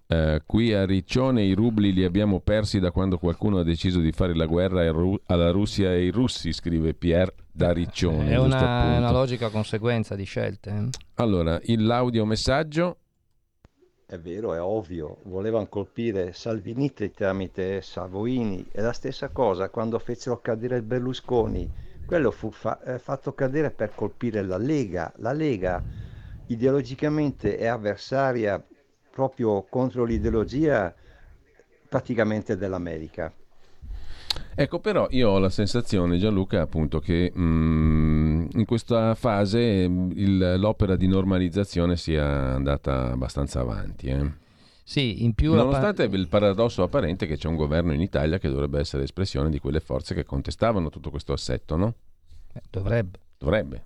[0.08, 4.10] Uh, qui a Riccione i rubli li abbiamo persi da quando qualcuno ha deciso di
[4.10, 4.88] fare la guerra
[5.26, 8.30] alla Russia e ai russi, scrive Pierre da Riccione.
[8.30, 10.70] È una, una logica conseguenza di scelte.
[10.70, 10.88] Eh.
[11.16, 13.00] Allora, l'audio messaggio
[14.10, 18.66] è vero, è ovvio, volevano colpire Salvini tramite Savoini.
[18.72, 21.70] È la stessa cosa quando fecero cadere Berlusconi.
[22.06, 25.12] Quello fu fa- eh, fatto cadere per colpire la Lega.
[25.16, 25.84] La Lega
[26.46, 28.64] ideologicamente è avversaria
[29.10, 30.94] proprio contro l'ideologia
[31.86, 33.30] praticamente dell'America.
[34.60, 40.10] Ecco, però io ho la sensazione, Gianluca, appunto, che mh, mm, in questa fase mm,
[40.16, 44.08] il, l'opera di normalizzazione sia andata abbastanza avanti.
[44.08, 44.32] Eh.
[44.82, 48.48] Sì, in più Nonostante pa- il paradosso apparente che c'è un governo in Italia che
[48.48, 51.94] dovrebbe essere espressione di quelle forze che contestavano tutto questo assetto, no?
[52.52, 53.18] Eh, dovrebbe.
[53.38, 53.84] Dovrebbe.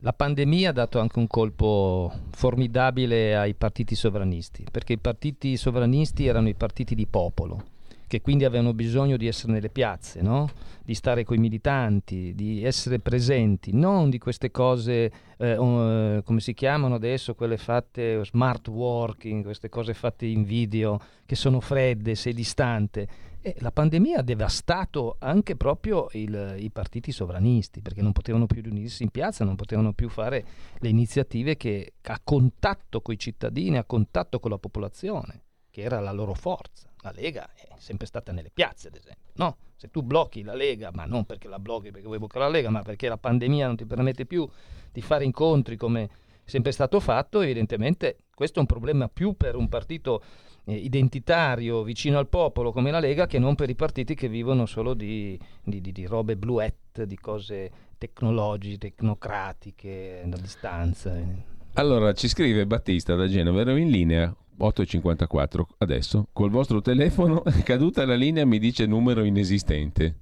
[0.00, 6.26] La pandemia ha dato anche un colpo formidabile ai partiti sovranisti, perché i partiti sovranisti
[6.26, 7.70] erano i partiti di popolo
[8.12, 10.50] che quindi avevano bisogno di essere nelle piazze, no?
[10.84, 16.40] di stare con i militanti, di essere presenti, non di queste cose, eh, uh, come
[16.40, 22.14] si chiamano adesso, quelle fatte smart working, queste cose fatte in video, che sono fredde,
[22.14, 23.08] sei distante.
[23.40, 28.60] E la pandemia ha devastato anche proprio il, i partiti sovranisti, perché non potevano più
[28.60, 30.44] riunirsi in piazza, non potevano più fare
[30.80, 35.98] le iniziative che a contatto con i cittadini, a contatto con la popolazione, che era
[35.98, 39.56] la loro forza la Lega è sempre stata nelle piazze, ad esempio, no?
[39.76, 42.70] Se tu blocchi la Lega, ma non perché la blocchi perché vuoi bloccare la Lega,
[42.70, 44.48] ma perché la pandemia non ti permette più
[44.90, 46.08] di fare incontri come
[46.44, 50.22] sempre stato fatto, evidentemente questo è un problema più per un partito
[50.64, 54.66] eh, identitario vicino al popolo come la Lega che non per i partiti che vivono
[54.66, 61.50] solo di, di, di, di robe bluette, di cose tecnologiche, tecnocratiche, da distanza.
[61.74, 67.62] Allora ci scrive Battista da Genova, ero in linea 8.54 adesso, col vostro telefono è
[67.62, 70.16] caduta la linea mi dice numero inesistente.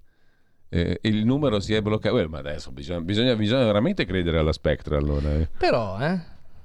[0.69, 4.53] Eh, il numero si è bloccato, eh, ma adesso bisogna, bisogna, bisogna, veramente credere alla
[4.53, 5.35] Spectra allora.
[5.35, 5.49] Eh.
[5.59, 6.21] Però, eh?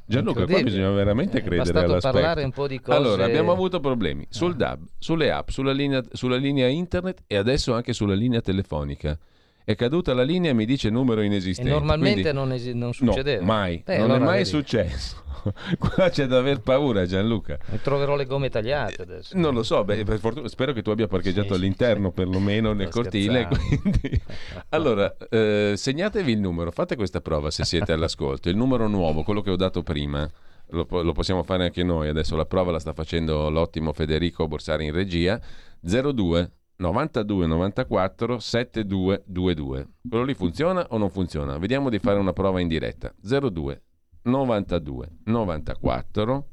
[0.06, 2.12] Gianluca, qua bisogna veramente credere alla Spectra.
[2.12, 2.96] parlare un po' di cose...
[2.96, 4.56] Allora, abbiamo avuto problemi sul ah.
[4.56, 9.18] DAB, sulle app, sulla linea, sulla linea internet e adesso anche sulla linea telefonica
[9.66, 11.70] è caduta la linea e mi dice numero inesistente.
[11.70, 13.40] E normalmente Quindi, non, esi- non succedeva.
[13.40, 13.82] No, mai.
[13.84, 14.50] Beh, non allora è mai vedi.
[14.50, 15.24] successo.
[15.80, 17.58] Qua c'è da aver paura, Gianluca.
[17.72, 19.36] E troverò le gomme tagliate adesso.
[19.36, 22.14] Non lo so, beh, fortuna, spero che tu abbia parcheggiato sì, all'interno, sì.
[22.14, 23.48] perlomeno nel cortile.
[23.48, 24.22] Quindi...
[24.70, 28.50] allora, eh, segnatevi il numero, fate questa prova se siete all'ascolto.
[28.50, 30.30] Il numero nuovo, quello che ho dato prima.
[30.70, 32.08] Lo, lo, possiamo fare anche noi.
[32.08, 35.40] Adesso la prova la sta facendo l'ottimo Federico Borsari in regia.
[35.80, 39.88] 02 92 94 7222.
[40.10, 41.58] Quello lì funziona o non funziona?
[41.58, 43.14] Vediamo di fare una prova in diretta.
[43.22, 43.82] 02
[44.24, 46.48] 92 94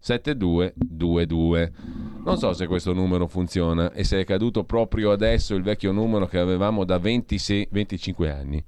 [0.00, 1.72] 7222.
[2.24, 6.26] Non so se questo numero funziona e se è caduto proprio adesso il vecchio numero
[6.26, 8.64] che avevamo da 26, 25 anni.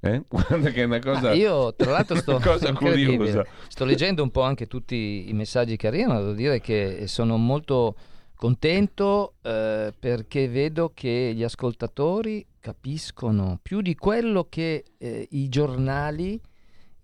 [0.00, 0.22] Eh?
[0.28, 2.38] Guarda che è una cosa, ah, io tra l'altro sto,
[2.76, 3.46] curiosa.
[3.68, 7.94] sto leggendo un po' anche tutti i messaggi che arrivano, devo dire che sono molto
[8.44, 16.32] contento eh, perché vedo che gli ascoltatori capiscono più di quello che eh, i giornali,
[16.34, 16.40] i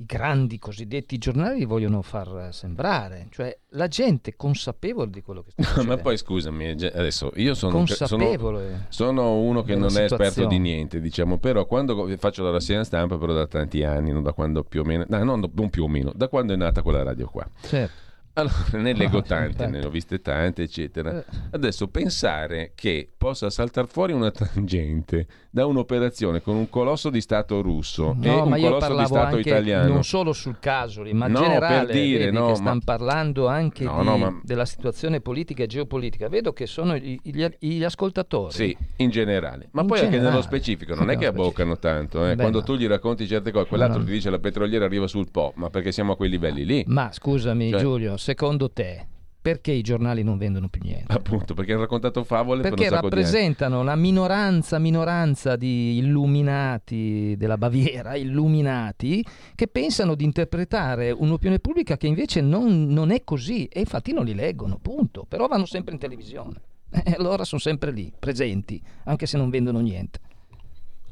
[0.04, 5.94] grandi cosiddetti giornali vogliono far sembrare, cioè la gente consapevole di quello che sta succedendo.
[5.94, 10.58] Ma poi scusami, eh, adesso io sono, sono, sono uno che non è esperto di
[10.58, 14.62] niente, diciamo, però quando faccio la rassegna stampa però da tanti anni, non da quando
[14.62, 17.48] più o meno, no, non più o meno, da quando è nata quella radio qua.
[17.62, 21.19] Certo allora, ne leggo ah, tante, ne ho viste tante, eccetera.
[21.19, 21.24] Eh.
[21.51, 27.60] Adesso pensare che possa saltare fuori una tangente da un'operazione con un colosso di Stato
[27.60, 29.93] russo no, e un colosso di Stato italiano.
[29.93, 34.01] Non solo sul caso, ma in no, generale, per dire, no, stanno parlando anche no,
[34.01, 34.40] di, ma...
[34.44, 36.28] della situazione politica e geopolitica.
[36.28, 38.52] Vedo che sono gli, gli, gli ascoltatori.
[38.52, 39.68] Sì, in generale.
[39.72, 40.18] Ma in poi generale.
[40.18, 42.24] anche nello specifico, non è che abboccano tanto.
[42.24, 42.36] Eh.
[42.36, 45.52] Beh, Quando tu gli racconti certe cose, quell'altro ti dice la petroliera arriva sul Po,
[45.56, 46.85] ma perché siamo a quei livelli lì.
[46.86, 47.81] Ma scusami cioè...
[47.81, 49.06] Giulio, secondo te
[49.42, 51.12] perché i giornali non vendono più niente?
[51.12, 58.16] Appunto, perché hanno raccontato favole perché per rappresentano la minoranza, minoranza di illuminati della Baviera,
[58.16, 64.12] illuminati, che pensano di interpretare un'opinione pubblica che invece non, non è così e infatti
[64.12, 65.24] non li leggono, punto.
[65.26, 66.60] Però vanno sempre in televisione
[66.90, 70.20] e allora sono sempre lì, presenti, anche se non vendono niente.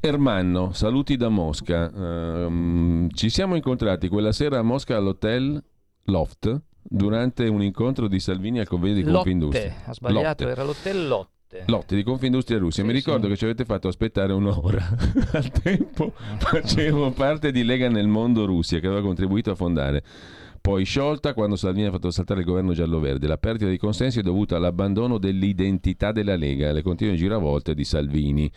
[0.01, 1.91] Ermanno, saluti da Mosca.
[1.91, 5.61] Uh, ci siamo incontrati quella sera a Mosca all'hotel
[6.05, 9.75] Loft durante un incontro di Salvini al convegno di Lotte, Confindustria.
[9.87, 10.49] Ha sbagliato, Lotte.
[10.49, 11.63] era l'hotel Lotte.
[11.67, 12.83] Lotte di Confindustria Russia.
[12.83, 13.33] Sì, Mi ricordo sì.
[13.33, 14.87] che ci avete fatto aspettare un'ora.
[15.33, 20.03] Al tempo facevo parte di Lega nel Mondo Russia che aveva contribuito a fondare
[20.61, 23.27] poi sciolta quando Salvini ha fatto saltare il governo giallo-verde.
[23.27, 28.51] La perdita dei consensi è dovuta all'abbandono dell'identità della Lega alle continue giravolte di Salvini.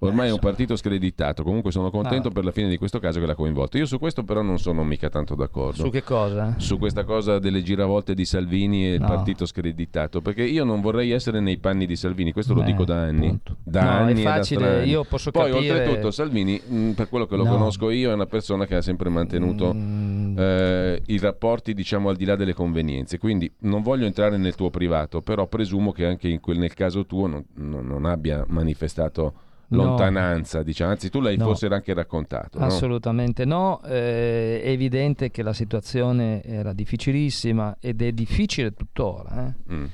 [0.00, 2.30] Ormai è un partito screditato, comunque sono contento ah.
[2.30, 3.78] per la fine di questo caso che l'ha coinvolto.
[3.78, 5.82] Io su questo però non sono mica tanto d'accordo.
[5.82, 6.54] Su che cosa?
[6.58, 9.06] Su questa cosa delle giravolte di Salvini e il no.
[9.06, 12.84] partito screditato, perché io non vorrei essere nei panni di Salvini, questo Beh, lo dico
[12.84, 13.28] da anni.
[13.28, 13.56] Punto.
[13.64, 15.80] Da no, anni è facile, io posso Poi capire...
[15.80, 17.50] oltretutto Salvini, mh, per quello che lo no.
[17.50, 20.17] conosco io, è una persona che ha sempre mantenuto mm.
[20.38, 23.18] Eh, i rapporti diciamo al di là delle convenienze.
[23.18, 27.26] Quindi non voglio entrare nel tuo privato, però presumo che anche quel, nel caso tuo
[27.26, 30.64] non, non, non abbia manifestato lontananza, no.
[30.64, 30.92] diciamo.
[30.92, 31.46] anzi tu l'hai no.
[31.46, 32.58] forse anche raccontato.
[32.58, 33.88] Assolutamente no, no.
[33.88, 39.46] Eh, è evidente che la situazione era difficilissima ed è difficile tuttora.
[39.46, 39.74] Eh?
[39.74, 39.84] Mm.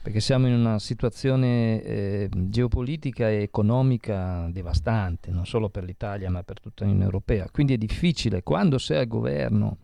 [0.00, 6.42] Perché siamo in una situazione eh, geopolitica e economica devastante, non solo per l'Italia ma
[6.42, 7.48] per tutta l'Unione Europea.
[7.50, 9.78] Quindi è difficile, quando sei al governo,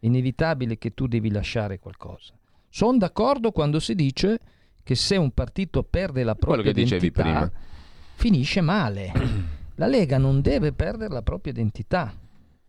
[0.00, 2.32] inevitabile che tu devi lasciare qualcosa.
[2.68, 4.38] Sono d'accordo quando si dice
[4.82, 7.50] che se un partito perde la propria identità,
[8.14, 9.12] finisce male.
[9.74, 12.14] La Lega non deve perdere la propria identità.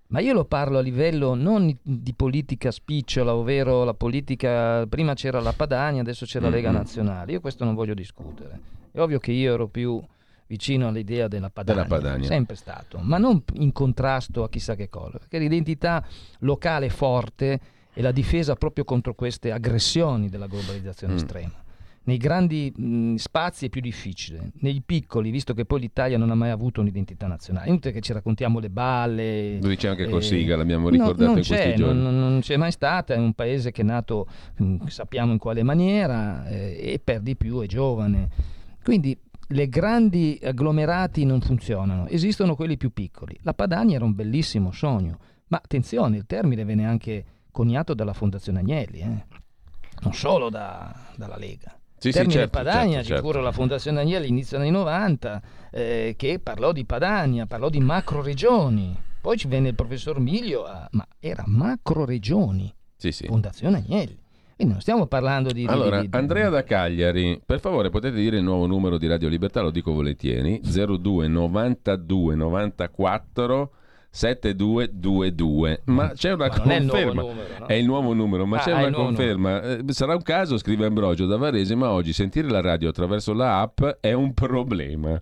[0.09, 5.41] Ma io lo parlo a livello non di politica spicciola, ovvero la politica, prima c'era
[5.41, 7.33] la Padania, adesso c'è la Lega Nazionale.
[7.33, 8.59] Io questo non voglio discutere.
[8.91, 10.01] È ovvio che io ero più
[10.47, 14.87] vicino all'idea della Padania, della Padania, sempre stato, ma non in contrasto a chissà che
[14.87, 16.05] cosa, perché l'identità
[16.39, 17.59] locale forte
[17.91, 21.17] è la difesa proprio contro queste aggressioni della globalizzazione mm.
[21.17, 21.65] estrema.
[22.07, 26.35] Nei grandi mh, spazi è più difficile, nei piccoli, visto che poi l'Italia non ha
[26.35, 29.59] mai avuto un'identità nazionale, inutile che ci raccontiamo le balle.
[29.59, 32.01] Lo dice anche eh, Cossiga, l'abbiamo ricordato no, in questi giorni.
[32.01, 34.25] Non, non, c'è mai stata, è un paese che è nato,
[34.55, 38.29] mh, sappiamo in quale maniera, eh, e per di più è giovane.
[38.81, 39.17] Quindi
[39.49, 43.37] le grandi agglomerati non funzionano, esistono quelli più piccoli.
[43.41, 48.59] La Padania era un bellissimo sogno, ma attenzione, il termine venne anche coniato dalla Fondazione
[48.59, 49.25] Agnelli, eh?
[50.03, 51.77] non solo da, dalla Lega.
[51.99, 53.31] Sì, Termine sì, certo, Padania, certo, certo.
[53.31, 55.41] fu la Fondazione Agnelli inizio anni 90,
[55.71, 58.95] eh, che parlò di Padania, parlò di macro regioni.
[59.19, 62.73] Poi ci venne il professor Miglio, a, ma era macro regioni.
[62.95, 63.25] Sì, sì.
[63.25, 64.17] Fondazione Agnelli.
[64.55, 65.65] Quindi non stiamo parlando di...
[65.65, 69.27] Allora, di, di, Andrea da Cagliari, per favore potete dire il nuovo numero di Radio
[69.27, 73.71] Libertà, lo dico volentieri, 02 92 94
[74.17, 77.65] 7222 ma c'è una ma conferma è il nuovo numero, no?
[77.67, 79.61] è il nuovo numero ma Ah, c'è una conferma.
[79.61, 83.61] Eh, sarà un caso scrive Ambrogio da Varese ma oggi sentire la radio attraverso la
[83.61, 85.19] app è un problema.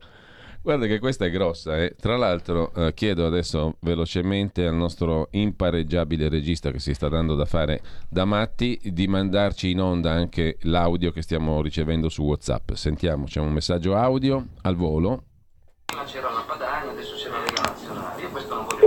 [0.62, 1.96] Guarda che questa è grossa eh.
[2.00, 7.46] tra l'altro eh, chiedo adesso velocemente al nostro impareggiabile regista che si sta dando da
[7.46, 12.72] fare da matti di mandarci in onda anche l'audio che stiamo ricevendo su Whatsapp.
[12.72, 15.24] Sentiamo c'è un messaggio audio al volo.
[16.08, 18.22] C'era la Padania, adesso c'è la Lega Nazionale.
[18.22, 18.86] Io questo non voglio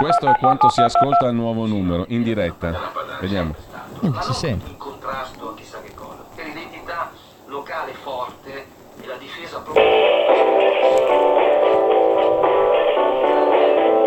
[0.00, 2.90] Questo è quanto si ascolta al nuovo numero, in diretta.
[3.20, 3.54] Vediamo.
[4.22, 4.70] si sente.
[4.70, 6.24] in contrasto a chissà che cosa.
[6.34, 7.10] Per l'identità
[7.44, 8.66] locale forte
[8.98, 9.84] e la difesa proprio.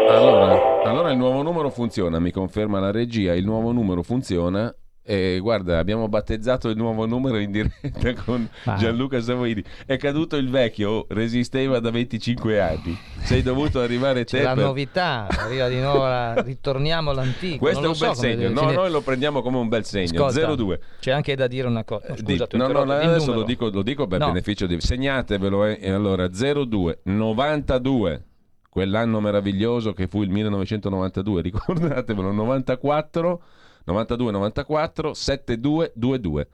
[0.09, 4.73] Allora, allora il nuovo numero funziona, mi conferma la regia, il nuovo numero funziona.
[5.05, 8.75] E guarda, abbiamo battezzato il nuovo numero in diretta con Ah.
[8.77, 9.61] Gianluca Savoini.
[9.85, 12.97] È caduto il vecchio, resisteva da 25 anni.
[13.23, 17.57] Sei dovuto arrivare te C'è la per- novità, arriva di nuovo, la- ritorniamo all'antico.
[17.57, 18.49] Questo non è un bel so come segno.
[18.61, 20.25] No, noi lo prendiamo come un bel segno.
[20.25, 20.79] Ascolta, 02.
[21.01, 22.07] C'è anche da dire una cosa.
[22.07, 23.01] No, scusa, ho no, no, interrotto.
[23.03, 24.27] Il adesso lo dico, lo dico per No.
[24.27, 24.79] beneficio di...
[24.79, 25.91] Segnatevelo, eh.
[25.91, 28.23] Allora 02 92,
[28.69, 33.41] quell'anno meraviglioso che fu il 1992, ricordatevelo, 94,
[33.85, 36.47] 92, 94, 72, 22,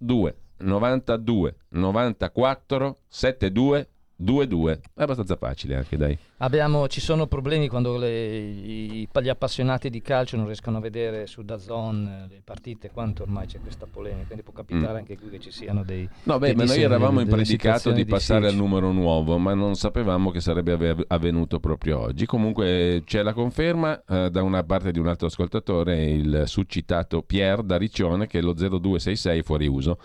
[0.00, 3.86] 02 92, 94, 72,
[4.20, 4.80] 22.
[4.94, 6.16] È abbastanza facile anche, dai.
[6.38, 11.26] Abbiamo- ci sono problemi quando le- i- gli appassionati di calcio non riescono a vedere
[11.26, 14.96] su Dazon eh, le partite, quanto ormai c'è questa polemica, quindi può capitare Mm.
[14.96, 16.08] anche qui che ci siano dei...
[16.24, 18.68] No, beh, ma noi eravamo impredicato situazioni di passare al difficili.
[18.68, 22.26] numero nuovo, ma non sapevamo che sarebbe avvenuto proprio oggi.
[22.26, 27.62] Comunque c'è la conferma eh, da una parte di un altro ascoltatore, il succitato Pier
[27.62, 29.98] da Riccione, che lo 0266 è fuori uso.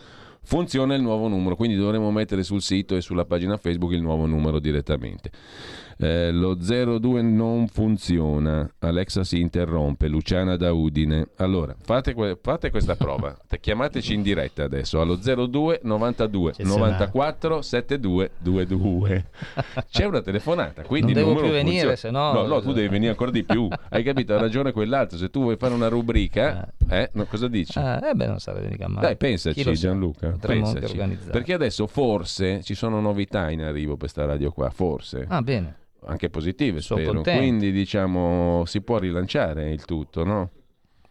[0.46, 4.28] Funziona il nuovo numero, quindi dovremo mettere sul sito e sulla pagina Facebook il nuovo
[4.28, 5.32] numero direttamente.
[5.98, 11.30] Eh, lo 02 non funziona, Alexa si interrompe, Luciana da Udine.
[11.38, 16.92] Allora, fate, que- fate questa prova, Te- chiamateci in diretta adesso allo 02 92 Eccezionale.
[16.92, 19.26] 94 72 22.
[19.90, 23.12] C'è una telefonata, quindi Non devo più venire, se no- No, no, tu devi venire
[23.12, 23.68] ancora di più.
[23.90, 24.34] Hai capito?
[24.34, 25.18] Ha ragione quell'altro.
[25.18, 27.78] Se tu vuoi fare una rubrica, eh, no, cosa dici?
[27.80, 29.08] Ah, eh beh, non sarebbe mica male.
[29.08, 29.62] Dai, pensaci?
[29.76, 30.98] Gianluca, pensaci.
[31.32, 35.26] Perché adesso forse ci sono novità in arrivo per questa radio qua, forse.
[35.30, 35.76] Ah, bene.
[36.08, 37.16] Anche positive, Sono spero.
[37.16, 37.40] contento.
[37.40, 40.52] Quindi diciamo si può rilanciare il tutto, no?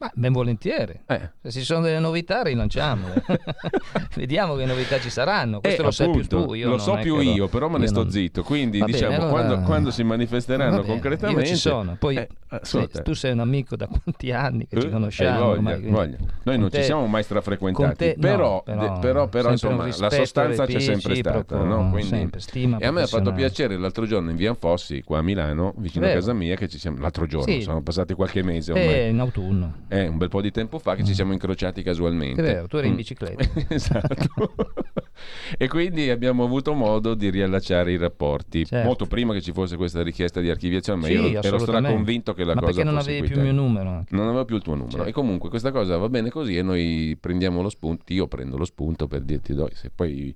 [0.05, 1.01] Ma ben volentieri.
[1.06, 1.31] Eh.
[1.43, 3.22] Se ci sono delle novità, rilanciamole.
[4.14, 5.60] Vediamo che novità ci saranno.
[5.60, 6.55] Questo Eh, lo sai più appunto, tu.
[6.55, 8.43] Io lo so più che lo- io, però me ne io sto non- zitto.
[8.43, 11.40] Quindi Va bene, diciamo, allora- quando, quando si manifesteranno bene, concretamente...
[11.43, 11.97] Io ci sono.
[11.98, 12.28] Poi Eh,
[12.62, 13.02] sì, ascolta.
[13.02, 15.39] tu sei un amico da quanti anni che ci Eh, conosciamo.
[15.39, 16.16] voglia, ormai, voglia.
[16.43, 19.52] Noi non te- ci siamo mai strafrequentati, te- no, però, però de- però, però, un
[19.52, 21.36] insomma la sostanza c'è sempre stata.
[21.39, 21.90] reciproco, no?
[21.90, 25.18] Quindi- sempre, stima e a me ha fatto piacere l'altro giorno in Via Fossi, qua
[25.18, 28.72] a Milano, vicino a casa mia, che ci siamo l'altro giorno, sono passati qualche mese
[28.72, 28.89] ormai.
[28.94, 29.72] Eh, in autunno.
[29.96, 32.40] Eh, un bel po' di tempo fa che ci siamo incrociati casualmente.
[32.40, 32.96] È vero, tu eri in Mm.
[32.96, 33.44] bicicletta.
[33.72, 34.54] esatto.
[35.56, 38.64] e quindi abbiamo avuto modo di riallacciare i rapporti.
[38.66, 38.86] Certo.
[38.86, 42.44] Molto prima che ci fosse questa richiesta di archiviazione, ma Sì, io ero, straconvinto che
[42.44, 44.04] la Ma cosa perché non avevi più il mio numero?
[44.08, 44.90] Non avevo più il tuo numero.
[44.96, 45.08] Certo.
[45.08, 48.12] E comunque questa cosa va bene così e noi prendiamo lo spunto.
[48.12, 50.34] Io prendo lo spunto per dirti, dai, se poi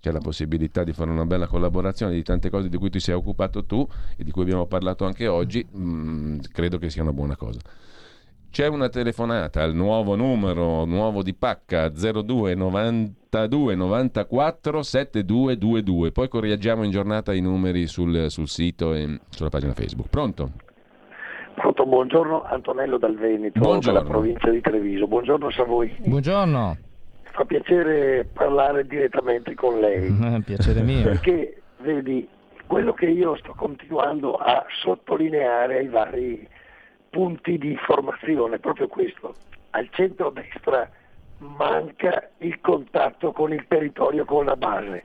[0.00, 3.14] c'è la possibilità di fare una bella collaborazione di tante cose di cui ti sei
[3.14, 7.36] occupato tu e di cui abbiamo parlato anche oggi, mh, credo che sia una buona
[7.36, 7.60] cosa.
[8.52, 16.12] C'è una telefonata al nuovo numero, nuovo di pacca 02 92 94 7222.
[16.12, 20.10] Poi correggiamo in giornata i numeri sul, sul sito e sulla pagina Facebook.
[20.10, 20.50] Pronto?
[21.54, 24.00] Pronto, buongiorno Antonello dal Veneto, Buongiorno.
[24.00, 25.06] dalla provincia di Treviso.
[25.06, 25.96] Buongiorno Savoy.
[26.04, 26.76] Buongiorno.
[27.22, 30.12] Fa piacere parlare direttamente con lei.
[30.22, 31.04] Eh, piacere mio.
[31.04, 32.28] Perché, vedi,
[32.66, 36.46] quello che io sto continuando a sottolineare ai vari
[37.12, 39.34] punti di formazione proprio questo.
[39.70, 40.90] Al centro-destra
[41.38, 45.04] manca il contatto con il territorio, con la base.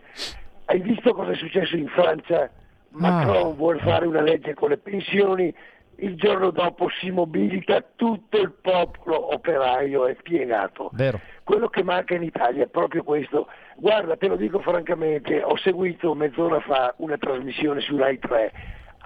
[0.65, 2.49] Hai visto cosa è successo in Francia?
[2.91, 3.53] Macron ah.
[3.53, 5.53] vuole fare una legge con le pensioni,
[5.97, 10.89] il giorno dopo si mobilita tutto il popolo operaio è piegato.
[10.93, 11.19] Vero.
[11.43, 13.47] Quello che manca in Italia è proprio questo.
[13.75, 18.51] Guarda, te lo dico francamente, ho seguito mezz'ora fa una trasmissione su Rai 3.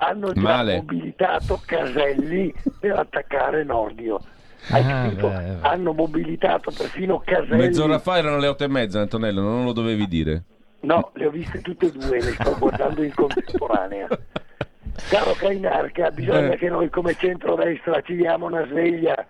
[0.03, 0.77] Hanno già Male.
[0.77, 4.19] mobilitato Caselli per attaccare Nordio.
[4.69, 7.57] Hai ah, beh, Hanno mobilitato perfino Caselli.
[7.57, 10.43] Mezz'ora fa erano le otto e mezza, Antonello, non lo dovevi dire.
[10.81, 14.07] No, le ho viste tutte e due, le sto guardando in contemporanea.
[15.07, 16.57] Caro Cainarca, bisogna eh.
[16.57, 19.27] che noi come centrodestra ci diamo una sveglia.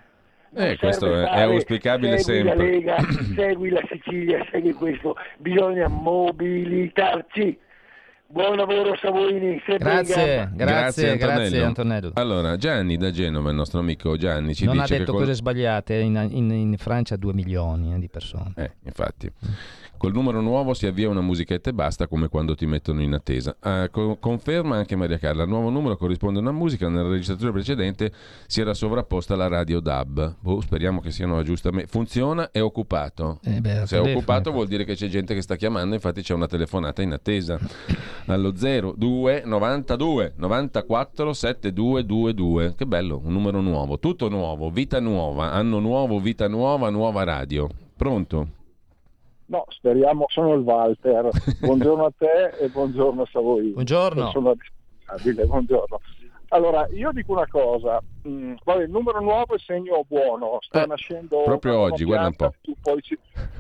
[0.54, 2.56] Eh, questo è, è auspicabile segui sempre.
[2.56, 2.96] La Lega,
[3.36, 5.18] segui la Sicilia, segui questo.
[5.38, 7.60] Bisogna mobilitarci.
[8.32, 12.12] Buon lavoro Savoini, grazie, grazie, grazie, grazie Antonello.
[12.14, 15.34] Allora, Gianni da Genova, il nostro amico Gianni, ci non dice ha detto che cose
[15.34, 18.54] sbagliate, in, in, in Francia 2 milioni eh, di persone.
[18.56, 19.30] Eh, infatti.
[20.02, 23.56] Col numero nuovo si avvia una musichetta e basta come quando ti mettono in attesa.
[23.62, 27.52] Uh, co- conferma anche Maria Carla, il nuovo numero corrisponde a una musica, nella registrazione
[27.52, 28.12] precedente
[28.48, 30.38] si era sovrapposta la radio DAB.
[30.40, 31.88] Boh, speriamo che siano aggiustamenti.
[31.88, 33.42] Funziona, è occupato.
[33.44, 36.34] Eh beh, Se è occupato vuol dire che c'è gente che sta chiamando, infatti c'è
[36.34, 37.60] una telefonata in attesa.
[38.26, 42.74] Allo 02 92 94 7222.
[42.76, 47.70] Che bello, un numero nuovo, tutto nuovo, vita nuova, anno nuovo, vita nuova, nuova radio.
[47.96, 48.61] Pronto?
[49.52, 51.28] No, speriamo, sono il Walter.
[51.60, 53.74] Buongiorno a te e buongiorno a Savoia.
[53.74, 54.30] Buongiorno.
[54.32, 56.00] Sono disponibile, buongiorno.
[56.54, 61.44] Allora, io dico una cosa, mm, il numero nuovo è segno buono, sta eh, nascendo...
[61.44, 62.54] Proprio oggi, guarda un po'.
[62.62, 63.02] Tu poi,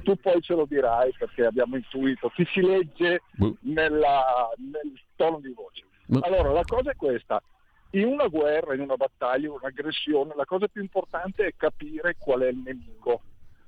[0.04, 3.24] tu poi, ce lo dirai perché abbiamo intuito, ti si legge
[3.62, 5.84] nella, nel tono di voce.
[6.26, 7.42] Allora, la cosa è questa,
[7.92, 12.42] in una guerra, in una battaglia, in un'aggressione, la cosa più importante è capire qual
[12.42, 13.22] è il nemico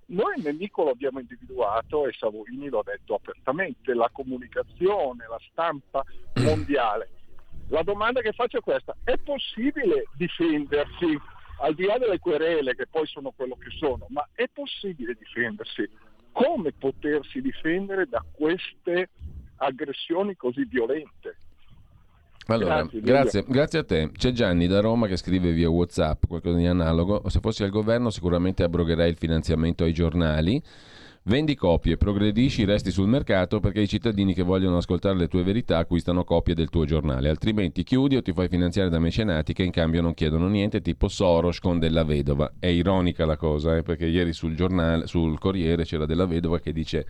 [0.07, 5.39] noi il nemico lo abbiamo individuato e Savoini lo ha detto apertamente, la comunicazione, la
[5.51, 6.03] stampa
[6.35, 7.09] mondiale.
[7.69, 11.17] La domanda che faccio è questa, è possibile difendersi,
[11.61, 15.89] al di là delle querele che poi sono quello che sono, ma è possibile difendersi?
[16.31, 19.09] Come potersi difendere da queste
[19.57, 21.37] aggressioni così violente?
[22.47, 24.11] Allora, grazie, grazie, grazie, a te.
[24.11, 27.23] C'è Gianni da Roma che scrive via WhatsApp qualcosa di analogo.
[27.29, 30.61] Se fossi al governo sicuramente abrogherei il finanziamento ai giornali.
[31.25, 35.77] Vendi copie, progredisci, resti sul mercato perché i cittadini che vogliono ascoltare le tue verità
[35.77, 39.71] acquistano copie del tuo giornale, altrimenti chiudi o ti fai finanziare da mecenati che in
[39.71, 42.51] cambio non chiedono niente, tipo Soros con della vedova.
[42.59, 46.73] È ironica la cosa, eh, perché ieri sul giornale, sul Corriere c'era della vedova che
[46.73, 47.05] dice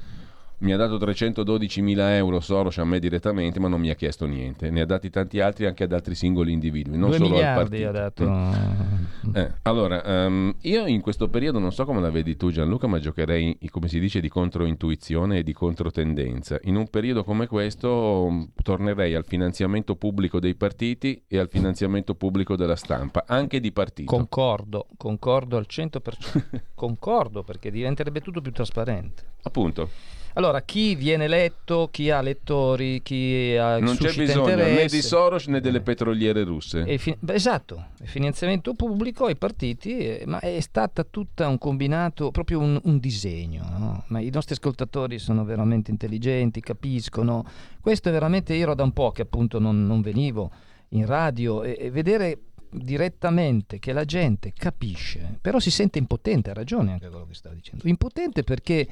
[0.64, 4.69] mi ha dato 312.000 euro Soros a me direttamente, ma non mi ha chiesto niente.
[4.69, 7.88] Ne ha dati tanti altri anche ad altri singoli individui, non solo al partito.
[7.88, 8.30] Ha dato...
[8.30, 9.35] Mm.
[9.35, 12.99] Eh, allora, um, io in questo periodo non so come la vedi tu Gianluca, ma
[12.99, 16.57] giocherei, come si dice, di controintuizione e di controtendenza.
[16.64, 22.15] In un periodo come questo um, tornerei al finanziamento pubblico dei partiti e al finanziamento
[22.15, 24.10] pubblico della stampa, anche di partito.
[24.10, 26.61] Concordo, concordo al 100%.
[26.73, 29.23] concordo perché diventerebbe tutto più trasparente.
[29.41, 30.22] Appunto.
[30.35, 34.81] Allora, chi viene eletto, chi ha lettori, chi ha Non c'è bisogno interesse.
[34.81, 36.97] né di Soros né delle petroliere russe.
[36.97, 42.60] Fi- esatto, il finanziamento pubblico ai partiti, eh, ma è stata tutta un combinato, proprio
[42.60, 43.64] un, un disegno.
[43.77, 44.03] No?
[44.07, 47.45] Ma i nostri ascoltatori sono veramente intelligenti, capiscono.
[47.80, 50.51] Questo è veramente, io ero da un po' che appunto non, non venivo
[50.89, 52.39] in radio e, e vedere
[52.73, 57.49] direttamente che la gente capisce, però si sente impotente, ha ragione anche quello che sta
[57.49, 57.88] dicendo.
[57.88, 58.88] Impotente perché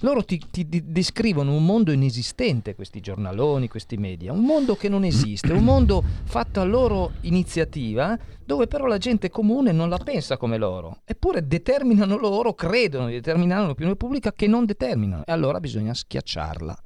[0.00, 5.04] loro ti, ti, descrivono un mondo inesistente, questi giornaloni, questi media, un mondo che non
[5.04, 10.36] esiste, un mondo fatto a loro iniziativa, dove però la gente comune non la pensa
[10.36, 15.60] come loro, eppure determinano loro, credono di determinare l'opinione pubblica che non determinano, e allora
[15.60, 16.76] bisogna schiacciarla.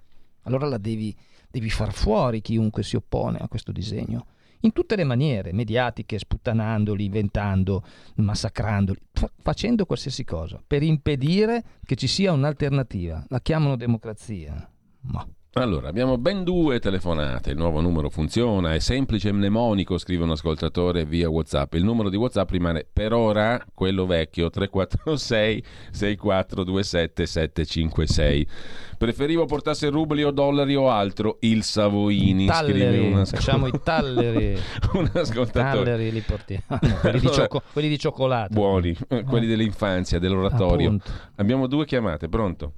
[0.45, 1.15] Allora la devi,
[1.51, 4.27] devi far fuori chiunque si oppone a questo disegno
[4.61, 7.85] in tutte le maniere, mediatiche, sputtanandoli, inventando,
[8.17, 13.25] massacrandoli, fa- facendo qualsiasi cosa, per impedire che ci sia un'alternativa.
[13.29, 14.71] La chiamano democrazia.
[15.03, 20.23] Ma allora, abbiamo ben due telefonate, il nuovo numero funziona, è semplice e mnemonico, scrive
[20.23, 21.75] un ascoltatore via Whatsapp.
[21.75, 28.49] Il numero di Whatsapp rimane per ora quello vecchio, 346 6427 756.
[28.97, 33.43] Preferivo portasse rubli o dollari o altro, il Savoini, talleri, scrive un ascoltatore.
[33.43, 34.59] Facciamo i talleri.
[34.95, 35.81] un ascoltatore.
[35.81, 38.55] I talleri li portiamo, quelli, di cioco- quelli di cioccolato.
[38.55, 40.87] Buoni, eh, quelli dell'infanzia, dell'oratorio.
[40.87, 41.11] Appunto.
[41.35, 42.73] Abbiamo due chiamate, pronto?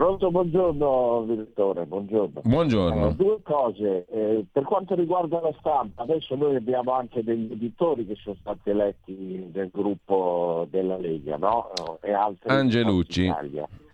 [0.00, 2.40] Pronto, buongiorno direttore, buongiorno.
[2.42, 3.08] Buongiorno.
[3.08, 8.06] Eh, due cose, eh, per quanto riguarda la stampa, adesso noi abbiamo anche degli editori
[8.06, 11.70] che sono stati eletti nel gruppo della Lega, no?
[12.00, 13.30] E altri Angelucci.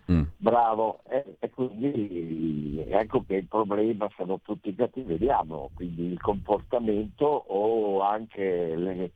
[0.09, 0.21] Mm.
[0.37, 7.25] Bravo, e, e, quindi ecco che il problema sono tutti cattivi, vediamo, quindi il comportamento
[7.25, 9.11] o anche le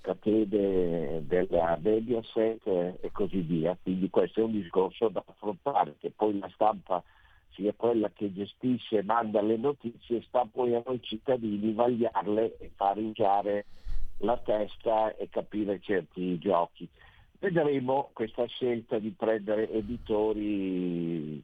[0.00, 3.76] catene della Mediaset e così via.
[3.80, 7.02] Quindi questo è un discorso da affrontare, che poi la stampa
[7.54, 12.70] sia quella che gestisce e manda le notizie, sta poi a noi cittadini vagliarle e
[12.74, 13.66] fare usare
[14.18, 16.88] la testa e capire certi giochi.
[17.38, 21.42] Vedremo questa scelta di prendere editori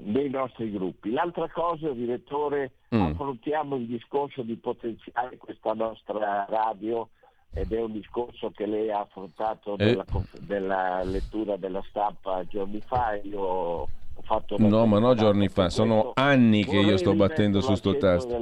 [0.00, 1.10] nei nostri gruppi.
[1.10, 3.00] L'altra cosa, direttore, mm.
[3.00, 7.08] affrontiamo il discorso di potenziare questa nostra radio
[7.54, 9.84] ed è un discorso che lei ha affrontato eh.
[9.84, 10.04] nella,
[10.48, 13.18] nella, lettura della stampa giorni fa.
[13.22, 13.88] Io ho
[14.22, 18.38] fatto no, ma no giorni fa, sono anni che io sto battendo su questo tasto.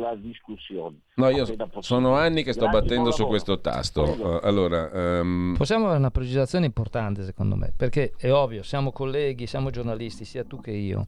[1.15, 1.47] No, io
[1.81, 4.03] sono anni che sto Grazie, battendo su questo tasto.
[4.03, 5.55] Uh, allora, um...
[5.57, 10.45] possiamo avere una precisazione importante secondo me, perché è ovvio, siamo colleghi, siamo giornalisti, sia
[10.45, 11.07] tu che io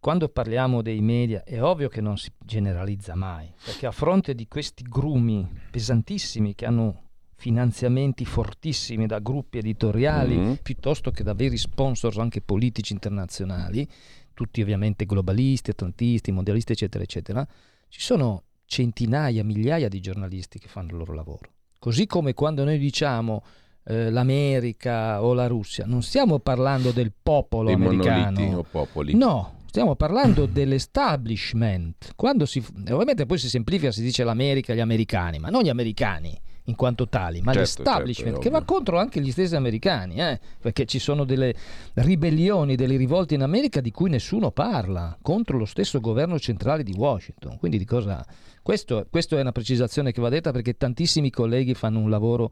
[0.00, 4.48] quando parliamo dei media è ovvio che non si generalizza mai, perché a fronte di
[4.48, 7.02] questi grumi pesantissimi che hanno
[7.36, 10.52] finanziamenti fortissimi da gruppi editoriali mm-hmm.
[10.62, 13.86] piuttosto che da veri sponsor anche politici internazionali,
[14.34, 17.46] tutti ovviamente globalisti, atlantisti, mondialisti, eccetera, eccetera,
[17.88, 21.50] ci sono centinaia, migliaia di giornalisti che fanno il loro lavoro.
[21.78, 23.42] Così come quando noi diciamo
[23.84, 28.58] eh, l'America o la Russia, non stiamo parlando del popolo Dei americano.
[28.58, 29.14] o popoli.
[29.14, 32.14] No, Stiamo parlando dell'establishment.
[32.16, 32.60] Quando si,
[32.90, 37.06] ovviamente poi si semplifica, si dice l'America, gli americani, ma non gli americani in quanto
[37.08, 40.40] tali, ma certo, l'establishment certo, che va contro anche gli stessi americani, eh?
[40.60, 41.54] perché ci sono delle
[41.94, 46.92] ribellioni, delle rivolte in America di cui nessuno parla, contro lo stesso governo centrale di
[46.92, 47.56] Washington.
[47.56, 48.26] Quindi di cosa...
[48.62, 52.50] Questo, questo è una precisazione che va detta perché tantissimi colleghi fanno un lavoro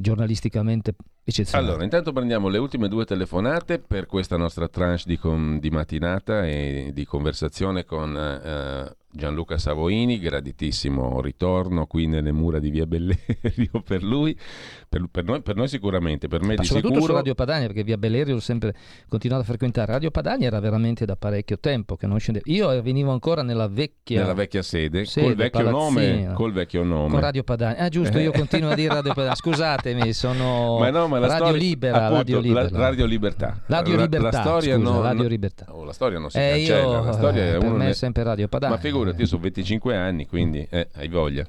[0.00, 0.94] giornalisticamente
[1.24, 1.68] eccezionale.
[1.68, 6.46] Allora, intanto prendiamo le ultime due telefonate per questa nostra tranche di, com- di mattinata
[6.46, 13.82] e di conversazione con eh, Gianluca Savoini, graditissimo ritorno qui nelle mura di Via Bellerio
[13.84, 14.38] per lui,
[14.88, 17.12] per, per, noi, per noi, sicuramente, per me Ma di soprattutto sicuro.
[17.12, 18.74] su Radio Padania, perché Via Bellerio ho sempre
[19.06, 19.92] continuato a frequentare.
[19.92, 22.50] Radio Padania era veramente da parecchio tempo che non scendevo.
[22.50, 27.10] Io venivo ancora nella vecchia, nella vecchia sede, sede col, vecchio nome, col vecchio nome.
[27.10, 27.84] Con Radio Padania.
[27.84, 29.34] Ah giusto, io continuo a dire Radio Padania.
[29.36, 32.68] Scusatemi, sono ma no, ma Radio, storia, Libera, appunto, Radio Libera.
[32.70, 33.60] La, Radio Libertà.
[33.66, 34.18] Radio Libertà.
[34.18, 35.66] La, la storia scusa, non, Radio Libertà.
[35.68, 36.80] Oh, la storia non si eh, cancella.
[36.80, 38.76] Io, la storia eh, è per uno me è sempre Radio Padania.
[38.76, 41.44] Ma figurati, io sono 25 anni, quindi eh, hai voglia.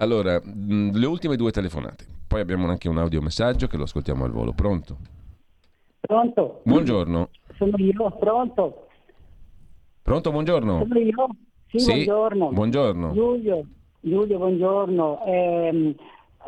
[0.00, 2.04] Allora, mh, le ultime due telefonate.
[2.28, 4.52] Poi abbiamo anche un audiomessaggio che lo ascoltiamo al volo.
[4.52, 4.96] Pronto?
[6.00, 6.60] Pronto?
[6.64, 7.30] Buongiorno.
[7.56, 8.86] Sono io, pronto?
[10.02, 10.78] Pronto, buongiorno.
[10.86, 11.28] Sono io?
[11.66, 12.50] Sì, sì buongiorno.
[12.50, 13.12] Buongiorno.
[13.12, 13.66] Giulio,
[14.00, 15.24] Giulio buongiorno.
[15.26, 15.94] Eh,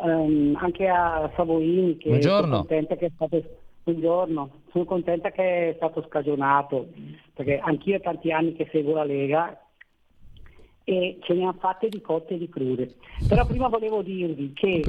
[0.03, 2.41] ehm, anche a Savoini che buongiorno.
[2.41, 3.43] sono contenta che è stato
[3.83, 4.49] buongiorno.
[4.71, 6.87] Sono contenta che è stato scagionato
[7.33, 9.59] perché anch'io tanti anni che seguo la Lega
[10.83, 12.95] e ce ne hanno fatte di cotte e di crude.
[13.27, 14.83] Però prima volevo dirvi che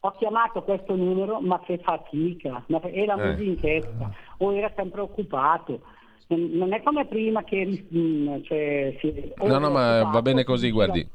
[0.00, 3.30] ho chiamato questo numero ma che fatica, ma era eh.
[3.30, 5.80] così in testa o era sempre occupato.
[6.28, 11.06] Non è come prima che mm, cioè, si, No, no, ma va bene così, guardi.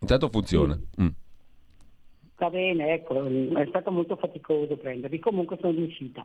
[0.00, 0.74] Intanto funziona.
[0.74, 1.02] Sì.
[1.02, 1.08] Mm.
[2.38, 6.24] Va bene, ecco, è stato molto faticoso prenderli, comunque sono riuscita.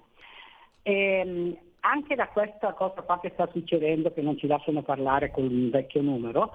[0.83, 5.43] Ehm, anche da questa cosa qua che sta succedendo, che non ci lasciano parlare con
[5.45, 6.53] un vecchio numero,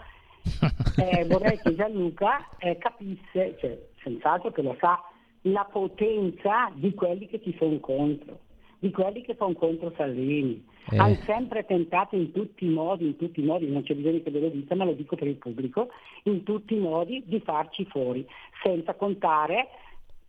[0.97, 5.01] eh, vorrei che Gianluca eh, capisse, cioè, senz'altro che lo sa,
[5.43, 8.41] la potenza di quelli che ci sono contro,
[8.79, 10.65] di quelli che sono contro Salvini.
[10.91, 10.97] Eh.
[10.97, 14.31] Hanno sempre tentato in tutti i modi, in tutti i modi, non c'è bisogno che
[14.31, 15.89] ve lo dica, ma lo dico per il pubblico,
[16.25, 18.27] in tutti i modi di farci fuori,
[18.63, 19.69] senza contare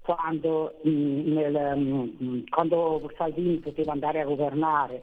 [0.01, 5.01] quando, mh, mm, nel, mh, mm, quando Salvini poteva andare a governare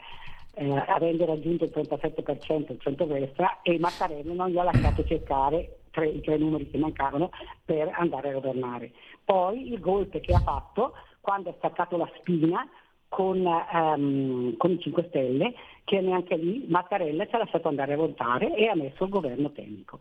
[0.58, 6.08] eh, avendo raggiunto il 37% il centro-destra e Mattarella non gli ha lasciato cercare tre,
[6.08, 7.30] i tre numeri che mancavano
[7.62, 8.92] per andare a governare.
[9.22, 12.66] Poi il golpe che ha fatto quando ha staccato la spina
[13.08, 15.54] con, um, con, i 5 Stelle,
[15.84, 19.50] che neanche lì Mattarella ci ha lasciato andare a votare e ha messo il governo
[19.52, 19.98] tecnico.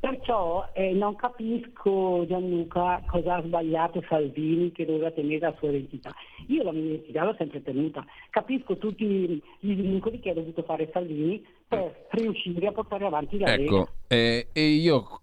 [0.00, 6.14] Perciò eh, non capisco Gianluca cosa ha sbagliato Salvini che doveva tenere la sua identità.
[6.46, 8.04] Io la mia identità l'ho sempre tenuta.
[8.30, 13.52] Capisco tutti gli vincoli che ha dovuto fare Salvini per riuscire a portare avanti la
[13.52, 13.92] ecco, Lega.
[14.06, 15.20] Eh, e io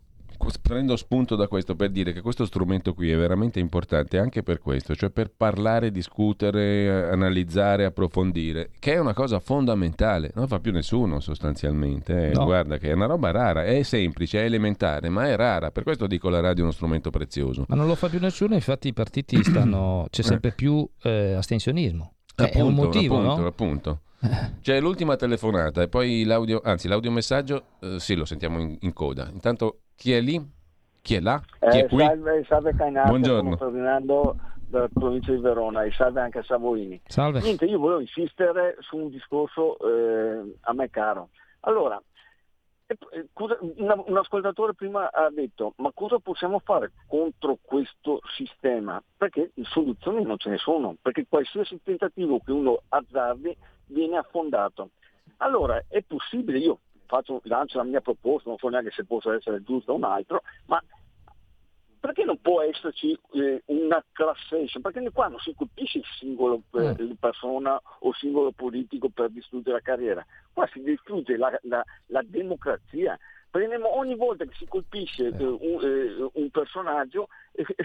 [0.62, 4.60] prendo spunto da questo per dire che questo strumento qui è veramente importante anche per
[4.60, 10.72] questo, cioè per parlare, discutere, analizzare, approfondire, che è una cosa fondamentale, non fa più
[10.72, 12.30] nessuno sostanzialmente.
[12.30, 12.34] Eh.
[12.34, 12.46] No.
[12.46, 16.08] Guarda che è una roba rara, è semplice, è elementare, ma è rara, per questo
[16.08, 17.66] dico la radio è uno strumento prezioso.
[17.68, 22.14] Ma non lo fa più nessuno, infatti i partiti stanno, c'è sempre più eh, astensionismo.
[22.36, 23.48] Appunto, è un motivo, appunto, no?
[23.48, 24.00] appunto.
[24.62, 29.30] C'è l'ultima telefonata e poi l'audio, anzi l'audiomessaggio, eh, sì lo sentiamo in, in, coda.
[29.32, 30.54] Intanto chi è lì?
[31.02, 31.42] Chi è là?
[31.60, 32.00] Chi eh, è qui?
[32.00, 33.58] Salve, salve Cainarca, Buongiorno.
[33.58, 34.36] sono Ferdinando
[34.68, 37.00] dalla provincia di Verona e salve anche a Savoini.
[37.06, 37.42] Salve.
[37.42, 41.30] Niente, io volevo insistere su un discorso eh, a me caro.
[41.62, 42.02] Allora,
[43.34, 49.02] un ascoltatore prima ha detto ma cosa possiamo fare contro questo sistema?
[49.18, 53.56] Perché soluzioni non ce ne sono, perché qualsiasi tentativo che uno azzardi
[53.88, 54.90] viene affondato.
[55.38, 59.64] Allora è possibile, io faccio, lancio la mia proposta, non so neanche se possa essere
[59.64, 60.82] giusto o un altro, ma
[62.06, 64.80] perché non può esserci eh, una classation?
[64.84, 67.12] Perché qua non si colpisce il singolo eh, mm.
[67.20, 72.22] persona o il singolo politico per distruggere la carriera, qua si distrugge la, la, la
[72.24, 73.18] democrazia.
[73.50, 77.30] Prendiamo ogni volta che si colpisce eh, un, eh, un, personaggio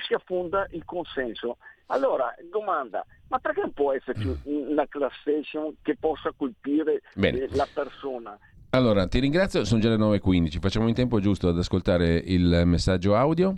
[0.07, 1.57] si affonda il consenso.
[1.87, 4.69] Allora, domanda, ma perché non può esserci mm.
[4.71, 8.39] una classation che possa colpire eh, la persona?
[8.73, 13.17] Allora, ti ringrazio, sono già le 9.15, facciamo in tempo giusto ad ascoltare il messaggio
[13.17, 13.53] audio.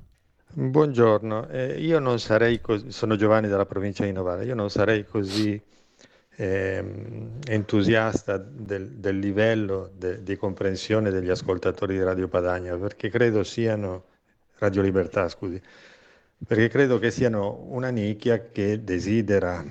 [0.55, 5.05] Buongiorno, eh, io non sarei così, sono Giovanni dalla provincia di Novara, io non sarei
[5.05, 5.61] così
[6.37, 6.85] eh,
[7.47, 14.05] entusiasta del, del livello de, di comprensione degli ascoltatori di Radio Padania, perché credo siano,
[14.61, 15.61] Radio Libertà scusi,
[16.47, 19.63] perché credo che siano una nicchia che desidera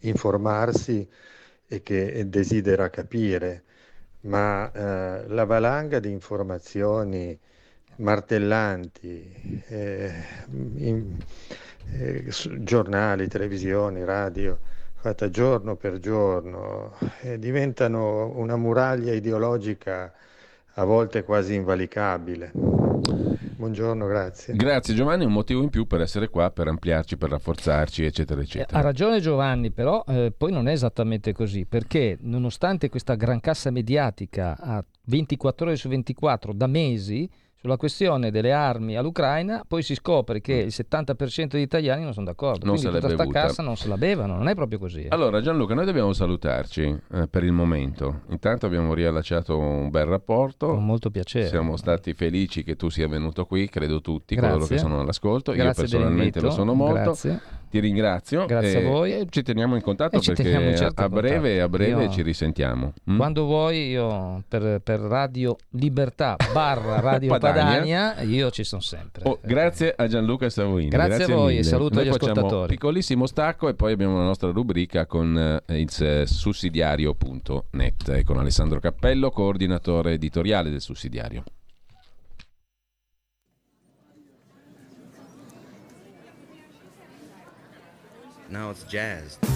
[0.00, 1.08] informarsi
[1.68, 3.62] e che desidera capire,
[4.22, 7.38] ma eh, la valanga di informazioni
[7.96, 10.12] martellanti, eh,
[10.76, 11.16] in,
[11.92, 12.24] eh,
[12.58, 14.58] giornali, televisioni, radio,
[14.94, 20.12] fatta giorno per giorno, eh, diventano una muraglia ideologica
[20.74, 22.52] a volte quasi invalicabile.
[23.60, 24.54] Buongiorno, grazie.
[24.54, 28.78] Grazie Giovanni, un motivo in più per essere qua, per ampliarci, per rafforzarci, eccetera, eccetera.
[28.78, 33.70] Ha ragione Giovanni, però eh, poi non è esattamente così, perché nonostante questa gran cassa
[33.70, 37.28] mediatica a 24 ore su 24 da mesi,
[37.60, 40.66] sulla questione delle armi all'Ucraina, poi si scopre che mm.
[40.66, 42.64] il 70% degli italiani non sono d'accordo.
[42.64, 45.02] Non Quindi tutta questa cassa non se la bevano, non è proprio così.
[45.02, 45.08] Eh.
[45.10, 48.22] Allora Gianluca, noi dobbiamo salutarci eh, per il momento.
[48.30, 50.68] Intanto abbiamo riallacciato un bel rapporto.
[50.68, 51.48] Con molto piacere.
[51.48, 54.52] Siamo stati felici che tu sia venuto qui, credo tutti, Grazie.
[54.52, 55.52] coloro che sono all'ascolto.
[55.52, 56.94] Grazie Io personalmente lo sono molto.
[56.94, 57.40] Grazie.
[57.70, 58.46] Ti ringrazio.
[58.46, 59.26] Grazie a voi.
[59.30, 62.94] Ci teniamo in contatto perché certo a breve, a breve io, ci risentiamo.
[63.08, 63.16] Mm?
[63.16, 69.22] Quando vuoi, io per, per Radio Libertà barra Radio Padania, Padania, io ci sono sempre.
[69.24, 70.88] Oh, grazie a Gianluca Savoini.
[70.88, 71.60] Grazie, grazie a voi mille.
[71.60, 72.74] e saluto Noi agli ascoltatori.
[72.74, 78.80] Piccolissimo stacco e poi abbiamo la nostra rubrica con eh, il sussidiario.net e con Alessandro
[78.80, 81.44] Cappello, coordinatore editoriale del sussidiario.
[88.50, 89.38] Now it's jazz.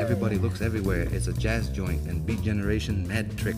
[0.00, 1.08] Everybody looks everywhere.
[1.12, 3.56] It's a jazz joint and beat generation mad trick.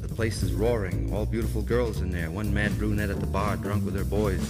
[0.00, 1.12] The place is roaring.
[1.12, 2.30] All beautiful girls in there.
[2.30, 4.40] One mad brunette at the bar, drunk with her boys.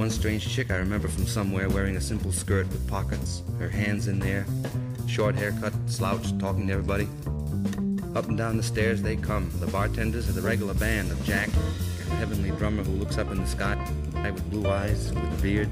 [0.00, 4.08] One strange chick I remember from somewhere wearing a simple skirt with pockets, her hands
[4.08, 4.46] in there,
[5.06, 7.06] short haircut, slouched, talking to everybody.
[8.16, 9.50] Up and down the stairs they come.
[9.60, 13.42] The bartenders are the regular band of Jack, the heavenly drummer who looks up in
[13.42, 13.76] the sky
[14.14, 15.68] with blue eyes, with beard.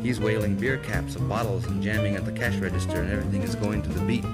[0.00, 3.56] He's wailing beer caps of bottles and jamming at the cash register, and everything is
[3.56, 4.24] going to the beat.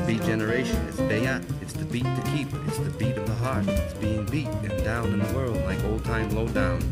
[0.00, 0.76] The beat generation.
[0.88, 1.44] It's Bayat.
[1.60, 2.48] It's the beat to keep.
[2.66, 3.68] It's the beat of the heart.
[3.68, 6.82] It's being beat and down in the world like old time lowdown.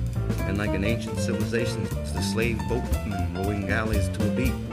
[0.40, 4.68] And like an ancient civilization, it's the slave boatmen rowing galleys to a beat.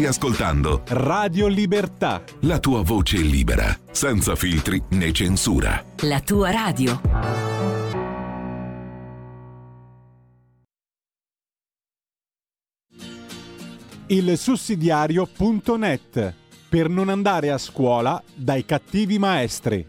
[0.00, 2.24] Stai ascoltando Radio Libertà.
[2.40, 5.84] La tua voce libera, senza filtri né censura.
[6.04, 6.98] La tua radio.
[14.06, 16.34] Il sussidiario.net
[16.70, 19.86] per non andare a scuola dai cattivi maestri.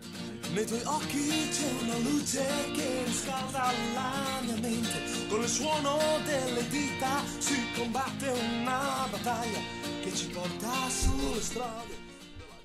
[0.54, 4.90] Nei tuoi occhi c'è una luce che riscalda la mia mente.
[5.30, 9.81] Con il suono delle dita si combatte una battaglia
[10.12, 12.10] che ci porta sulle strade.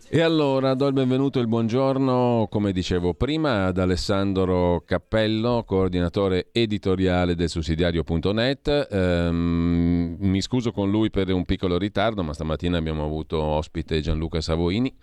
[0.09, 6.49] E allora do il benvenuto e il buongiorno, come dicevo prima, ad Alessandro Cappello, coordinatore
[6.53, 8.89] editoriale del sussidiario.net.
[8.89, 14.41] Ehm, mi scuso con lui per un piccolo ritardo, ma stamattina abbiamo avuto ospite Gianluca
[14.41, 14.95] Savoini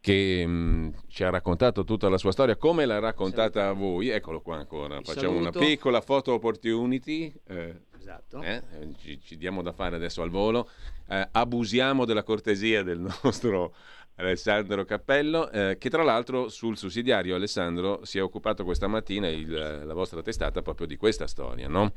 [0.00, 4.08] che mh, mm, ci ha raccontato tutta la sua storia, come l'ha raccontata a voi.
[4.08, 7.30] Eccolo qua ancora, facciamo una piccola photo opportunity.
[7.48, 8.42] eh, Esatto.
[8.42, 8.62] eh,
[8.98, 10.68] ci, ci diamo da fare adesso al volo.
[11.08, 13.74] Eh, abusiamo della cortesia del nostro
[14.16, 19.82] Alessandro Cappello, eh, che tra l'altro sul sussidiario Alessandro si è occupato questa mattina, il-
[19.84, 21.92] la vostra testata, proprio di questa storia, no?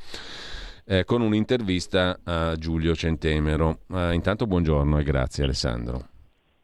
[0.85, 3.79] Eh, con un'intervista a Giulio Centemero.
[3.91, 6.09] Eh, intanto buongiorno e grazie Alessandro.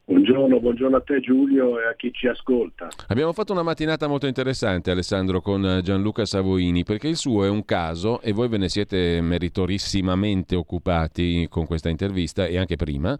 [0.10, 2.88] Buongiorno, buongiorno a te Giulio e a chi ci ascolta.
[3.08, 7.50] Abbiamo fatto una mattinata molto interessante, Alessandro, con eh, Gianluca Savoini, perché il suo è
[7.50, 13.20] un caso e voi ve ne siete meritorissimamente occupati con questa intervista e anche prima.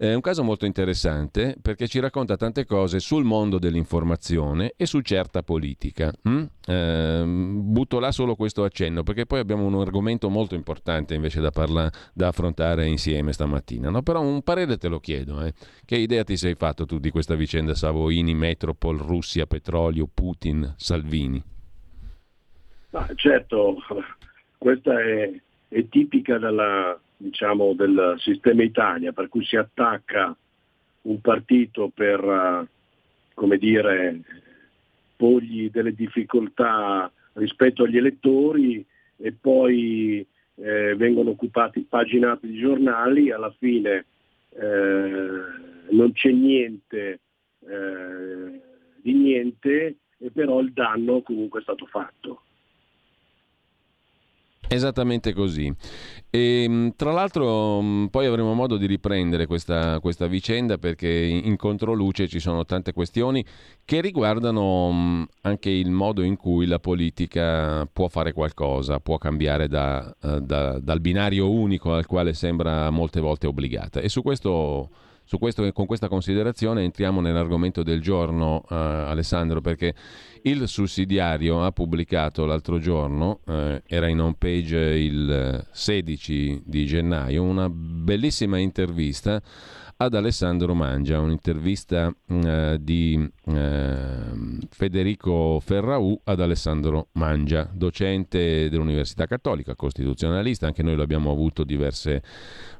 [0.00, 5.00] È un caso molto interessante perché ci racconta tante cose sul mondo dell'informazione e su
[5.00, 6.12] certa politica.
[6.28, 6.44] mm?
[6.68, 11.50] Ehm, butto là solo questo accenno perché poi abbiamo un argomento molto importante invece da,
[11.50, 13.90] parla- da affrontare insieme stamattina.
[13.90, 14.02] no?
[14.02, 15.42] Però un parere te lo chiedo.
[15.42, 15.52] eh.
[15.84, 21.42] Che idea ti sei fatto tu di questa vicenda Savoini, Metropol, Russia, petrolio, Putin, Salvini?
[22.90, 23.78] Ma certo,
[24.58, 25.28] questa è,
[25.66, 30.34] è tipica della, diciamo, del sistema Italia, per cui si attacca
[31.02, 32.66] un partito per, eh,
[33.34, 34.20] come dire,
[35.16, 38.84] porgli delle difficoltà rispetto agli elettori
[39.16, 44.06] e poi eh, vengono occupati paginate di giornali, alla fine
[44.50, 45.30] eh,
[45.90, 47.20] non c'è niente
[47.60, 48.60] eh,
[49.00, 52.42] di niente e però il danno comunque è stato fatto.
[54.70, 55.72] Esattamente così.
[56.28, 61.56] E, mh, tra l'altro mh, poi avremo modo di riprendere questa, questa vicenda perché in,
[61.56, 63.42] controluce ci sono tante questioni
[63.84, 69.68] che riguardano mh, anche il modo in cui la politica può fare qualcosa, può cambiare
[69.68, 74.00] da- eh, da- dal binario unico al quale sembra molte volte obbligata.
[74.00, 74.90] E su questo,
[75.36, 79.94] questo con questa considerazione entriamo nell'argomento del giorno, eh, Alessandro, perché
[80.42, 87.42] il sussidiario ha pubblicato l'altro giorno, eh, era in home page il 16 di gennaio,
[87.42, 89.42] una bellissima intervista
[90.00, 99.26] ad Alessandro Mangia, un'intervista mh, eh, di eh, Federico Ferraù ad Alessandro Mangia, docente dell'Università
[99.26, 102.22] Cattolica, costituzionalista, anche noi l'abbiamo avuto diverse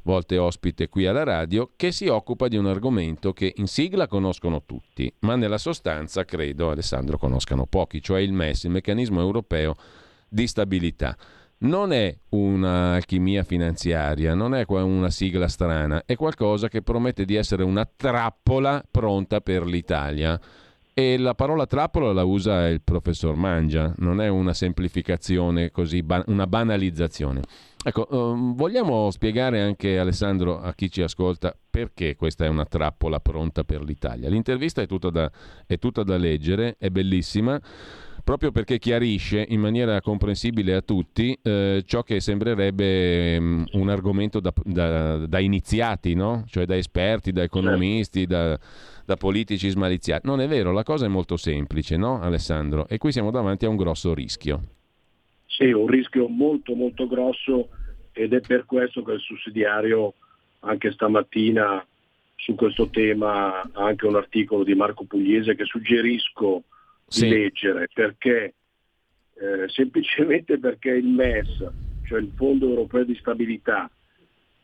[0.08, 4.62] volte ospite qui alla radio, che si occupa di un argomento che in sigla conoscono
[4.64, 9.76] tutti, ma nella sostanza credo Alessandro conoscano pochi, cioè il MES, il meccanismo europeo
[10.26, 11.14] di stabilità.
[11.58, 17.62] Non è un'alchimia finanziaria, non è una sigla strana, è qualcosa che promette di essere
[17.62, 20.40] una trappola pronta per l'Italia.
[20.94, 26.46] E la parola trappola la usa il professor Mangia, non è una semplificazione così, una
[26.46, 27.42] banalizzazione.
[27.84, 33.20] Ecco, ehm, vogliamo spiegare anche Alessandro a chi ci ascolta perché questa è una trappola
[33.20, 34.28] pronta per l'Italia.
[34.28, 35.30] L'intervista è tutta da,
[35.64, 37.60] è tutta da leggere, è bellissima,
[38.24, 44.40] proprio perché chiarisce in maniera comprensibile a tutti eh, ciò che sembrerebbe mm, un argomento
[44.40, 46.44] da, da- da iniziati, no?
[46.48, 48.58] cioè da esperti, da economisti, da,
[49.06, 50.26] da politici smaliziati.
[50.26, 52.88] Non è vero, la cosa è molto semplice, no Alessandro?
[52.88, 54.77] E qui siamo davanti a un grosso rischio.
[55.48, 57.70] Sì, un rischio molto molto grosso
[58.12, 60.14] ed è per questo che il sussidiario
[60.60, 61.84] anche stamattina
[62.36, 66.62] su questo tema ha anche un articolo di Marco Pugliese che suggerisco
[67.06, 67.24] Sì.
[67.24, 68.54] di leggere perché
[69.40, 71.66] eh, semplicemente perché il MES,
[72.06, 73.90] cioè il Fondo Europeo di Stabilità,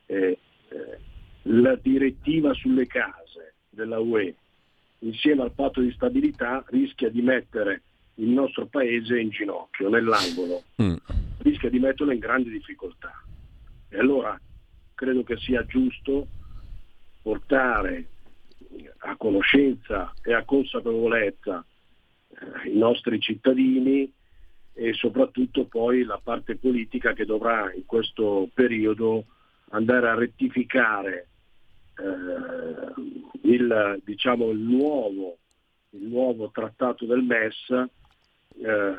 [0.06, 0.38] eh,
[0.68, 0.98] eh,
[1.42, 4.34] la direttiva sulle case della UE
[5.00, 7.82] insieme al patto di stabilità rischia di mettere
[8.16, 10.94] il nostro paese in ginocchio, nell'angolo, Mm.
[11.38, 13.12] rischia di metterlo in grandi difficoltà.
[13.88, 14.38] E allora
[14.94, 16.26] credo che sia giusto
[17.22, 18.06] portare
[18.98, 21.64] a conoscenza e a consapevolezza
[22.28, 24.10] eh, i nostri cittadini
[24.72, 29.26] e soprattutto poi la parte politica che dovrà in questo periodo
[29.70, 31.28] andare a rettificare
[31.96, 35.38] eh, il, diciamo, il, nuovo,
[35.90, 37.72] il, nuovo, trattato del MES
[38.60, 38.94] eh,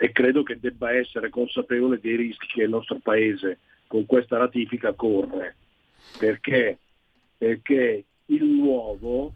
[0.00, 4.92] e credo che debba essere consapevole dei rischi che il nostro Paese con questa ratifica
[4.92, 5.56] corre,
[6.18, 6.78] perché,
[7.36, 9.32] perché il nuovo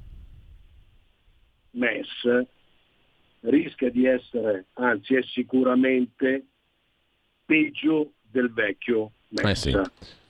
[1.72, 2.46] MES
[3.40, 6.44] rischia di essere, anzi è sicuramente
[7.44, 9.46] peggio del vecchio MES.
[9.48, 10.20] Eh sì.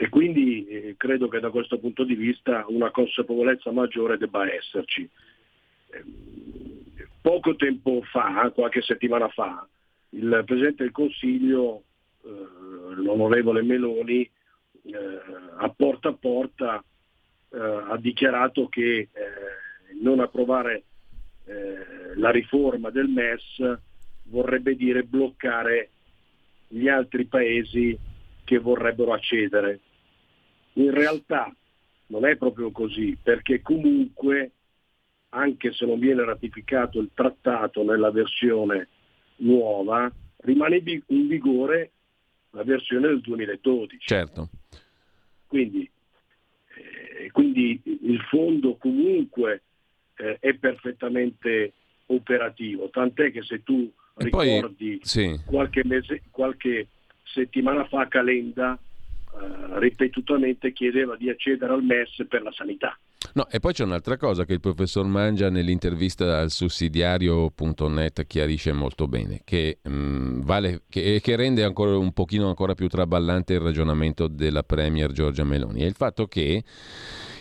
[0.00, 5.08] E quindi eh, credo che da questo punto di vista una consapevolezza maggiore debba esserci.
[5.90, 6.04] Eh,
[7.28, 9.68] poco tempo fa, qualche settimana fa,
[10.10, 11.82] il Presidente del Consiglio,
[12.24, 12.30] eh,
[12.94, 15.20] l'onorevole Meloni, eh,
[15.58, 16.82] a porta a porta
[17.50, 19.10] eh, ha dichiarato che
[20.00, 20.84] non approvare
[22.16, 23.78] la riforma del MES
[24.24, 25.88] vorrebbe dire bloccare
[26.68, 27.98] gli altri paesi
[28.44, 29.80] che vorrebbero accedere.
[30.74, 31.50] In realtà
[32.08, 34.52] non è proprio così, perché comunque,
[35.30, 38.88] anche se non viene ratificato il trattato nella versione
[39.36, 41.90] nuova, rimane in vigore
[42.50, 44.06] la versione del 2012.
[44.06, 44.48] Certo.
[45.46, 45.88] Quindi,
[46.74, 49.62] eh, quindi il fondo comunque
[50.16, 51.72] eh, è perfettamente
[52.06, 55.40] operativo, tant'è che se tu ricordi poi, sì.
[55.44, 56.88] qualche, mese, qualche
[57.22, 62.98] settimana fa Calenda eh, ripetutamente chiedeva di accedere al MES per la sanità.
[63.34, 69.08] No, e poi c'è un'altra cosa che il professor Mangia nell'intervista al sussidiario.net chiarisce molto
[69.08, 73.60] bene, che, mh, mm, vale, che, che rende ancora un pochino ancora più traballante il
[73.60, 76.62] ragionamento della Premier Giorgia Meloni, è il fatto che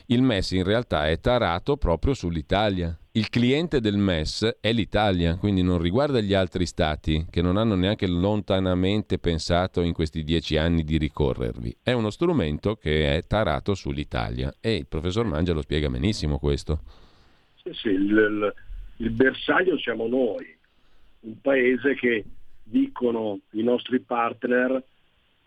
[0.07, 2.97] il MES in realtà è tarato proprio sull'Italia.
[3.17, 7.73] Il cliente del MES è l'Italia, quindi non riguarda gli altri stati che non hanno
[7.73, 11.77] neanche lontanamente pensato in questi dieci anni di ricorrervi.
[11.81, 16.81] È uno strumento che è tarato sull'Italia e il professor Mangia lo spiega benissimo questo.
[17.55, 18.53] Sì, sì, il,
[18.97, 20.55] il, bersaglio siamo noi,
[21.21, 22.23] un paese che
[22.61, 24.79] dicono i nostri partner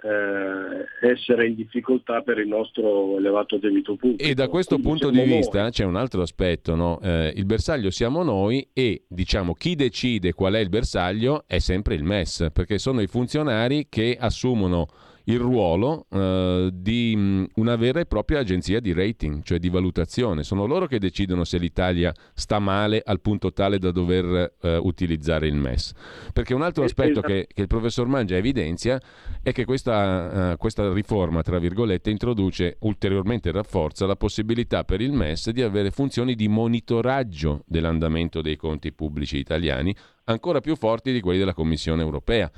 [0.02, 4.22] eh, essere in difficoltà per il nostro elevato debito pubblico.
[4.22, 5.70] E da questo Quindi punto di vista noi.
[5.70, 7.00] c'è un altro aspetto, no?
[7.02, 11.94] eh, il bersaglio siamo noi e diciamo chi decide qual è il bersaglio è sempre
[11.94, 14.86] il MES, perché sono i funzionari che assumono
[15.30, 20.42] il ruolo eh, di mh, una vera e propria agenzia di rating, cioè di valutazione.
[20.42, 25.46] Sono loro che decidono se l'Italia sta male al punto tale da dover eh, utilizzare
[25.46, 25.92] il MES.
[26.32, 29.00] Perché un altro aspetto che, che il professor Mangia evidenzia
[29.42, 35.12] è che questa, uh, questa riforma, tra virgolette, introduce ulteriormente rafforza la possibilità per il
[35.12, 39.94] MES di avere funzioni di monitoraggio dell'andamento dei conti pubblici italiani
[40.30, 42.50] ancora più forti di quelli della Commissione europea.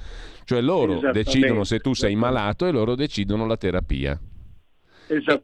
[0.45, 4.21] Cioè loro decidono se tu sei malato e loro decidono la terapia.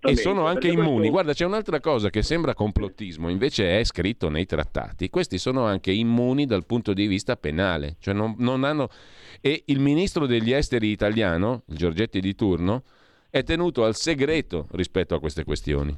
[0.00, 1.10] E sono anche immuni.
[1.10, 5.10] Guarda, c'è un'altra cosa che sembra complottismo, invece è scritto nei trattati.
[5.10, 7.96] Questi sono anche immuni dal punto di vista penale.
[7.98, 8.88] Cioè non, non hanno...
[9.40, 12.84] E il ministro degli esteri italiano, il Giorgetti di turno,
[13.28, 15.94] è tenuto al segreto rispetto a queste questioni.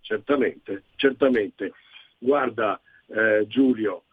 [0.00, 1.72] Certamente, certamente.
[2.18, 4.04] Guarda, eh, Giulio,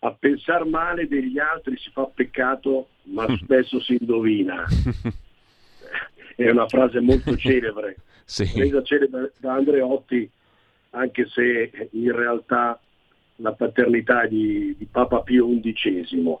[0.00, 4.64] a pensare male degli altri si fa peccato, ma spesso si indovina.
[6.36, 8.44] È una frase molto celebre, sì.
[8.54, 10.30] resa celebre da Andreotti,
[10.90, 12.80] anche se in realtà
[13.36, 16.36] la paternità di, di Papa Pio XI.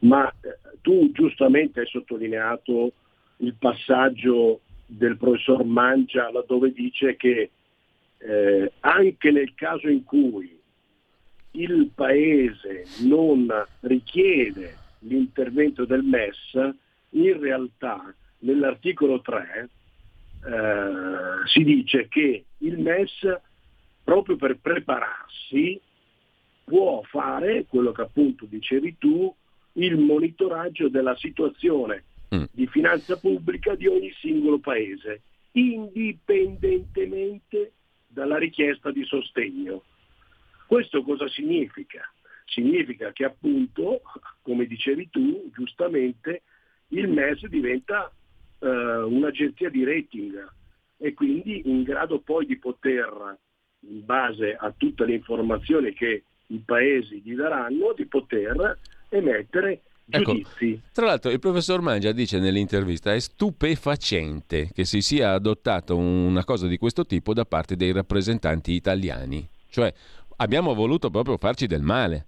[0.00, 2.92] Ma eh, tu giustamente hai sottolineato
[3.38, 7.50] il passaggio del professor Mangia laddove dice che
[8.18, 10.55] eh, anche nel caso in cui
[11.56, 13.46] il Paese non
[13.80, 16.54] richiede l'intervento del MES,
[17.10, 19.68] in realtà nell'articolo 3
[20.44, 20.90] eh,
[21.46, 23.40] si dice che il MES
[24.04, 25.80] proprio per prepararsi
[26.64, 29.34] può fare quello che appunto dicevi tu,
[29.74, 32.04] il monitoraggio della situazione
[32.34, 32.44] mm.
[32.50, 35.20] di finanza pubblica di ogni singolo paese,
[35.52, 37.72] indipendentemente
[38.06, 39.82] dalla richiesta di sostegno.
[40.66, 42.00] Questo cosa significa?
[42.44, 44.02] Significa che appunto,
[44.42, 46.42] come dicevi tu, giustamente,
[46.88, 48.10] il MES diventa
[48.58, 50.52] eh, un'agenzia di rating
[50.98, 53.38] e quindi in grado poi di poter,
[53.80, 58.78] in base a tutte le informazioni che i paesi gli daranno, di poter
[59.08, 60.40] emettere Ecco,
[60.92, 66.68] tra l'altro il professor Mangia dice nell'intervista è stupefacente che si sia adottato una cosa
[66.68, 69.48] di questo tipo da parte dei rappresentanti italiani.
[69.68, 69.92] Cioè
[70.36, 72.26] abbiamo voluto proprio farci del male.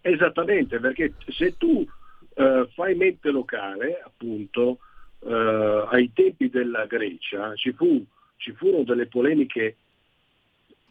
[0.00, 1.86] Esattamente, perché se tu
[2.34, 4.78] eh, fai mente locale, appunto,
[5.20, 8.04] eh, ai tempi della Grecia ci fu
[8.36, 9.76] ci furono delle polemiche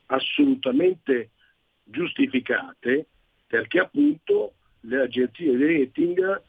[0.08, 1.30] assolutamente
[1.84, 3.06] giustificate
[3.48, 6.42] perché appunto le agenzie di rating,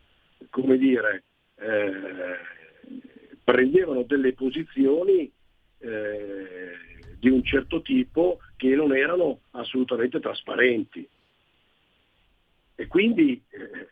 [0.51, 1.25] come dire,
[1.57, 2.39] eh,
[3.45, 5.31] prendevano delle posizioni
[5.79, 6.73] eh,
[7.19, 11.09] di un certo tipo che non erano assolutamente trasparenti.
[12.75, 13.89] E quindi eh,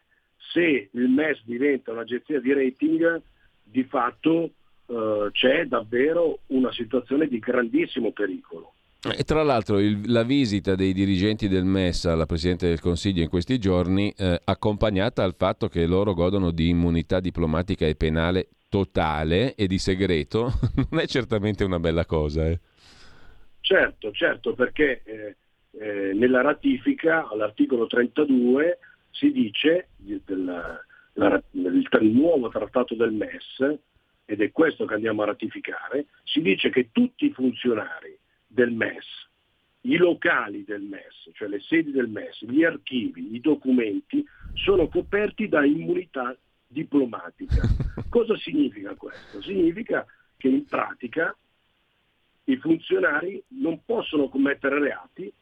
[0.52, 3.20] se il MES diventa un'agenzia di rating,
[3.62, 4.50] di fatto
[4.86, 8.74] eh, c'è davvero una situazione di grandissimo pericolo.
[9.16, 13.28] E tra l'altro il, la visita dei dirigenti del MES alla Presidente del Consiglio in
[13.28, 19.54] questi giorni, eh, accompagnata al fatto che loro godono di immunità diplomatica e penale totale
[19.54, 20.52] e di segreto,
[20.90, 22.46] non è certamente una bella cosa.
[22.46, 22.58] Eh.
[23.64, 25.36] Certo, certo, perché eh,
[25.80, 28.78] eh nella ratifica all'articolo 32
[29.10, 30.44] si dice del,
[31.14, 33.78] la, del, del nuovo trattato del MES,
[34.26, 38.14] ed è questo che andiamo a ratificare, si dice che tutti i funzionari
[38.46, 39.06] del MES,
[39.82, 44.22] i locali del MES, cioè le sedi del MES, gli archivi, i documenti,
[44.52, 46.36] sono coperti da immunità
[46.66, 47.62] diplomatica.
[48.10, 49.40] Cosa significa questo?
[49.40, 50.04] Significa
[50.36, 51.34] che in pratica
[52.44, 55.32] i funzionari non possono commettere reati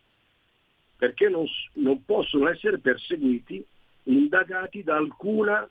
[0.97, 3.65] perché non, non possono essere perseguiti,
[4.05, 5.69] indagati da alcuna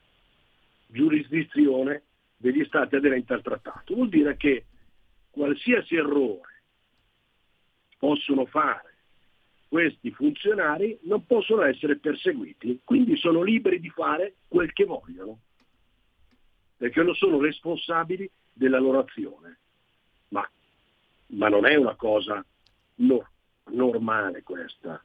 [0.86, 2.02] giurisdizione
[2.36, 3.94] degli stati aderenti al trattato.
[3.94, 4.66] Vuol dire che
[5.30, 6.62] qualsiasi errore
[7.96, 8.92] possono fare
[9.72, 15.38] questi funzionari non possono essere perseguiti, quindi sono liberi di fare quel che vogliono,
[16.76, 19.60] perché non sono responsabili della loro azione.
[20.28, 20.46] Ma,
[21.32, 22.44] ma non è una cosa
[22.96, 23.28] no,
[23.70, 25.02] normale questa.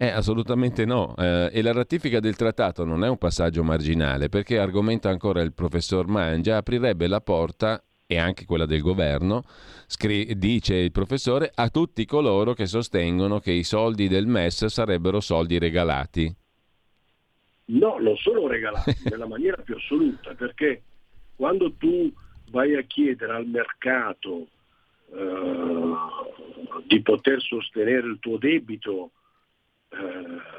[0.00, 1.14] Eh, assolutamente no.
[1.16, 5.52] Eh, e la ratifica del trattato non è un passaggio marginale, perché argomenta ancora il
[5.52, 9.42] professor Mangia, aprirebbe la porta e anche quella del governo,
[9.86, 15.20] scri- dice il professore, a tutti coloro che sostengono che i soldi del MES sarebbero
[15.20, 16.34] soldi regalati.
[17.66, 20.82] No, non sono regalati nella maniera più assoluta, perché
[21.36, 22.10] quando tu
[22.50, 24.46] vai a chiedere al mercato
[25.12, 25.94] eh,
[26.86, 29.12] di poter sostenere il tuo debito,
[29.90, 30.56] eh,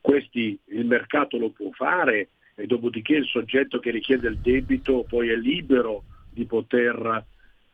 [0.00, 5.28] questi, il mercato lo può fare e dopodiché il soggetto che richiede il debito poi
[5.28, 7.24] è libero di poter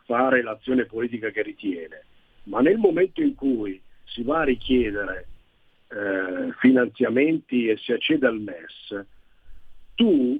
[0.04, 2.04] fare l'azione politica che ritiene.
[2.44, 5.26] Ma nel momento in cui si va a richiedere
[5.88, 9.04] eh, finanziamenti e si accede al MES,
[9.94, 10.38] tu,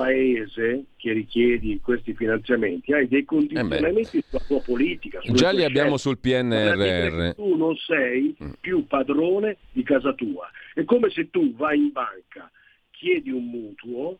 [0.00, 5.20] paese che richiedi questi finanziamenti, hai dei condizionamenti eh sulla tua politica.
[5.20, 7.34] Già li abbiamo sul PNRR.
[7.34, 8.52] Tu non sei mm.
[8.60, 10.50] più padrone di casa tua.
[10.72, 12.50] È come se tu vai in banca
[12.90, 14.18] chiedi un mutuo,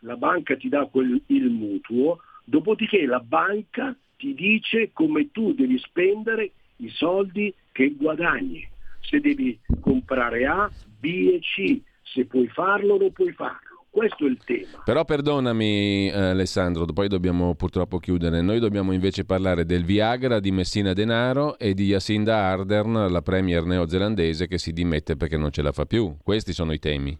[0.00, 5.78] la banca ti dà quel, il mutuo, dopodiché la banca ti dice come tu devi
[5.78, 8.66] spendere i soldi che guadagni,
[9.00, 11.04] se devi comprare A, B
[11.34, 13.65] e C, se puoi farlo o non puoi farlo.
[13.96, 14.82] Questo è il tema.
[14.84, 18.42] Però perdonami eh, Alessandro, poi dobbiamo purtroppo chiudere.
[18.42, 23.64] Noi dobbiamo invece parlare del Viagra di Messina Denaro e di Jacinda Ardern, la premier
[23.64, 26.16] neozelandese che si dimette perché non ce la fa più.
[26.22, 27.16] Questi sono i temi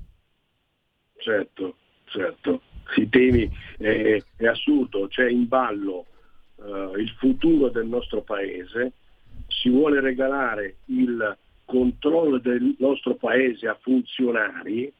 [1.27, 2.62] certo, certo.
[2.97, 6.07] I temi è, è assurdo, c'è in ballo
[6.55, 8.93] uh, il futuro del nostro paese,
[9.48, 14.93] si vuole regalare il controllo del nostro paese a funzionari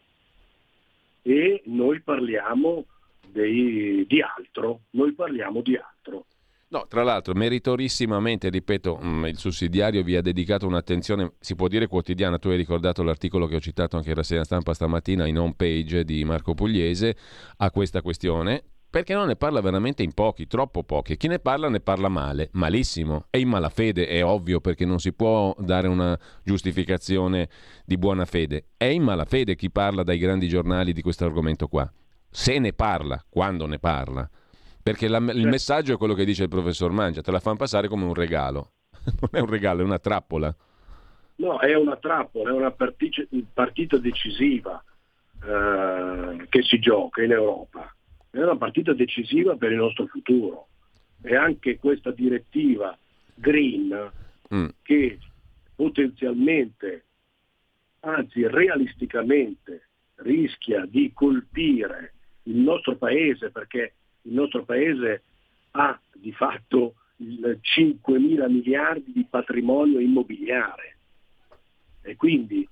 [1.27, 2.87] e noi parliamo
[3.27, 6.27] dei, di altro, noi parliamo di altro.
[6.69, 11.89] No, tra l'altro, meritorissimamente, ripeto, mm, il sussidiario vi ha dedicato un'attenzione, si può dire
[11.89, 12.39] quotidiana.
[12.39, 16.05] Tu hai ricordato l'articolo che ho citato anche in rassegna stampa stamattina in home page
[16.05, 17.17] di Marco Pugliese
[17.57, 18.63] a questa questione,
[18.97, 21.19] perché non ne parla veramente in pochi, troppo pochi.
[21.19, 23.27] Chi ne parla ne parla male, malissimo.
[23.29, 27.51] È in malafede, è ovvio, perché non si può dare una giustificazione
[27.85, 28.69] di buona fede.
[28.75, 31.87] È in malafede chi parla dai grandi giornali di questo argomento qua.
[32.31, 34.27] Se ne parla, quando ne parla.
[34.83, 37.89] Perché la, il messaggio è quello che dice il professor Mangia, te la fanno passare
[37.89, 38.71] come un regalo.
[39.21, 40.57] non è un regalo, è una trappola.
[41.35, 44.83] No, è una trappola, è una partita, partita decisiva
[45.43, 47.91] eh, che si gioca in Europa.
[48.37, 50.69] È una partita decisiva per il nostro futuro.
[51.23, 52.97] E anche questa direttiva
[53.35, 54.13] green
[54.55, 54.67] mm.
[54.83, 55.19] che
[55.75, 57.05] potenzialmente,
[58.01, 65.23] anzi realisticamente, rischia di colpire il nostro paese perché il nostro paese
[65.71, 66.97] ha di fatto
[67.59, 70.99] 5 mila miliardi di patrimonio immobiliare
[72.03, 72.69] e quindi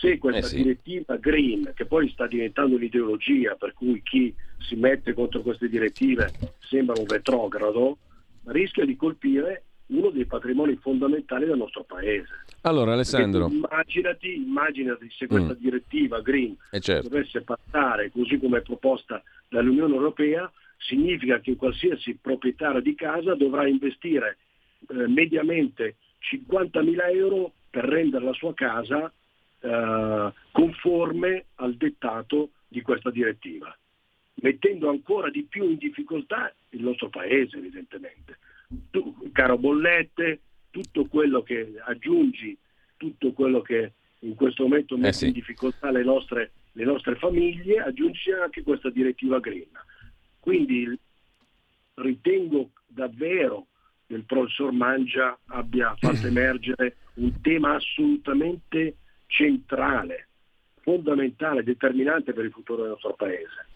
[0.00, 0.56] se questa eh sì.
[0.56, 6.32] direttiva green, che poi sta diventando un'ideologia per cui chi si mette contro queste direttive
[6.58, 7.98] sembra un retrogrado,
[8.46, 12.44] rischia di colpire uno dei patrimoni fondamentali del nostro paese.
[12.62, 13.48] Allora Alessandro.
[13.48, 15.58] Immaginati, immaginati, se questa mm.
[15.58, 17.08] direttiva Green eh certo.
[17.08, 23.68] dovesse passare così come è proposta dall'Unione Europea, significa che qualsiasi proprietario di casa dovrà
[23.68, 24.38] investire
[24.88, 25.96] eh, mediamente
[26.32, 29.12] 50.000 euro per rendere la sua casa
[29.64, 33.74] eh, conforme al dettato di questa direttiva,
[34.34, 38.38] mettendo ancora di più in difficoltà il nostro paese evidentemente.
[38.90, 42.56] Tu, caro bollette, tutto quello che aggiungi,
[42.98, 45.26] tutto quello che in questo momento mette eh sì.
[45.28, 49.70] in difficoltà le nostre, le nostre famiglie, aggiungi anche questa direttiva green.
[50.40, 50.98] Quindi
[51.94, 53.68] ritengo davvero
[54.06, 58.96] che il professor Mangia abbia fatto emergere un tema assolutamente
[59.34, 60.28] centrale,
[60.80, 63.66] fondamentale, determinante per il futuro del nostro Paese.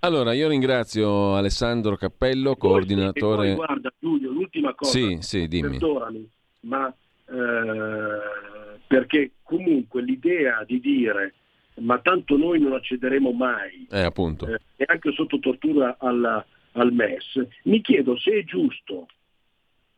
[0.00, 3.48] Allora, io ringrazio Alessandro Cappello, coordinatore...
[3.48, 5.70] Poi, guarda Giulio, l'ultima cosa, sì, sì, dimmi.
[5.70, 11.34] perdonami, ma eh, perché comunque l'idea di dire
[11.80, 14.46] ma tanto noi non accederemo mai, eh, appunto.
[14.48, 19.06] Eh, e anche sotto tortura alla, al MES, mi chiedo se è giusto,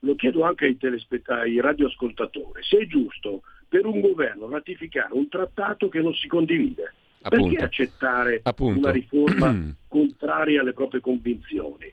[0.01, 5.29] lo chiedo anche ai, telespettatori, ai radioascoltatori, se è giusto per un governo ratificare un
[5.29, 6.93] trattato che non si condivide.
[7.23, 7.49] Appunto.
[7.49, 8.79] Perché accettare Appunto.
[8.79, 11.93] una riforma contraria alle proprie convinzioni?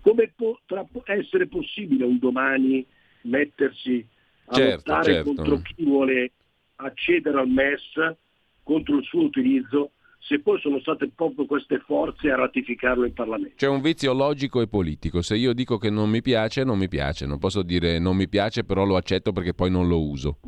[0.00, 2.86] Come potrà essere possibile un domani
[3.22, 4.04] mettersi
[4.46, 5.34] a certo, lottare certo.
[5.34, 6.32] contro chi vuole
[6.76, 8.16] accedere al MES,
[8.62, 9.90] contro il suo utilizzo,
[10.20, 13.56] se poi sono state proprio queste forze a ratificarlo in Parlamento?
[13.56, 15.20] C'è un vizio logico e politico.
[15.20, 17.26] Se io dico che non mi piace, non mi piace.
[17.26, 20.38] Non posso dire non mi piace, però lo accetto perché poi non lo uso.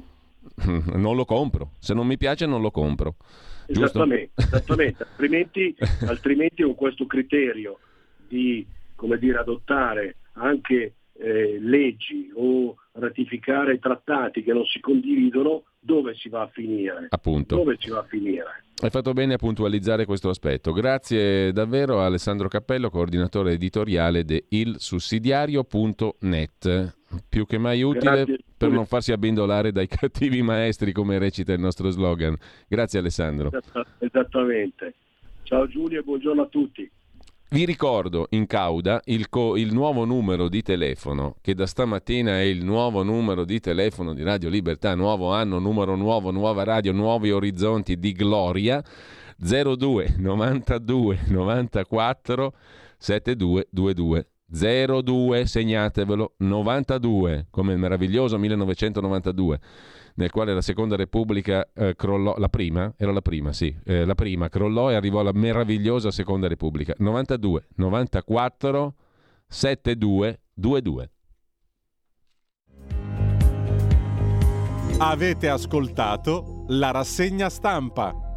[0.96, 1.72] non lo compro.
[1.78, 3.16] Se non mi piace, non lo compro.
[3.66, 5.02] Esattamente, esattamente.
[5.04, 5.76] altrimenti,
[6.06, 7.78] altrimenti con questo criterio
[8.26, 8.66] di
[9.00, 16.28] come dire, adottare anche eh, leggi o ratificare trattati che non si condividono, dove si
[16.28, 17.06] va a finire?
[17.10, 17.54] Appunto.
[17.56, 18.64] Dove si va a finire?
[18.82, 20.72] Hai fatto bene a puntualizzare questo aspetto.
[20.72, 26.96] Grazie davvero a Alessandro Cappello, coordinatore editoriale di ilsussidiario.net.
[27.28, 28.38] Più che mai utile Grazie.
[28.56, 32.34] per non farsi abbindolare dai cattivi maestri, come recita il nostro slogan.
[32.66, 33.50] Grazie Alessandro.
[33.98, 34.94] Esattamente.
[35.42, 36.90] Ciao Giulio e buongiorno a tutti.
[37.52, 42.42] Vi ricordo in cauda il, co- il, nuovo numero di telefono, che da stamattina è
[42.42, 47.32] il nuovo numero di telefono di Radio Libertà, nuovo anno, numero nuovo, nuova radio, nuovi
[47.32, 48.80] orizzonti di gloria,
[49.36, 52.54] 02 92 94
[52.98, 54.28] 7222.
[54.52, 59.60] 02, segnatevelo, 92, come il meraviglioso 1992
[60.14, 64.14] nel quale la seconda repubblica eh, crollò, la prima, era la prima, sì, eh, la
[64.14, 68.94] prima crollò e arrivò alla meravigliosa seconda repubblica, 92, 94,
[69.46, 71.10] 72, 22.
[74.98, 78.29] Avete ascoltato la rassegna stampa.